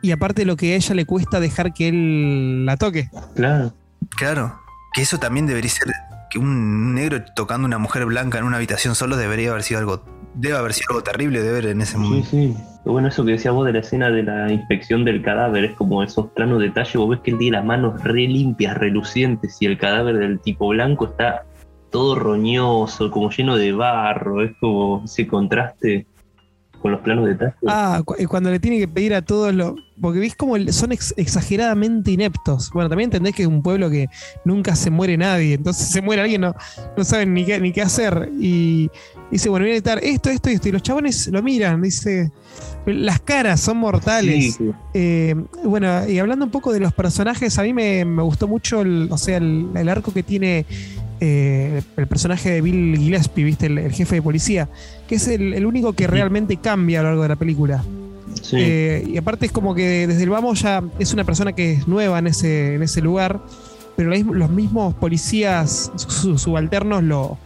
y 0.00 0.12
aparte 0.12 0.44
lo 0.44 0.56
que 0.56 0.72
a 0.72 0.76
ella 0.76 0.94
le 0.94 1.04
cuesta 1.06 1.40
dejar 1.40 1.74
que 1.74 1.88
él 1.88 2.64
la 2.66 2.76
toque. 2.76 3.10
Claro. 3.34 3.74
Claro. 4.16 4.60
Que 4.94 5.02
eso 5.02 5.18
también 5.18 5.44
debería 5.46 5.70
ser. 5.70 5.88
Que 6.34 6.40
un 6.40 6.96
negro 6.96 7.22
tocando 7.32 7.64
una 7.64 7.78
mujer 7.78 8.06
blanca 8.06 8.38
en 8.38 8.44
una 8.44 8.56
habitación 8.56 8.96
solo 8.96 9.16
debería 9.16 9.50
haber 9.50 9.62
sido 9.62 9.78
algo. 9.78 10.02
Debe 10.34 10.56
haber 10.56 10.72
sido 10.72 10.86
algo 10.90 11.04
terrible 11.04 11.40
de 11.40 11.52
ver 11.52 11.66
en 11.66 11.80
ese 11.80 11.92
Sí, 11.92 11.98
momento. 11.98 12.28
sí. 12.28 12.56
Pero 12.82 12.92
Bueno, 12.92 13.06
eso 13.06 13.24
que 13.24 13.30
decías 13.30 13.54
vos 13.54 13.64
de 13.64 13.72
la 13.72 13.78
escena 13.78 14.10
de 14.10 14.24
la 14.24 14.50
inspección 14.52 15.04
del 15.04 15.22
cadáver, 15.22 15.62
es 15.62 15.74
como 15.76 16.02
esos 16.02 16.26
planos 16.32 16.60
detalles, 16.60 16.96
vos 16.96 17.08
ves 17.10 17.20
que 17.20 17.30
él 17.30 17.38
tiene 17.38 17.56
las 17.58 17.64
manos 17.64 18.02
re 18.02 18.26
limpias, 18.26 18.76
relucientes, 18.76 19.56
y 19.60 19.66
el 19.66 19.78
cadáver 19.78 20.18
del 20.18 20.40
tipo 20.40 20.66
blanco 20.70 21.04
está 21.04 21.44
todo 21.90 22.16
roñoso, 22.16 23.12
como 23.12 23.30
lleno 23.30 23.56
de 23.56 23.70
barro, 23.70 24.42
es 24.42 24.50
como 24.58 25.02
ese 25.04 25.28
contraste 25.28 26.08
con 26.84 26.92
los 26.92 27.00
planos 27.00 27.24
detalles. 27.26 27.54
Ah, 27.66 28.02
cu- 28.04 28.14
cuando 28.28 28.50
le 28.50 28.60
tiene 28.60 28.78
que 28.78 28.86
pedir 28.86 29.14
a 29.14 29.22
todos 29.22 29.54
los. 29.54 29.72
Porque 29.98 30.18
ves 30.18 30.36
como 30.36 30.58
son 30.70 30.92
ex- 30.92 31.14
exageradamente 31.16 32.10
ineptos. 32.10 32.70
Bueno, 32.74 32.90
también 32.90 33.06
entendés 33.06 33.34
que 33.34 33.40
es 33.44 33.48
un 33.48 33.62
pueblo 33.62 33.88
que 33.88 34.08
nunca 34.44 34.76
se 34.76 34.90
muere 34.90 35.16
nadie. 35.16 35.54
Entonces 35.54 35.88
se 35.92 36.02
muere 36.02 36.20
alguien, 36.20 36.42
no, 36.42 36.54
no 36.94 37.04
saben 37.04 37.32
ni 37.32 37.46
qué, 37.46 37.58
ni 37.58 37.72
qué 37.72 37.80
hacer. 37.80 38.28
Y 38.38 38.90
dice, 39.30 39.48
bueno, 39.48 39.64
viene 39.64 39.76
a 39.76 39.78
estar 39.78 39.98
esto, 40.04 40.28
esto 40.28 40.50
y 40.50 40.52
esto. 40.52 40.68
Y 40.68 40.72
los 40.72 40.82
chabones 40.82 41.28
lo 41.28 41.42
miran, 41.42 41.80
dice. 41.80 42.30
Las 42.84 43.18
caras 43.20 43.60
son 43.60 43.78
mortales. 43.78 44.44
Sí, 44.44 44.50
sí. 44.52 44.70
Eh, 44.92 45.34
bueno, 45.64 46.06
y 46.06 46.18
hablando 46.18 46.44
un 46.44 46.50
poco 46.50 46.70
de 46.70 46.80
los 46.80 46.92
personajes, 46.92 47.58
a 47.58 47.62
mí 47.62 47.72
me, 47.72 48.04
me 48.04 48.22
gustó 48.22 48.46
mucho 48.46 48.82
el, 48.82 49.08
o 49.10 49.16
sea, 49.16 49.38
el, 49.38 49.68
el 49.74 49.88
arco 49.88 50.12
que 50.12 50.22
tiene 50.22 50.66
eh, 51.26 51.82
el 51.96 52.06
personaje 52.06 52.50
de 52.50 52.60
Bill 52.60 52.96
Gillespie, 52.98 53.44
¿viste? 53.44 53.66
El, 53.66 53.78
el 53.78 53.92
jefe 53.92 54.16
de 54.16 54.22
policía, 54.22 54.68
que 55.08 55.14
es 55.14 55.26
el, 55.28 55.54
el 55.54 55.64
único 55.64 55.92
que 55.94 56.06
realmente 56.06 56.56
cambia 56.58 57.00
a 57.00 57.02
lo 57.02 57.08
largo 57.10 57.22
de 57.22 57.28
la 57.28 57.36
película. 57.36 57.82
Sí. 58.42 58.56
Eh, 58.58 59.04
y 59.08 59.16
aparte 59.16 59.46
es 59.46 59.52
como 59.52 59.74
que 59.74 60.06
desde 60.06 60.22
el 60.24 60.30
vamos 60.30 60.60
ya 60.60 60.82
es 60.98 61.12
una 61.14 61.24
persona 61.24 61.52
que 61.52 61.72
es 61.72 61.88
nueva 61.88 62.18
en 62.18 62.26
ese, 62.26 62.74
en 62.74 62.82
ese 62.82 63.00
lugar, 63.00 63.40
pero 63.96 64.10
los 64.10 64.50
mismos- 64.50 64.94
policías 64.94 65.92
su- 65.96 66.36
subalternos 66.36 67.02
lo, 67.02 67.38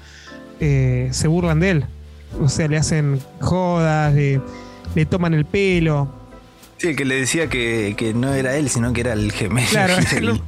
eh, 0.61 1.09
se 1.13 1.29
burlan 1.29 1.61
de 1.61 1.71
él. 1.71 1.85
O 2.43 2.49
sea, 2.49 2.69
le 2.69 2.77
hacen 2.79 3.21
jodas, 3.41 4.15
le, 4.15 4.41
le 4.95 5.07
toman 5.07 5.35
el 5.35 5.45
pelo. 5.45 6.13
Sí, 6.79 6.89
el 6.89 6.97
que 6.97 7.05
le 7.05 7.17
decía 7.17 7.49
que, 7.49 7.95
que 7.97 8.15
no 8.15 8.33
era 8.35 8.57
él, 8.57 8.69
sino 8.69 8.93
que 8.93 9.01
era 9.03 9.13
el 9.13 9.31
gemelo. 9.33 9.67
Claro, 9.71 9.95
el, 9.99 10.07
el- 10.17 10.41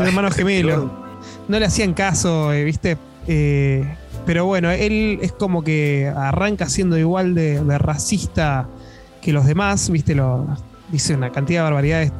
El 0.00 0.06
hermano 0.06 0.30
gemelo. 0.30 1.01
No 1.48 1.58
le 1.58 1.66
hacían 1.66 1.94
caso, 1.94 2.52
eh, 2.52 2.64
¿viste? 2.64 2.96
Eh, 3.26 3.84
pero 4.24 4.46
bueno, 4.46 4.70
él 4.70 5.18
es 5.22 5.32
como 5.32 5.62
que 5.62 6.12
arranca 6.14 6.68
siendo 6.68 6.96
igual 6.96 7.34
de, 7.34 7.78
racista 7.78 8.68
que 9.20 9.32
los 9.32 9.46
demás, 9.46 9.90
¿viste? 9.90 10.14
Lo, 10.14 10.46
dice 10.90 11.14
una 11.14 11.30
cantidad 11.30 11.60
de 11.60 11.64
barbaridades 11.64 12.12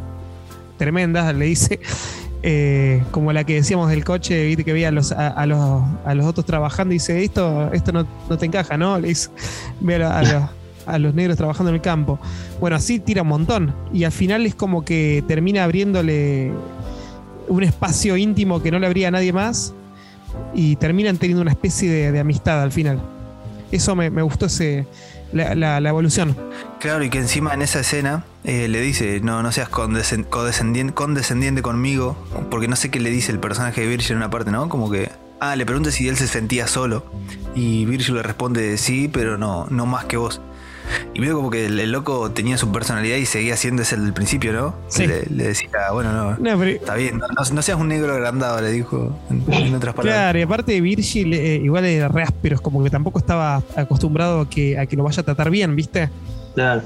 tremendas, 0.79 1.35
le 1.35 1.45
dice. 1.47 1.81
eh, 2.43 3.05
como 3.13 3.33
la 3.33 3.45
que 3.45 3.55
decíamos 3.55 3.89
del 3.89 4.05
coche, 4.05 4.47
¿viste? 4.47 4.65
Que 4.65 4.73
veía 4.73 4.89
a 4.89 4.93
los, 4.93 5.13
a, 5.13 5.29
a 5.29 5.47
los, 5.47 5.83
a 6.05 6.15
los 6.15 6.27
otros 6.27 6.45
trabajando 6.45 6.93
y 6.93 6.97
dice, 6.97 7.23
esto, 7.23 7.73
esto 7.73 7.93
no, 7.93 8.07
no 8.29 8.37
te 8.37 8.47
encaja, 8.47 8.77
¿no? 8.77 8.99
Le 8.99 9.09
dice, 9.09 9.31
ve 9.81 10.03
a, 10.03 10.19
a 10.19 10.23
los, 10.23 10.43
a 10.87 10.99
los 10.99 11.15
negros 11.15 11.37
trabajando 11.37 11.71
en 11.71 11.77
el 11.77 11.83
campo. 11.83 12.19
Bueno, 12.61 12.77
así 12.77 12.99
tira 12.99 13.23
un 13.23 13.29
montón. 13.29 13.75
Y 13.93 14.03
al 14.05 14.13
final 14.13 14.45
es 14.47 14.57
como 14.57 14.85
que 14.85 15.23
termina 15.29 15.63
abriéndole 15.63 16.53
un 17.53 17.63
espacio 17.63 18.17
íntimo 18.17 18.63
que 18.63 18.71
no 18.71 18.79
le 18.79 18.87
abría 18.87 19.09
a 19.09 19.11
nadie 19.11 19.33
más 19.33 19.75
y 20.55 20.77
terminan 20.77 21.19
teniendo 21.19 21.43
una 21.43 21.51
especie 21.51 22.11
de, 22.11 22.19
amistad 22.21 22.63
al 22.63 22.73
final. 22.73 23.01
Eso 23.71 23.95
me, 23.95 24.11
me 24.11 24.23
gustó 24.23 24.47
ese, 24.47 24.87
la, 25.33 25.55
la- 25.55 25.89
evolución. 25.89 26.37
Claro, 26.79 27.05
y 27.05 27.11
que 27.11 27.19
encima 27.19 27.55
en 27.55 27.63
esa 27.63 27.81
escena 27.81 28.25
eh, 28.45 28.69
le 28.69 28.81
dice, 28.81 29.21
no, 29.21 29.43
no 29.43 29.53
seas 29.53 29.71
condescend- 29.71 30.29
condescendiente, 30.29 30.95
condescendiente 30.95 31.63
conmigo, 31.63 32.17
porque 32.51 32.69
no 32.69 32.77
sé 32.77 32.91
qué 32.91 33.01
le 33.01 33.11
dice 33.11 33.33
el 33.33 33.39
personaje 33.39 33.83
de 33.83 33.87
Virgil 33.87 34.13
en 34.13 34.17
una 34.19 34.31
parte, 34.31 34.51
¿no? 34.51 34.69
Como 34.69 34.91
que, 34.91 35.11
ah, 35.41 35.55
le 35.57 35.65
pregunta 35.65 35.91
si 35.91 36.09
él 36.09 36.17
se 36.17 36.27
sentía 36.27 36.67
solo, 36.67 37.05
y 37.55 37.85
Virgil 37.87 38.15
le 38.17 38.23
responde, 38.23 38.77
sí, 38.79 39.09
pero 39.13 39.39
no, 39.39 39.67
no 39.71 39.87
más 39.87 40.07
que 40.07 40.17
vos. 40.17 40.41
Y 41.15 41.21
veo 41.21 41.37
como 41.37 41.51
que 41.51 41.67
el, 41.67 41.79
el 41.79 41.93
loco 41.93 42.31
tenía 42.31 42.57
su 42.59 42.71
personalidad 42.73 43.17
y 43.17 43.27
seguía 43.27 43.57
siendo 43.57 43.83
ese 43.83 43.97
del 43.97 44.13
principio, 44.13 44.53
¿no? 44.53 44.75
Sí. 44.89 45.07
Le, 45.07 45.25
le 45.27 45.45
decía, 45.49 45.69
bueno, 45.93 46.13
no, 46.13 46.31
No, 46.39 46.59
pero- 46.59 46.71
está 46.71 46.95
bien, 46.95 47.19
no, 47.19 47.27
no- 47.29 47.55
no 47.55 47.63
seas 47.63 47.79
un 47.79 47.89
negro 47.89 48.13
agrandado, 48.15 48.61
le 48.61 48.71
dijo, 48.73 49.17
en, 49.31 49.45
en 49.53 49.75
otras 49.75 49.95
palabras. 49.95 50.21
Claro, 50.23 50.39
y 50.39 50.43
aparte 50.43 50.81
Virgil 50.81 51.33
eh, 51.35 51.57
igual 51.63 51.85
era 51.85 52.09
re 52.09 52.23
áspero, 52.23 52.55
es 52.57 52.61
como 52.61 52.83
que 52.83 52.91
tampoco 52.91 53.19
estaba 53.19 53.63
acostumbrado 53.77 54.41
a 54.43 54.49
que, 54.51 54.79
a 54.79 54.87
que 54.87 54.97
lo 54.97 55.05
vaya 55.05 55.21
a 55.21 55.25
tratar 55.25 55.51
bien, 55.51 55.77
¿viste? 55.77 56.09
Claro. 56.55 56.83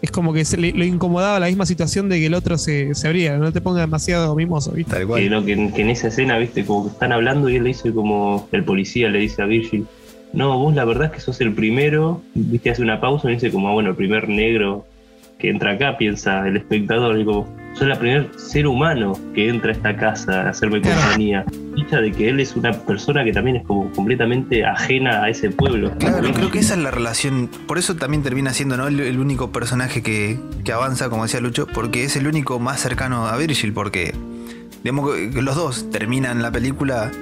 Es 0.00 0.12
como 0.12 0.32
que 0.32 0.44
se 0.44 0.56
le, 0.56 0.70
lo 0.72 0.84
incomodaba 0.84 1.40
la 1.40 1.46
misma 1.48 1.66
situación 1.66 2.08
de 2.08 2.20
que 2.20 2.26
el 2.26 2.34
otro 2.34 2.56
se, 2.56 2.94
se 2.94 3.08
abría, 3.08 3.36
no 3.36 3.52
te 3.52 3.60
ponga 3.60 3.80
demasiado 3.80 4.34
mimoso, 4.36 4.70
¿viste? 4.70 4.92
Tal 4.92 5.00
Que, 5.00 5.06
cual. 5.06 5.30
no, 5.30 5.44
que, 5.44 5.72
que 5.74 5.82
en 5.82 5.90
esa 5.90 6.06
escena, 6.08 6.38
viste, 6.38 6.64
como 6.64 6.84
que 6.84 6.90
están 6.92 7.10
hablando 7.12 7.48
y 7.48 7.56
él 7.56 7.64
le 7.64 7.68
dice 7.70 7.92
como, 7.92 8.48
el 8.52 8.62
policía 8.64 9.08
le 9.08 9.18
dice 9.18 9.42
a 9.42 9.46
Virgil, 9.46 9.86
no, 10.32 10.58
vos 10.58 10.74
la 10.74 10.84
verdad 10.84 11.06
es 11.06 11.12
que 11.12 11.20
sos 11.20 11.40
el 11.40 11.54
primero, 11.54 12.22
viste, 12.34 12.70
hace 12.70 12.82
una 12.82 13.00
pausa 13.00 13.30
y 13.30 13.34
dice 13.34 13.50
como, 13.50 13.68
ah, 13.68 13.72
bueno, 13.72 13.90
el 13.90 13.96
primer 13.96 14.28
negro 14.28 14.86
que 15.38 15.50
entra 15.50 15.72
acá, 15.72 15.96
piensa 15.96 16.46
el 16.48 16.56
espectador, 16.56 17.18
y 17.18 17.24
como, 17.24 17.48
sos 17.74 17.86
la 17.86 17.98
primer 17.98 18.28
ser 18.36 18.66
humano 18.66 19.18
que 19.34 19.48
entra 19.48 19.70
a 19.70 19.72
esta 19.72 19.96
casa 19.96 20.42
a 20.42 20.50
hacerme 20.50 20.82
compañía. 20.82 21.44
Dicha 21.76 22.00
de 22.00 22.10
que 22.10 22.28
él 22.28 22.40
es 22.40 22.56
una 22.56 22.72
persona 22.72 23.22
que 23.24 23.32
también 23.32 23.56
es 23.58 23.66
como 23.66 23.90
completamente 23.92 24.64
ajena 24.64 25.22
a 25.22 25.30
ese 25.30 25.50
pueblo. 25.50 25.92
Claro, 25.98 26.32
creo 26.32 26.50
que 26.50 26.58
esa 26.58 26.74
es 26.74 26.80
la 26.80 26.90
relación. 26.90 27.48
Por 27.68 27.78
eso 27.78 27.94
también 27.94 28.24
termina 28.24 28.52
siendo 28.52 28.76
¿no? 28.76 28.88
el, 28.88 28.98
el 28.98 29.20
único 29.20 29.52
personaje 29.52 30.02
que, 30.02 30.40
que 30.64 30.72
avanza, 30.72 31.08
como 31.08 31.22
decía 31.22 31.40
Lucho, 31.40 31.68
porque 31.68 32.02
es 32.02 32.16
el 32.16 32.26
único 32.26 32.58
más 32.58 32.80
cercano 32.80 33.28
a 33.28 33.36
Virgil, 33.36 33.72
porque 33.72 34.12
digamos 34.82 35.14
que 35.14 35.30
que 35.30 35.42
los 35.42 35.54
dos 35.54 35.88
terminan 35.90 36.42
la 36.42 36.50
película 36.50 37.12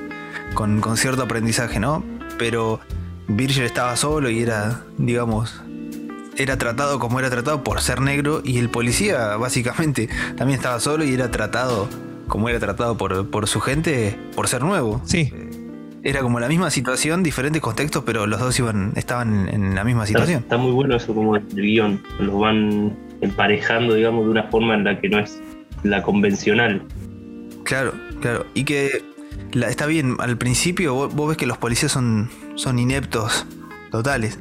con, 0.54 0.80
con 0.80 0.96
cierto 0.96 1.22
aprendizaje, 1.22 1.80
¿no? 1.80 2.02
Pero 2.38 2.80
Virgil 3.28 3.64
estaba 3.64 3.96
solo 3.96 4.30
y 4.30 4.40
era, 4.42 4.82
digamos, 4.98 5.62
era 6.36 6.56
tratado 6.58 6.98
como 6.98 7.18
era 7.18 7.30
tratado 7.30 7.64
por 7.64 7.80
ser 7.80 8.00
negro 8.00 8.42
y 8.44 8.58
el 8.58 8.68
policía 8.68 9.36
básicamente 9.36 10.08
también 10.36 10.58
estaba 10.58 10.78
solo 10.80 11.04
y 11.04 11.14
era 11.14 11.30
tratado 11.30 11.88
como 12.28 12.48
era 12.48 12.58
tratado 12.58 12.96
por, 12.98 13.30
por 13.30 13.46
su 13.46 13.60
gente 13.60 14.18
por 14.34 14.48
ser 14.48 14.62
nuevo. 14.62 15.00
Sí, 15.04 15.32
Era 16.02 16.20
como 16.20 16.38
la 16.40 16.48
misma 16.48 16.70
situación, 16.70 17.22
diferentes 17.22 17.62
contextos, 17.62 18.02
pero 18.04 18.26
los 18.26 18.38
dos 18.40 18.58
iban, 18.58 18.92
estaban 18.96 19.48
en 19.48 19.74
la 19.74 19.82
misma 19.84 20.04
Está, 20.04 20.18
situación. 20.20 20.42
está 20.42 20.56
muy 20.56 20.72
bueno 20.72 20.94
eso 20.96 21.14
como 21.14 21.36
el 21.36 21.46
guion, 21.48 22.02
los 22.20 22.38
van 22.38 22.96
emparejando, 23.22 23.94
digamos, 23.94 24.24
de 24.26 24.30
una 24.32 24.42
forma 24.44 24.74
en 24.74 24.84
la 24.84 25.00
que 25.00 25.08
no 25.08 25.18
es 25.20 25.40
la 25.84 26.02
convencional. 26.02 26.82
Claro, 27.64 27.92
claro. 28.20 28.44
Y 28.54 28.64
que 28.64 29.04
la- 29.52 29.68
está 29.68 29.86
bien, 29.86 30.16
al 30.18 30.36
principio 30.38 30.94
vos, 30.94 31.14
vos 31.14 31.28
ves 31.28 31.36
que 31.36 31.46
los 31.46 31.58
policías 31.58 31.92
son, 31.92 32.30
son 32.56 32.78
ineptos, 32.78 33.46
totales. 33.90 34.38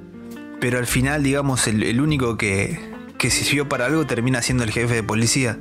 Pero 0.59 0.79
al 0.79 0.87
final, 0.87 1.21
digamos, 1.23 1.67
el, 1.67 1.83
el 1.83 2.01
único 2.01 2.37
que, 2.37 2.79
que 3.17 3.29
sirvió 3.29 3.67
para 3.69 3.85
algo 3.85 4.05
termina 4.05 4.41
siendo 4.41 4.63
el 4.63 4.71
jefe 4.71 4.95
de 4.95 5.03
policía. 5.03 5.57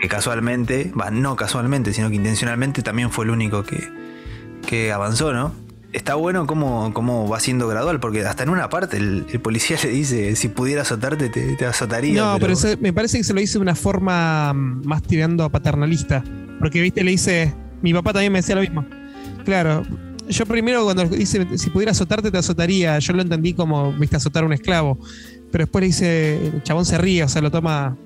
Que 0.00 0.08
casualmente, 0.08 0.92
va, 0.98 1.10
no 1.10 1.36
casualmente, 1.36 1.92
sino 1.92 2.08
que 2.08 2.14
intencionalmente 2.16 2.82
también 2.82 3.10
fue 3.10 3.26
el 3.26 3.32
único 3.32 3.64
que, 3.64 3.86
que 4.66 4.92
avanzó, 4.92 5.32
¿no? 5.34 5.52
Está 5.92 6.14
bueno 6.14 6.46
cómo, 6.46 6.94
cómo 6.94 7.28
va 7.28 7.40
siendo 7.40 7.66
gradual, 7.66 7.98
porque 8.00 8.24
hasta 8.24 8.44
en 8.44 8.48
una 8.50 8.68
parte 8.70 8.96
el, 8.96 9.26
el 9.30 9.40
policía 9.40 9.76
le 9.82 9.90
dice, 9.90 10.36
si 10.36 10.48
pudiera 10.48 10.82
azotarte, 10.82 11.28
te, 11.28 11.56
te 11.56 11.66
azotaría. 11.66 12.22
no, 12.22 12.38
pero, 12.38 12.54
me 12.80 12.92
parece 12.92 13.18
que 13.18 13.24
se 13.24 13.34
lo 13.34 13.40
hizo 13.40 13.58
de 13.58 13.62
una 13.62 13.74
forma 13.74 14.52
mm, 14.54 14.86
más 14.86 15.02
tirando 15.02 15.44
a 15.44 15.48
paternalista. 15.50 16.24
Porque, 16.60 16.80
viste, 16.80 17.02
le 17.04 17.10
dice, 17.10 17.52
mi 17.82 17.92
papá 17.94 18.12
también 18.12 18.32
me 18.32 18.38
decía 18.40 18.54
lo 18.54 18.60
mismo. 18.60 18.84
Claro, 19.44 19.82
yo 20.28 20.46
primero 20.46 20.84
cuando 20.84 21.04
dice, 21.06 21.46
si 21.58 21.70
pudiera 21.70 21.92
azotarte, 21.92 22.30
te 22.30 22.38
azotaría, 22.38 22.98
yo 22.98 23.12
lo 23.14 23.22
entendí 23.22 23.54
como, 23.54 23.92
viste, 23.92 24.16
azotar 24.16 24.42
a 24.44 24.46
un 24.46 24.52
esclavo. 24.52 24.98
Pero 25.50 25.64
después 25.64 25.80
le 25.82 25.86
dice, 25.88 26.46
el 26.46 26.62
chabón 26.62 26.84
se 26.84 26.96
ríe, 26.98 27.24
o 27.24 27.28
sea, 27.28 27.42
lo 27.42 27.50
toma, 27.50 27.96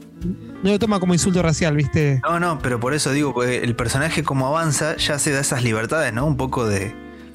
no 0.63 0.71
lo 0.71 0.79
toma 0.79 0.99
como 1.01 1.13
insulto 1.13 1.43
racial, 1.43 1.77
viste. 1.77 2.21
No, 2.23 2.41
no, 2.41 2.59
pero 2.61 2.81
por 2.81 2.95
eso 2.95 3.13
digo, 3.13 3.35
porque 3.35 3.59
el 3.59 3.77
personaje 3.77 4.23
como 4.23 4.47
avanza 4.47 4.97
ya 4.97 5.19
se 5.19 5.31
da 5.33 5.41
esas 5.41 5.63
libertades, 5.63 6.13
¿no? 6.15 6.25
Un 6.25 6.37
poco 6.39 6.67
de, 6.67 6.95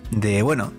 de 0.09 0.41
bueno, 0.41 0.71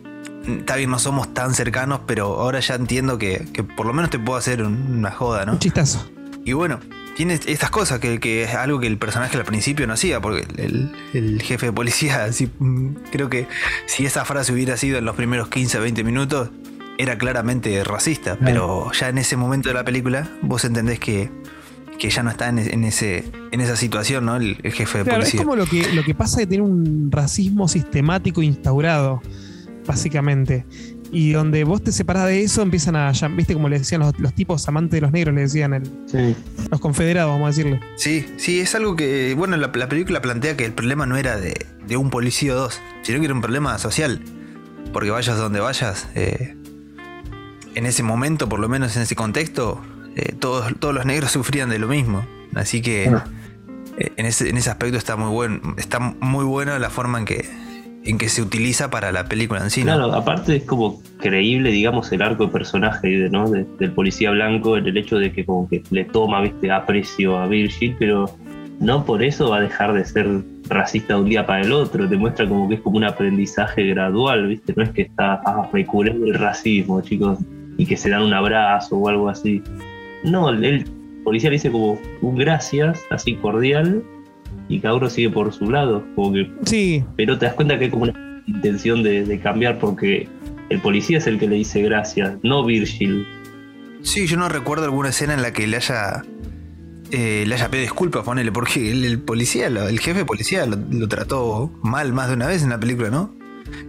está 0.49 0.75
bien, 0.75 0.91
no 0.91 0.99
somos 0.99 1.33
tan 1.33 1.55
cercanos, 1.55 2.01
pero 2.07 2.41
ahora 2.41 2.59
ya 2.59 2.75
entiendo 2.75 3.19
que, 3.19 3.47
que 3.53 3.63
por 3.63 3.87
lo 3.87 3.93
menos 3.93 4.11
te 4.11 4.19
puedo 4.19 4.37
hacer 4.37 4.63
un- 4.65 4.97
una 4.99 5.13
joda, 5.13 5.47
¿no? 5.47 5.53
Un 5.53 5.59
chistazo. 5.61 6.11
Y 6.45 6.53
bueno, 6.55 6.81
tiene 7.17 7.35
estas 7.47 7.71
cosas 7.71 7.99
que, 7.99 8.19
que 8.21 8.45
es 8.45 8.55
algo 8.55 8.81
que 8.81 8.87
el 8.87 8.99
personaje 8.99 9.37
al 9.37 9.45
principio 9.45 9.87
no 9.87 9.95
hacía, 9.95 10.21
porque 10.21 10.47
el, 10.57 10.91
el 11.13 11.43
jefe 11.43 11.67
de 11.67 11.73
policía, 11.73 12.29
creo 13.13 13.29
que 13.29 13.47
si 13.87 14.07
esa 14.07 14.25
frase 14.25 14.53
hubiera 14.53 14.77
sido 14.77 14.99
en 14.99 15.05
los 15.05 15.17
primeros 15.17 15.49
15 15.49 15.79
o 15.79 15.83
20 15.83 16.05
minutos, 16.05 16.51
era 16.99 17.17
claramente 17.17 17.83
racista, 17.83 18.37
pero 18.45 18.93
ya 18.93 19.09
en 19.09 19.17
ese 19.19 19.35
momento 19.37 19.71
de 19.71 19.75
la 19.75 19.85
película 19.85 20.29
vos 20.43 20.67
entendés 20.67 20.99
que, 20.99 21.31
que 21.99 22.11
ya 22.11 22.23
no 22.23 22.29
está 22.31 22.49
en, 22.51 22.59
en 22.59 22.85
ese, 22.85 23.25
en 23.53 23.61
esa 23.63 23.75
situación, 23.77 24.27
¿no? 24.27 24.37
El, 24.37 24.59
el 24.63 24.73
jefe 24.73 24.99
de 24.99 25.05
Claro, 25.05 25.23
es 25.23 25.31
policía. 25.31 25.41
como 25.43 25.57
lo 25.57 25.65
que, 25.65 25.95
lo 25.95 26.03
que 26.05 26.15
pasa 26.15 26.41
de 26.41 26.47
tener 26.47 26.61
un 26.61 27.11
racismo 27.11 27.69
sistemático 27.69 28.43
instaurado, 28.43 29.23
básicamente. 29.87 30.67
Y 31.13 31.33
donde 31.33 31.65
vos 31.65 31.83
te 31.83 31.91
separás 31.91 32.27
de 32.27 32.43
eso, 32.43 32.63
empiezan 32.63 32.95
a, 32.95 33.11
viste 33.37 33.55
como 33.55 33.69
le 33.69 33.79
decían 33.79 34.01
los, 34.01 34.17
los 34.21 34.33
tipos 34.33 34.67
amantes 34.69 34.93
de 34.93 35.01
los 35.01 35.11
negros, 35.13 35.35
le 35.35 35.41
decían 35.43 35.75
el- 35.75 35.91
Sí. 36.07 36.37
los 36.71 36.81
confederados, 36.81 37.33
vamos 37.33 37.47
a 37.47 37.49
decirle. 37.49 37.81
Sí, 37.97 38.27
sí, 38.37 38.61
es 38.61 38.75
algo 38.77 38.95
que, 38.95 39.35
bueno, 39.37 39.57
la, 39.57 39.73
la 39.75 39.89
película 39.89 40.23
plantea 40.23 40.57
que 40.57 40.65
el 40.65 40.73
problema 40.73 41.07
no 41.07 41.17
era 41.17 41.37
de, 41.37 41.67
de 41.87 41.97
un 41.97 42.11
policía 42.11 42.53
o 42.53 42.57
dos, 42.57 42.81
sino 43.03 43.19
que 43.19 43.25
era 43.25 43.35
un 43.35 43.41
problema 43.41 43.77
social. 43.79 44.23
Porque 44.93 45.11
vayas 45.11 45.37
donde 45.37 45.59
vayas, 45.61 46.09
eh, 46.15 46.57
en 47.75 47.87
ese 47.87 48.03
momento, 48.03 48.49
por 48.49 48.61
lo 48.61 48.69
menos 48.69 48.97
en 48.97 49.03
ese 49.03 49.15
contexto, 49.17 49.81
eh, 50.17 50.35
todos, 50.39 50.73
todos 50.79 50.95
los 50.95 51.07
negros 51.07 51.31
sufrían 51.33 51.71
de 51.71 51.79
lo 51.79 51.89
mismo. 51.89 52.25
Así 52.55 52.83
que 52.83 53.05
eh, 53.05 54.13
en, 54.17 54.27
ese, 54.27 54.49
en 54.49 54.57
ese 54.57 54.71
aspecto 54.71 54.97
está 54.99 55.17
muy 55.17 55.31
bueno, 55.31 55.61
está 55.77 55.99
muy 56.01 56.45
buena 56.45 56.79
la 56.79 56.91
forma 56.91 57.19
en 57.19 57.25
que, 57.25 57.49
en 58.05 58.17
que 58.19 58.29
se 58.29 58.41
utiliza 58.43 58.91
para 58.91 59.13
la 59.13 59.25
película 59.27 59.61
en 59.63 59.71
sí. 59.71 59.83
Claro, 59.83 60.13
aparte 60.15 60.57
es 60.57 60.65
como 60.65 61.03
creíble, 61.19 61.71
digamos, 61.71 62.11
el 62.13 62.23
arco 62.23 62.47
de 62.47 62.53
personaje 62.53 63.29
¿no? 63.31 63.51
de- 63.51 63.67
del 63.79 63.93
policía 63.93 64.31
blanco, 64.31 64.77
en 64.77 64.87
el 64.87 64.97
hecho 64.97 65.19
de 65.19 65.33
que 65.33 65.45
como 65.45 65.69
que 65.69 65.83
le 65.91 66.05
toma, 66.05 66.41
viste, 66.41 66.71
aprecio 66.71 67.37
a 67.39 67.47
Virgil, 67.47 67.95
pero 67.99 68.35
no 68.81 69.05
por 69.05 69.23
eso 69.23 69.51
va 69.51 69.59
a 69.59 69.61
dejar 69.61 69.93
de 69.93 70.05
ser 70.07 70.27
racista 70.69 71.15
de 71.15 71.21
un 71.21 71.29
día 71.29 71.45
para 71.47 71.61
el 71.63 71.73
otro, 71.73 72.09
te 72.09 72.17
muestra 72.17 72.49
como 72.49 72.69
que 72.69 72.77
es 72.77 72.81
como 72.81 72.97
un 72.97 73.05
aprendizaje 73.05 73.85
gradual, 73.89 74.47
viste, 74.47 74.73
no 74.77 74.83
es 74.83 74.91
que 74.91 75.03
está 75.03 75.43
ah, 75.45 75.69
el 75.75 76.35
racismo, 76.35 77.03
chicos, 77.03 77.39
y 77.77 77.85
que 77.85 77.97
se 77.99 78.09
dan 78.09 78.23
un 78.23 78.33
abrazo 78.33 78.97
o 78.97 79.09
algo 79.09 79.29
así. 79.29 79.63
No, 80.25 80.49
el, 80.49 80.65
el 80.65 80.85
policía 81.25 81.51
le 81.51 81.57
dice 81.57 81.71
como 81.71 81.99
un 82.23 82.37
gracias, 82.37 83.03
así 83.11 83.35
cordial, 83.35 84.03
y 84.71 84.87
uno 84.87 85.11
sigue 85.11 85.29
por 85.31 85.53
su 85.53 85.71
lado, 85.71 86.05
como 86.15 86.33
que 86.33 86.51
Sí, 86.65 87.05
pero 87.17 87.39
te 87.39 87.47
das 87.47 87.55
cuenta 87.55 87.79
que 87.79 87.85
hay 87.87 87.91
como 87.91 88.05
una 88.05 88.43
intención 88.47 89.03
de, 89.03 89.25
de 89.27 89.41
cambiar 89.41 89.79
porque 89.79 90.29
el 90.71 90.81
policía 90.81 91.19
es 91.19 91.27
el 91.27 91.39
que 91.39 91.49
le 91.49 91.57
dice 91.57 91.83
gracias, 91.83 92.39
no 92.43 92.65
Virgil. 92.65 93.27
Sí, 94.03 94.27
yo 94.27 94.37
no 94.37 94.49
recuerdo 94.49 94.85
alguna 94.85 95.11
escena 95.11 95.35
en 95.35 95.43
la 95.43 95.53
que 95.53 95.67
le 95.67 95.77
haya 95.77 96.23
eh, 97.11 97.45
le 97.47 97.55
haya 97.57 97.69
pedido 97.69 97.83
disculpas, 97.87 98.23
ponele, 98.25 98.53
porque 98.53 98.93
el, 98.93 99.05
el 99.05 99.19
policía, 99.19 99.69
lo- 99.69 99.89
el 99.89 99.99
jefe 99.99 100.21
de 100.21 100.25
policía 100.25 100.65
lo, 100.67 100.77
lo 100.77 101.09
trató 101.09 101.71
mal 101.83 102.13
más 102.13 102.29
de 102.29 102.35
una 102.35 102.47
vez 102.47 102.63
en 102.63 102.71
la 102.71 102.79
película, 102.79 103.11
¿no? 103.11 103.35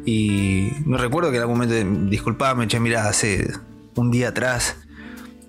Y 0.05 0.69
no 0.87 0.97
recuerdo 0.97 1.29
que 1.29 1.37
en 1.37 1.41
algún 1.43 1.59
momento, 1.59 2.09
disculpame, 2.09 2.67
che, 2.67 2.79
mira, 2.79 3.07
hace 3.07 3.47
un 3.95 4.09
día 4.11 4.29
atrás 4.29 4.75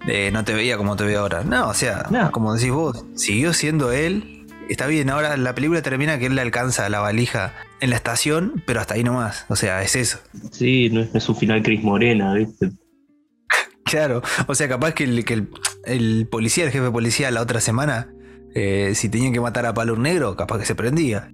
eh, 0.06 0.30
no 0.32 0.44
te 0.44 0.52
veía 0.52 0.76
como 0.76 0.96
te 0.96 1.04
veo 1.04 1.20
ahora. 1.20 1.44
No, 1.44 1.68
o 1.68 1.74
sea, 1.74 2.06
No. 2.10 2.30
como 2.30 2.54
decís 2.54 2.70
vos, 2.70 3.04
siguió 3.14 3.52
siendo 3.54 3.90
él. 3.92 4.41
Está 4.72 4.86
bien, 4.86 5.10
ahora 5.10 5.36
la 5.36 5.54
película 5.54 5.82
termina 5.82 6.18
que 6.18 6.26
él 6.26 6.34
le 6.34 6.40
alcanza 6.40 6.88
la 6.88 7.00
valija 7.00 7.52
en 7.82 7.90
la 7.90 7.96
estación, 7.96 8.62
pero 8.66 8.80
hasta 8.80 8.94
ahí 8.94 9.04
nomás. 9.04 9.44
O 9.50 9.56
sea, 9.56 9.82
es 9.82 9.96
eso. 9.96 10.18
Sí, 10.50 10.88
no 10.90 11.02
es, 11.02 11.28
un 11.28 11.36
final 11.36 11.62
Cris 11.62 11.82
Morena, 11.82 12.34
¿viste? 12.34 12.70
Claro, 13.84 14.22
o 14.46 14.54
sea, 14.54 14.68
capaz 14.70 14.94
que 14.94 15.04
el, 15.04 15.26
que 15.26 15.34
el, 15.34 15.50
el 15.84 16.26
policía, 16.26 16.64
el 16.64 16.70
jefe 16.70 16.84
de 16.84 16.90
policía 16.90 17.30
la 17.30 17.42
otra 17.42 17.60
semana, 17.60 18.08
eh, 18.54 18.92
si 18.94 19.10
tenían 19.10 19.34
que 19.34 19.40
matar 19.40 19.66
a 19.66 19.74
Palo 19.74 19.94
Negro, 19.96 20.34
capaz 20.36 20.58
que 20.58 20.64
se 20.64 20.74
prendía. 20.74 21.30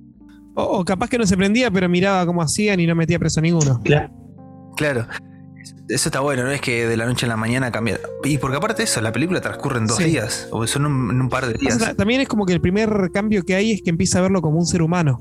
o, 0.57 0.64
o 0.64 0.84
capaz 0.84 1.09
que 1.09 1.18
no 1.18 1.26
se 1.26 1.36
prendía, 1.36 1.70
pero 1.70 1.89
miraba 1.89 2.26
cómo 2.26 2.43
hacían 2.43 2.80
y 2.80 2.89
no 2.89 2.97
metía 2.97 3.20
preso 3.20 3.39
a 3.39 3.45
ninguno. 3.45 3.80
Claro. 3.84 4.11
Claro, 4.76 5.07
eso 5.89 6.09
está 6.09 6.21
bueno, 6.21 6.45
no 6.45 6.51
es 6.51 6.61
que 6.61 6.87
de 6.87 6.97
la 6.97 7.07
noche 7.07 7.27
a 7.27 7.29
la 7.29 7.37
mañana 7.37 7.71
cambia. 7.71 7.99
Y 8.25 8.39
porque 8.39 8.57
aparte 8.57 8.79
de 8.79 8.85
eso, 8.85 9.01
la 9.01 9.12
película 9.12 9.41
transcurre 9.41 9.79
en 9.79 9.87
dos 9.87 9.97
Sí. 9.99 10.05
días, 10.05 10.49
o 10.51 10.66
son 10.66 10.87
un, 10.87 11.11
en 11.11 11.21
un 11.21 11.29
par 11.29 11.47
de 11.47 11.55
O 11.55 11.59
sea, 11.59 11.77
días. 11.77 11.97
también 11.97 12.21
es 12.21 12.29
como 12.29 12.47
que 12.47 12.53
el 12.53 12.61
primer 12.61 13.11
cambio 13.12 13.43
que 13.45 13.55
hay 13.55 13.73
es 13.73 13.83
que 13.83 13.91
empieza 13.91 14.19
a 14.19 14.23
verlo 14.23 14.41
como 14.43 14.59
un 14.59 14.66
ser 14.66 14.83
humano. 14.83 15.21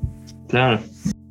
Claro. 0.49 0.79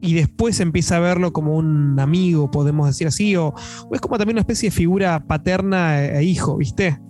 y 0.03 0.13
después 0.15 0.61
empieza 0.61 0.99
a 0.99 1.01
verlo 1.01 1.33
como 1.33 1.57
un 1.57 1.99
amigo, 1.99 2.51
podemos 2.51 2.87
decir 2.87 3.07
así, 3.09 3.35
o, 3.35 3.55
o 3.89 3.95
es 3.95 4.01
como 4.01 4.19
también 4.19 4.35
una 4.37 4.43
especie 4.43 4.69
de 4.69 4.77
figura 4.77 5.25
paterna 5.27 6.05
e, 6.05 6.19
e 6.19 6.23
hijo, 6.25 6.59
¿viste? 6.59 7.01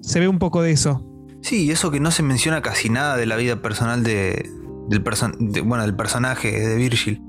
Se 0.00 0.20
ve 0.20 0.28
un 0.28 0.38
poco 0.38 0.62
de 0.62 0.70
eso. 0.70 1.04
Sí, 1.42 1.70
eso 1.70 1.90
que 1.90 1.98
no 2.00 2.10
se 2.12 2.22
menciona 2.22 2.62
casi 2.62 2.88
nada 2.88 3.16
de 3.16 3.26
la 3.26 3.36
vida 3.36 3.60
personal 3.60 4.02
de, 4.04 4.48
del, 4.88 5.02
de- 5.38 5.60
bueno, 5.60 5.82
del 5.84 5.96
personaje 5.96 6.52
de 6.52 6.76
Virgil. 6.76 7.20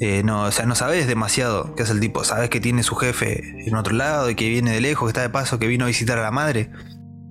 Eh, 0.00 0.22
no, 0.24 0.44
o 0.44 0.50
sea, 0.52 0.64
no 0.66 0.74
sabes 0.74 1.06
demasiado 1.06 1.74
qué 1.74 1.82
es 1.82 1.90
el 1.90 2.00
tipo. 2.00 2.24
Sabes 2.24 2.50
que 2.50 2.60
tiene 2.60 2.82
su 2.82 2.94
jefe 2.94 3.42
en 3.66 3.74
otro 3.74 3.94
lado 3.94 4.30
y 4.30 4.34
que 4.34 4.48
viene 4.48 4.72
de 4.72 4.80
lejos, 4.80 5.06
que 5.06 5.10
está 5.10 5.22
de 5.22 5.30
paso, 5.30 5.58
que 5.58 5.66
vino 5.66 5.84
a 5.84 5.88
visitar 5.88 6.18
a 6.18 6.22
la 6.22 6.30
madre. 6.30 6.70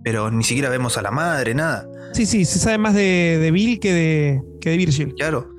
Pero 0.04 0.32
ni 0.32 0.44
siquiera 0.44 0.70
vemos 0.70 0.98
a 0.98 1.02
la 1.02 1.12
madre, 1.12 1.54
nada. 1.54 1.88
Sí, 2.14 2.26
sí, 2.26 2.46
se 2.46 2.60
sabe 2.60 2.78
más 2.78 2.94
de, 2.94 3.38
de 3.40 3.52
Bill 3.52 3.80
que 3.80 3.94
de, 3.94 4.42
que 4.62 4.70
de 4.72 4.78
Virgil. 4.78 5.14
Claro. 5.16 5.50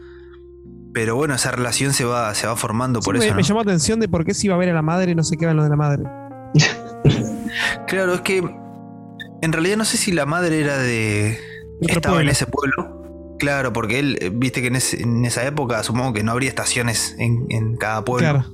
Pero 0.92 1.16
bueno, 1.16 1.34
esa 1.34 1.50
relación 1.50 1.92
se 1.92 2.04
va, 2.04 2.34
se 2.34 2.46
va 2.46 2.56
formando 2.56 3.00
por 3.00 3.16
me, 3.18 3.24
eso. 3.24 3.34
me 3.34 3.42
llamó 3.42 3.60
la 3.60 3.70
atención 3.70 4.00
de 4.00 4.08
por 4.08 4.24
qué 4.24 4.34
se 4.34 4.46
iba 4.46 4.54
a 4.54 4.58
ver 4.58 4.70
a 4.70 4.74
la 4.74 4.82
madre 4.82 5.12
y 5.12 5.14
no 5.14 5.22
se 5.22 5.36
queda 5.36 5.52
en 5.52 5.58
lo 5.58 5.62
de 5.64 5.68
la 5.70 5.76
madre. 5.76 6.04
Claro, 7.86 8.14
es 8.14 8.20
que 8.20 8.38
en 9.40 9.52
realidad 9.52 9.76
no 9.76 9.84
sé 9.84 9.96
si 9.96 10.12
la 10.12 10.26
madre 10.26 10.60
era 10.60 10.76
de. 10.78 11.38
Otro 11.82 11.96
estaba 11.96 12.20
en 12.20 12.28
ese 12.28 12.46
pueblo. 12.46 13.07
Claro, 13.38 13.72
porque 13.72 13.98
él, 13.98 14.18
eh, 14.20 14.30
viste 14.32 14.60
que 14.60 14.68
en, 14.68 14.76
en 14.76 15.24
esa 15.24 15.46
época 15.46 15.82
supongo 15.82 16.12
que 16.12 16.22
no 16.22 16.32
habría 16.32 16.48
estaciones 16.48 17.14
en, 17.18 17.46
en 17.50 17.76
cada 17.76 18.04
pueblo. 18.04 18.44
Claro. 18.44 18.52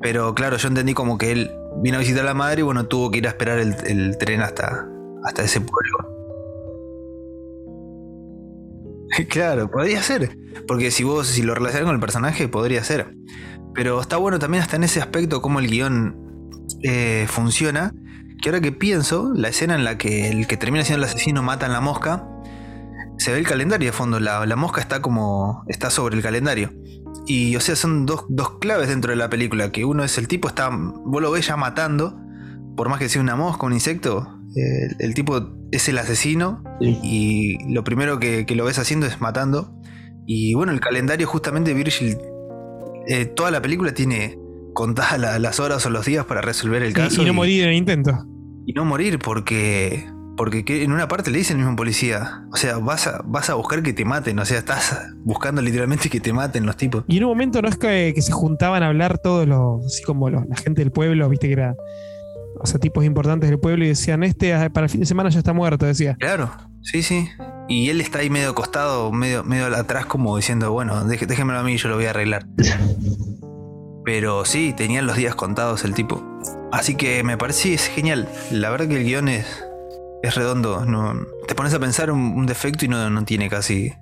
Pero 0.00 0.34
claro, 0.34 0.56
yo 0.56 0.68
entendí 0.68 0.94
como 0.94 1.18
que 1.18 1.32
él 1.32 1.50
vino 1.82 1.96
a 1.96 2.00
visitar 2.00 2.22
a 2.22 2.26
la 2.26 2.34
madre 2.34 2.60
y 2.60 2.62
bueno, 2.62 2.86
tuvo 2.86 3.10
que 3.10 3.18
ir 3.18 3.26
a 3.26 3.30
esperar 3.30 3.58
el, 3.58 3.74
el 3.86 4.18
tren 4.18 4.42
hasta, 4.42 4.86
hasta 5.24 5.42
ese 5.42 5.60
pueblo. 5.60 6.18
claro, 9.28 9.70
podría 9.70 10.02
ser. 10.02 10.36
Porque 10.66 10.90
si 10.90 11.04
vos, 11.04 11.26
si 11.26 11.42
lo 11.42 11.54
relacionas 11.54 11.86
con 11.86 11.94
el 11.94 12.00
personaje, 12.00 12.48
podría 12.48 12.82
ser. 12.84 13.14
Pero 13.74 14.00
está 14.00 14.16
bueno 14.16 14.38
también 14.38 14.62
hasta 14.62 14.76
en 14.76 14.84
ese 14.84 15.00
aspecto 15.00 15.40
cómo 15.40 15.58
el 15.58 15.68
guion 15.68 16.16
eh, 16.82 17.26
funciona. 17.28 17.92
Que 18.40 18.50
ahora 18.50 18.60
que 18.60 18.70
pienso, 18.70 19.32
la 19.34 19.48
escena 19.48 19.74
en 19.74 19.84
la 19.84 19.98
que 19.98 20.28
el 20.30 20.46
que 20.46 20.56
termina 20.56 20.84
siendo 20.84 21.04
el 21.04 21.10
asesino 21.10 21.42
mata 21.42 21.66
a 21.66 21.68
la 21.68 21.80
mosca, 21.80 22.28
se 23.18 23.32
ve 23.32 23.38
el 23.38 23.46
calendario 23.46 23.88
de 23.88 23.92
fondo. 23.92 24.18
La, 24.20 24.46
la 24.46 24.56
mosca 24.56 24.80
está 24.80 25.02
como. 25.02 25.64
está 25.68 25.90
sobre 25.90 26.16
el 26.16 26.22
calendario. 26.22 26.72
Y 27.26 27.56
o 27.56 27.60
sea, 27.60 27.76
son 27.76 28.06
dos, 28.06 28.24
dos 28.28 28.58
claves 28.58 28.88
dentro 28.88 29.10
de 29.10 29.16
la 29.16 29.28
película. 29.28 29.70
Que 29.72 29.84
uno 29.84 30.02
es 30.04 30.16
el 30.18 30.28
tipo 30.28 30.48
está. 30.48 30.70
Vos 30.70 31.20
lo 31.22 31.30
ves 31.30 31.46
ya 31.46 31.56
matando. 31.56 32.18
Por 32.76 32.88
más 32.88 32.98
que 32.98 33.08
sea 33.08 33.20
una 33.20 33.36
mosca, 33.36 33.66
un 33.66 33.72
insecto. 33.72 34.26
el 34.98 35.14
tipo 35.14 35.50
es 35.72 35.88
el 35.88 35.98
asesino. 35.98 36.62
Sí. 36.80 36.98
Y 37.02 37.72
lo 37.72 37.84
primero 37.84 38.18
que, 38.18 38.46
que 38.46 38.54
lo 38.54 38.64
ves 38.64 38.78
haciendo 38.78 39.06
es 39.06 39.20
matando. 39.20 39.74
Y 40.26 40.54
bueno, 40.54 40.72
el 40.72 40.80
calendario 40.80 41.26
justamente 41.26 41.74
Virgil. 41.74 42.16
eh, 43.08 43.24
toda 43.26 43.50
la 43.50 43.60
película 43.62 43.92
tiene 43.94 44.38
contadas 44.74 45.18
la- 45.18 45.38
las 45.38 45.58
horas 45.58 45.84
o 45.86 45.90
los 45.90 46.04
días 46.06 46.24
para 46.26 46.40
resolver 46.40 46.82
el 46.82 46.92
caso. 46.92 47.22
y, 47.22 47.26
no 47.26 47.32
morir 47.34 47.64
en 47.64 47.70
el 47.70 47.74
intento. 47.76 48.12
y 48.66 48.72
no 48.74 48.84
morir 48.84 49.18
porque. 49.18 50.06
Porque 50.38 50.64
que 50.64 50.84
en 50.84 50.92
una 50.92 51.08
parte 51.08 51.30
le 51.30 51.38
dice 51.38 51.52
el 51.52 51.58
mismo 51.58 51.74
policía. 51.76 52.44
O 52.52 52.56
sea, 52.56 52.78
vas 52.78 53.06
a, 53.08 53.20
vas 53.24 53.50
a 53.50 53.54
buscar 53.54 53.82
que 53.82 53.92
te 53.92 54.04
maten. 54.06 54.38
O 54.38 54.44
sea, 54.46 54.56
estás 54.58 55.08
buscando 55.24 55.60
literalmente 55.60 56.08
que 56.08 56.20
te 56.20 56.32
maten 56.32 56.64
los 56.64 56.76
tipos. 56.76 57.04
Y 57.08 57.18
en 57.18 57.24
un 57.24 57.30
momento 57.30 57.60
no 57.60 57.68
es 57.68 57.76
que, 57.76 58.12
que 58.14 58.22
se 58.22 58.30
juntaban 58.32 58.82
a 58.84 58.86
hablar 58.86 59.18
todos 59.18 59.46
los, 59.48 59.84
así 59.84 60.02
como 60.04 60.30
los- 60.30 60.46
la 60.46 60.56
gente 60.56 60.80
del 60.80 60.92
pueblo, 60.92 61.28
viste 61.28 61.48
que 61.48 61.54
era, 61.54 61.74
o 62.60 62.66
sea, 62.66 62.78
tipos 62.78 63.04
importantes 63.04 63.50
del 63.50 63.58
pueblo 63.58 63.84
y 63.84 63.88
decían, 63.88 64.22
este 64.22 64.54
ah, 64.54 64.70
para 64.70 64.86
el 64.86 64.90
fin 64.90 65.00
de 65.00 65.06
semana 65.06 65.28
ya 65.28 65.38
está 65.40 65.52
muerto, 65.52 65.84
decía. 65.86 66.16
Claro, 66.20 66.50
sí, 66.82 67.02
sí. 67.02 67.28
Y 67.68 67.90
él 67.90 68.00
está 68.00 68.20
ahí 68.20 68.30
medio 68.30 68.50
acostado, 68.50 69.10
medio, 69.12 69.42
medio 69.44 69.66
atrás, 69.76 70.06
como 70.06 70.36
diciendo, 70.36 70.70
bueno, 70.72 71.04
déjemelo 71.04 71.58
a 71.58 71.62
mí, 71.64 71.76
yo 71.76 71.88
lo 71.88 71.96
voy 71.96 72.06
a 72.06 72.10
arreglar. 72.10 72.46
Pero 74.04 74.44
sí, 74.44 74.72
tenían 74.74 75.06
los 75.06 75.16
días 75.16 75.34
contados 75.34 75.84
el 75.84 75.92
tipo. 75.94 76.24
Así 76.72 76.94
que 76.94 77.22
me 77.24 77.36
parece 77.36 77.74
es 77.74 77.86
genial. 77.88 78.28
La 78.50 78.70
verdad 78.70 78.88
que 78.88 78.96
el 78.96 79.04
guion 79.04 79.28
es, 79.28 79.64
es 80.22 80.34
redondo. 80.34 80.84
No, 80.84 81.14
te 81.46 81.54
pones 81.54 81.74
a 81.74 81.78
pensar 81.78 82.10
un, 82.10 82.20
un 82.20 82.46
defecto 82.46 82.84
y 82.84 82.88
no, 82.88 83.10
no 83.10 83.24
tiene 83.24 83.48
casi. 83.48 83.92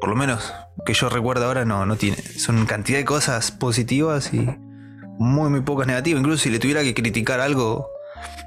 Por 0.00 0.08
lo 0.08 0.16
menos 0.16 0.52
que 0.86 0.94
yo 0.94 1.08
recuerdo 1.08 1.46
ahora, 1.46 1.64
no, 1.64 1.84
no 1.86 1.96
tiene. 1.96 2.16
Son 2.16 2.64
cantidad 2.66 2.98
de 2.98 3.04
cosas 3.04 3.50
positivas 3.50 4.32
y 4.32 4.48
muy, 5.18 5.50
muy 5.50 5.60
pocas 5.60 5.86
negativas. 5.86 6.20
Incluso 6.20 6.44
si 6.44 6.50
le 6.50 6.58
tuviera 6.58 6.82
que 6.82 6.94
criticar 6.94 7.40
algo, 7.40 7.90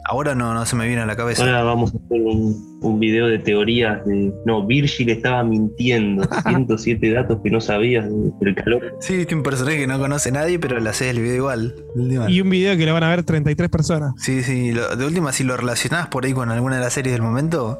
ahora 0.05 0.35
no, 0.35 0.53
no 0.53 0.65
se 0.65 0.75
me 0.75 0.85
viene 0.87 1.01
a 1.01 1.05
la 1.05 1.15
cabeza. 1.15 1.43
Ahora 1.43 1.63
vamos 1.63 1.93
a 1.93 1.97
hacer 1.97 2.21
un, 2.21 2.79
un 2.81 2.99
video 2.99 3.27
de 3.27 3.39
teorías 3.39 4.05
de. 4.05 4.33
No, 4.45 4.65
Virgil 4.65 5.09
estaba 5.09 5.43
mintiendo. 5.43 6.23
107 6.47 7.11
datos 7.13 7.39
que 7.43 7.49
no 7.49 7.61
sabías 7.61 8.05
del 8.39 8.55
calor. 8.55 8.95
Sí, 8.99 9.17
viste 9.17 9.35
un 9.35 9.43
personaje 9.43 9.77
que 9.77 9.87
no 9.87 9.99
conoce 9.99 10.31
nadie, 10.31 10.59
pero 10.59 10.79
le 10.79 10.89
hace 10.89 11.09
el 11.09 11.19
video 11.19 11.35
igual. 11.35 11.75
Y 12.29 12.41
un 12.41 12.49
video 12.49 12.77
que 12.77 12.85
lo 12.85 12.93
van 12.93 13.03
a 13.03 13.09
ver 13.09 13.23
33 13.23 13.69
personas. 13.69 14.13
Sí, 14.17 14.43
sí, 14.43 14.71
lo- 14.71 14.95
de 14.95 15.05
última, 15.05 15.31
si 15.31 15.43
lo 15.43 15.55
relacionás 15.57 16.07
por 16.07 16.25
ahí 16.25 16.33
con 16.33 16.49
alguna 16.51 16.75
de 16.77 16.81
las 16.81 16.93
series 16.93 17.13
del 17.13 17.21
momento, 17.21 17.79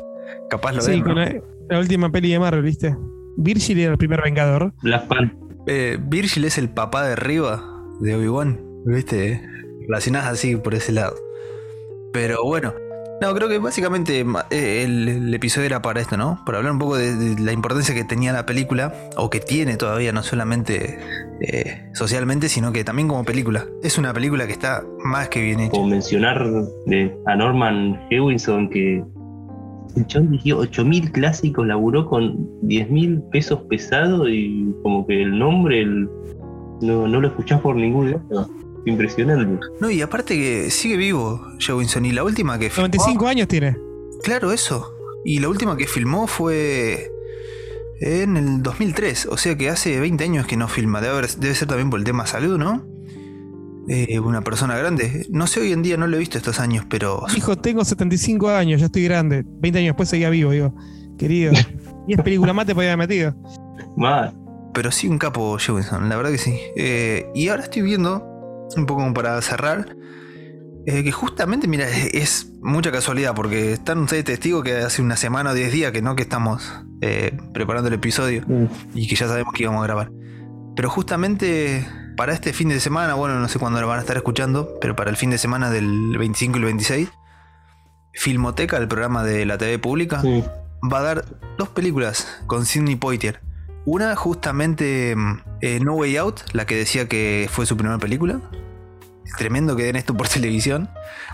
capaz 0.50 0.74
lo 0.74 0.82
Sí, 0.82 0.92
ven. 0.92 1.02
con 1.04 1.16
¿no? 1.16 1.22
la, 1.22 1.36
la 1.70 1.80
última 1.80 2.12
peli 2.12 2.32
de 2.32 2.40
Marvel, 2.40 2.64
¿viste? 2.64 2.96
Virgil 3.38 3.80
era 3.80 3.92
el 3.94 3.98
primer 3.98 4.22
vengador. 4.22 4.74
Black 4.84 5.08
Panther. 5.08 5.38
Eh, 5.66 5.98
Virgil 6.02 6.46
es 6.46 6.58
el 6.58 6.70
papá 6.70 7.08
de 7.08 7.16
Riva 7.16 7.64
de 8.00 8.16
Obi-Wan, 8.16 8.60
¿viste? 8.86 9.42
Relacionás 9.88 10.26
así 10.26 10.56
por 10.56 10.74
ese 10.76 10.92
lado. 10.92 11.16
Pero 12.14 12.44
bueno, 12.46 12.74
no, 13.22 13.34
creo 13.34 13.50
que 13.50 13.58
básicamente 13.58 14.26
eh, 14.52 14.84
el, 14.84 15.08
el 15.08 15.34
episodio 15.34 15.66
era 15.66 15.82
para 15.82 16.00
esto, 16.02 16.16
¿no? 16.18 16.40
Para 16.46 16.60
hablar 16.60 16.74
un 16.74 16.80
poco 16.80 16.96
de, 16.98 17.36
la 17.40 17.52
importancia 17.52 17.96
que 17.96 18.04
tenía 18.04 18.32
la 18.34 18.46
película, 18.46 18.94
o 19.18 19.30
que 19.30 19.40
tiene 19.40 19.78
todavía, 19.78 20.12
no 20.12 20.24
solamente 20.24 21.00
eh, 21.42 21.90
socialmente, 21.94 22.50
sino 22.50 22.72
que 22.72 22.84
también 22.84 23.08
como 23.08 23.24
película. 23.24 23.66
Es 23.82 23.98
una 23.98 24.14
película 24.14 24.46
que 24.46 24.52
está 24.54 24.84
más 25.04 25.30
que 25.30 25.42
bien 25.42 25.60
hecha. 25.60 25.80
O 25.80 25.86
mencionar 25.86 26.44
de, 26.86 27.16
a 27.26 27.36
Norman 27.36 28.00
Hewinson 28.10 28.70
que 28.70 29.04
el 29.96 30.08
chabón 30.08 30.32
dirigió 30.32 30.60
8.000 30.62 31.12
clásicos, 31.12 31.66
laburó 31.66 32.06
con 32.08 32.36
10.000 32.64 33.30
pesos 33.32 33.62
pesados 33.70 34.28
y 34.30 34.74
como 34.84 35.06
que 35.08 35.22
el 35.22 35.38
nombre 35.38 35.82
el- 35.82 36.10
no, 36.82 37.08
no 37.08 37.22
lo 37.22 37.28
escuchás 37.28 37.62
por 37.62 37.76
ningún 37.76 38.12
lado. 38.12 38.50
Impresionante. 38.86 39.66
No, 39.80 39.90
y 39.90 40.02
aparte 40.02 40.36
que 40.36 40.70
sigue 40.70 40.98
vivo 40.98 41.42
Joe 41.66 41.76
Wilson, 41.78 42.06
y 42.06 42.12
la 42.12 42.24
última 42.24 42.60
que 42.60 42.70
filmó... 42.70 42.88
95 42.88 43.28
años 43.28 43.48
tiene. 43.48 43.78
Claro, 44.24 44.52
eso. 44.52 44.94
Y 45.26 45.40
la 45.40 45.50
última 45.50 45.78
que 45.78 45.88
filmó 45.88 46.28
fue 46.28 47.10
en 48.02 48.36
el 48.38 48.62
2003, 48.62 49.28
o 49.28 49.38
sea 49.38 49.58
que 49.58 49.70
hace 49.70 50.00
20 50.00 50.24
años 50.24 50.46
que 50.48 50.58
no 50.58 50.68
filma. 50.68 51.00
Debe, 51.02 51.14
haber- 51.18 51.36
debe 51.38 51.56
ser 51.56 51.68
también 51.68 51.90
por 51.90 52.00
el 52.00 52.06
tema 52.06 52.26
salud, 52.26 52.58
¿no? 52.58 52.86
Eh, 53.88 54.20
una 54.20 54.42
persona 54.42 54.78
grande. 54.78 55.26
No 55.30 55.46
sé, 55.48 55.60
hoy 55.62 55.72
en 55.74 55.82
día 55.84 55.98
no 55.98 56.08
lo 56.08 56.16
he 56.16 56.20
visto 56.20 56.38
estos 56.38 56.60
años, 56.60 56.86
pero... 56.90 57.24
Dijo, 57.34 57.58
tengo 57.58 57.84
75 57.84 58.50
años, 58.50 58.80
ya 58.82 58.88
estoy 58.88 59.04
grande. 59.06 59.44
20 59.46 59.80
años 59.80 59.90
después 59.90 60.10
seguía 60.10 60.30
vivo, 60.30 60.52
digo. 60.52 60.74
Querido. 61.18 61.54
10 62.08 62.22
películas 62.22 62.56
más 62.56 62.66
te 62.66 62.76
podía 62.76 62.94
haber 62.94 63.08
metido. 63.08 63.36
Más, 63.98 64.34
Pero 64.74 64.92
sí 64.92 65.08
un 65.08 65.18
capo 65.18 65.58
Joe 65.66 65.76
Wilson, 65.76 66.10
la 66.10 66.16
verdad 66.18 66.32
que 66.32 66.38
sí. 66.38 66.58
Eh, 66.76 67.26
y 67.36 67.48
ahora 67.50 67.64
estoy 67.64 67.82
viendo, 67.84 68.26
un 68.76 68.86
poco 68.86 69.02
como 69.02 69.14
para 69.14 69.42
cerrar, 69.42 69.96
eh, 70.86 71.04
que 71.04 71.12
justamente, 71.12 71.68
mira, 71.68 71.88
es, 71.88 72.14
es 72.14 72.52
mucha 72.62 72.92
casualidad, 72.92 73.34
porque 73.34 73.74
están 73.74 74.00
ustedes 74.00 74.26
testigos 74.26 74.64
que 74.64 74.78
hace 74.78 75.02
una 75.02 75.16
semana 75.16 75.52
o 75.52 75.54
10 75.54 75.72
días 75.72 75.92
que 75.92 76.02
no, 76.02 76.16
que 76.16 76.24
estamos 76.24 76.84
eh, 77.02 77.38
preparando 77.54 77.88
el 77.88 77.96
episodio. 77.96 78.44
y 78.94 79.08
que 79.08 79.16
ya 79.16 79.28
sabemos 79.28 79.54
que 79.54 79.64
íbamos 79.64 79.82
a 79.82 79.86
grabar. 79.86 80.12
Pero 80.76 80.90
justamente 80.90 81.86
para 82.18 82.34
este 82.34 82.54
fin 82.54 82.70
de 82.70 82.80
semana, 82.80 83.14
bueno, 83.14 83.40
no 83.40 83.48
sé 83.48 83.60
cuándo 83.60 83.80
lo 83.82 83.88
van 83.88 84.00
a 84.00 84.02
estar 84.02 84.18
escuchando, 84.18 84.78
pero 84.82 84.96
para 84.96 85.10
el 85.10 85.18
fin 85.18 85.30
de 85.30 85.38
semana 85.38 85.70
del 85.70 86.18
25 86.18 86.58
y 86.58 86.60
el 86.60 86.66
26, 86.66 87.10
Filmoteca, 88.14 88.78
el 88.78 88.88
programa 88.88 89.24
de 89.24 89.46
la 89.46 89.58
TV 89.58 89.80
pública, 89.80 90.22
sí. 90.22 90.44
va 90.92 91.00
a 91.00 91.04
dar 91.04 91.26
dos 91.58 91.70
películas 91.70 92.28
con 92.46 92.66
Sidney 92.66 92.96
Poitier. 92.96 93.42
Una 93.86 94.16
justamente 94.16 95.16
mm, 95.16 95.42
eh, 95.62 95.80
No 95.82 95.94
Way 95.96 96.18
Out, 96.18 96.42
la 96.54 96.66
que 96.66 96.76
decía 96.76 97.08
que 97.08 97.50
fue 97.52 97.66
su 97.66 97.76
primera 97.76 97.98
película. 97.98 98.40
Tremendo 99.38 99.76
que 99.76 99.84
den 99.84 99.96
esto 99.96 100.16
por 100.16 100.28
televisión, 100.30 100.90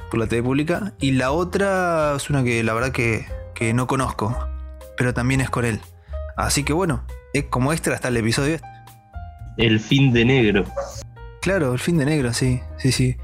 por 0.10 0.20
la 0.20 0.28
TV 0.28 0.44
pública. 0.44 0.94
Y 1.00 1.12
la 1.12 1.32
otra 1.32 2.14
es 2.16 2.30
una 2.30 2.44
que 2.44 2.64
la 2.64 2.74
verdad 2.74 2.92
que, 2.92 3.28
que 3.54 3.74
no 3.74 3.88
conozco, 3.88 4.38
pero 4.98 5.14
también 5.14 5.42
es 5.42 5.50
con 5.50 5.66
él. 5.66 5.80
Así 6.38 6.64
que 6.64 6.74
bueno, 6.74 7.04
es 7.34 7.46
como 7.46 7.74
extra 7.74 7.94
está 7.96 8.08
el 8.08 8.18
episodio 8.18 8.56
este. 8.56 8.68
El 9.58 9.80
fin 9.80 10.14
de 10.14 10.26
negro. 10.26 10.66
Claro, 11.42 11.74
el 11.74 11.80
fin 11.80 11.98
de 11.98 12.06
negro, 12.06 12.34
sí, 12.34 12.62
sí, 12.78 12.92
sí. 12.92 13.18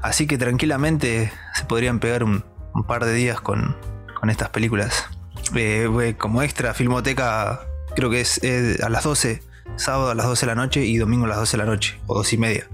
Así 0.00 0.26
que 0.26 0.38
tranquilamente 0.38 1.30
se 1.54 1.64
podrían 1.64 2.00
pegar 2.00 2.24
un, 2.24 2.44
un 2.74 2.84
par 2.84 3.04
de 3.04 3.14
días 3.14 3.40
con, 3.40 3.76
con 4.18 4.30
estas 4.30 4.48
películas. 4.48 5.06
Eh, 5.54 6.14
como 6.18 6.42
extra, 6.42 6.74
Filmoteca 6.74 7.60
creo 7.96 8.10
que 8.10 8.20
es 8.20 8.40
eh, 8.42 8.78
a 8.82 8.88
las 8.88 9.04
12, 9.04 9.42
sábado 9.76 10.10
a 10.10 10.14
las 10.14 10.26
12 10.26 10.46
de 10.46 10.46
la 10.46 10.54
noche 10.54 10.84
y 10.84 10.96
domingo 10.98 11.24
a 11.26 11.28
las 11.28 11.38
12 11.38 11.56
de 11.56 11.62
la 11.64 11.70
noche, 11.70 12.00
o 12.06 12.14
2 12.14 12.32
y 12.32 12.38
media. 12.38 12.66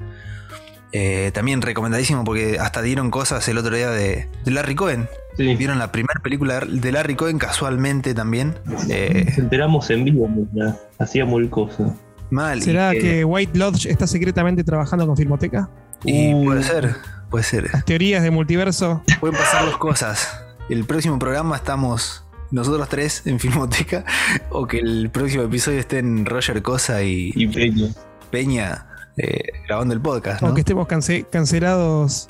Eh, 0.93 1.31
también 1.35 1.61
recomendadísimo 1.61 2.25
porque 2.25 2.59
hasta 2.59 2.81
dieron 2.81 3.11
cosas 3.11 3.47
el 3.49 3.59
otro 3.59 3.77
día 3.77 3.91
de, 3.91 4.27
de 4.45 4.51
Larry 4.51 4.75
Cohen. 4.75 5.09
Sí. 5.37 5.55
Vieron 5.55 5.79
la 5.79 5.93
primera 5.93 6.21
película 6.23 6.61
de 6.61 6.93
Larry 6.93 7.15
Cohen 7.15 7.39
casualmente 7.39 8.15
también. 8.15 8.55
Eh, 8.89 9.25
Nos 9.29 9.39
enteramos 9.39 9.91
en 9.91 10.05
vivo, 10.05 10.29
ya. 10.55 10.77
hacíamos 10.99 11.41
el 11.41 11.51
coso. 11.51 11.95
mal. 12.31 12.63
¿Será 12.63 12.93
que- 12.93 13.01
que 13.01 13.25
White 13.25 13.57
Lodge 13.59 13.87
está 13.87 14.07
secretamente 14.07 14.65
trabajando 14.65 15.07
con 15.07 15.17
Filmoteca? 15.17 15.69
y 16.05 16.33
Uh. 16.33 16.45
puede 16.45 16.63
ser, 16.63 16.95
puede 17.31 17.45
ser. 17.45 17.71
Las 17.73 17.85
teorías 17.85 18.23
de 18.23 18.31
multiverso. 18.31 19.03
Pueden 19.21 19.37
pasar 19.37 19.65
dos 19.67 19.77
cosas. 19.79 20.29
el 20.71 20.85
próximo 20.85 21.19
programa 21.19 21.57
estamos 21.57 22.25
nosotros 22.51 22.89
tres 22.89 23.23
en 23.27 23.39
Filmoteca 23.41 24.05
o 24.51 24.67
que 24.67 24.79
el 24.79 25.11
próximo 25.11 25.43
episodio 25.45 25.79
esté 25.81 25.99
en 25.99 26.25
Roger 26.27 26.63
Cosa 26.63 27.03
y, 27.03 27.33
Y 27.35 27.47
Peña. 27.49 27.89
Peña 28.31 28.87
eh, 29.17 29.43
grabando 29.67 29.95
el 29.95 30.01
podcast. 30.01 30.43
¿no? 30.43 30.51
O 30.51 30.55
que 30.55 30.61
estemos 30.61 30.87
cance- 30.89 31.27
cancelados 31.31 32.29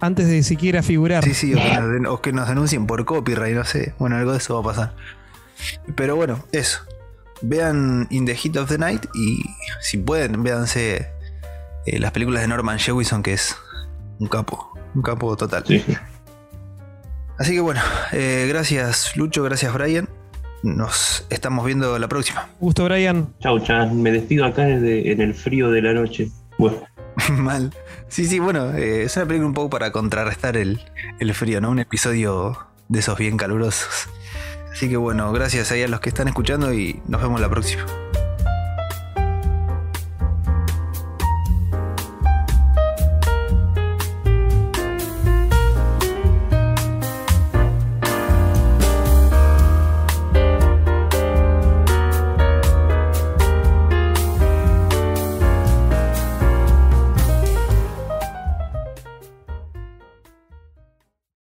antes 0.00 0.28
de 0.28 0.42
siquiera 0.42 0.82
figurar. 0.82 1.24
Sí, 1.24 1.34
sí, 1.34 1.54
o 1.54 1.56
que, 1.58 1.68
nos, 1.80 1.90
den- 1.92 2.06
o 2.06 2.20
que 2.22 2.32
nos 2.32 2.48
denuncien 2.48 2.86
por 2.86 3.04
copyright, 3.04 3.54
no 3.56 3.64
sé. 3.64 3.94
Bueno, 3.98 4.16
algo 4.16 4.32
de 4.32 4.38
eso 4.38 4.54
va 4.54 4.60
a 4.70 4.74
pasar. 4.74 4.94
Pero 5.96 6.16
bueno, 6.16 6.44
eso. 6.52 6.80
Vean 7.42 8.06
In 8.10 8.24
the 8.26 8.34
Heat 8.34 8.56
of 8.56 8.68
the 8.68 8.78
Night 8.78 9.04
y 9.14 9.44
si 9.80 9.98
pueden, 9.98 10.42
véanse 10.42 11.08
eh, 11.86 11.98
las 11.98 12.12
películas 12.12 12.42
de 12.42 12.48
Norman 12.48 12.78
Jewison, 12.78 13.22
que 13.22 13.34
es 13.34 13.56
un 14.18 14.28
capo, 14.28 14.72
un 14.94 15.02
capo 15.02 15.36
total. 15.36 15.64
Sí, 15.66 15.82
sí. 15.86 15.96
Así 17.38 17.52
que 17.52 17.60
bueno, 17.60 17.80
eh, 18.12 18.46
gracias 18.48 19.16
Lucho, 19.16 19.42
gracias 19.42 19.72
Brian. 19.72 20.08
Nos 20.62 21.26
estamos 21.28 21.66
viendo 21.66 21.98
la 21.98 22.08
próxima. 22.08 22.48
Gusto, 22.58 22.84
Brian. 22.84 23.28
Chau, 23.40 23.60
Chan. 23.60 24.00
Me 24.00 24.10
despido 24.10 24.46
acá 24.46 24.62
desde, 24.62 25.12
en 25.12 25.20
el 25.20 25.34
frío 25.34 25.70
de 25.70 25.82
la 25.82 25.92
noche. 25.92 26.30
Bueno, 26.56 26.78
Mal. 27.32 27.72
Sí, 28.08 28.24
sí, 28.26 28.38
bueno, 28.38 28.72
eh, 28.74 29.02
es 29.02 29.16
una 29.16 29.26
película 29.26 29.48
un 29.48 29.54
poco 29.54 29.70
para 29.70 29.92
contrarrestar 29.92 30.56
el, 30.56 30.80
el 31.18 31.34
frío, 31.34 31.60
¿no? 31.60 31.70
Un 31.70 31.80
episodio 31.80 32.56
de 32.88 33.00
esos 33.00 33.18
bien 33.18 33.36
calurosos. 33.36 34.08
Así 34.72 34.88
que 34.88 34.96
bueno, 34.96 35.32
gracias 35.32 35.70
ahí 35.70 35.82
a 35.82 35.88
los 35.88 36.00
que 36.00 36.08
están 36.08 36.28
escuchando 36.28 36.72
y 36.72 37.00
nos 37.06 37.22
vemos 37.22 37.40
la 37.40 37.48
próxima. 37.48 37.84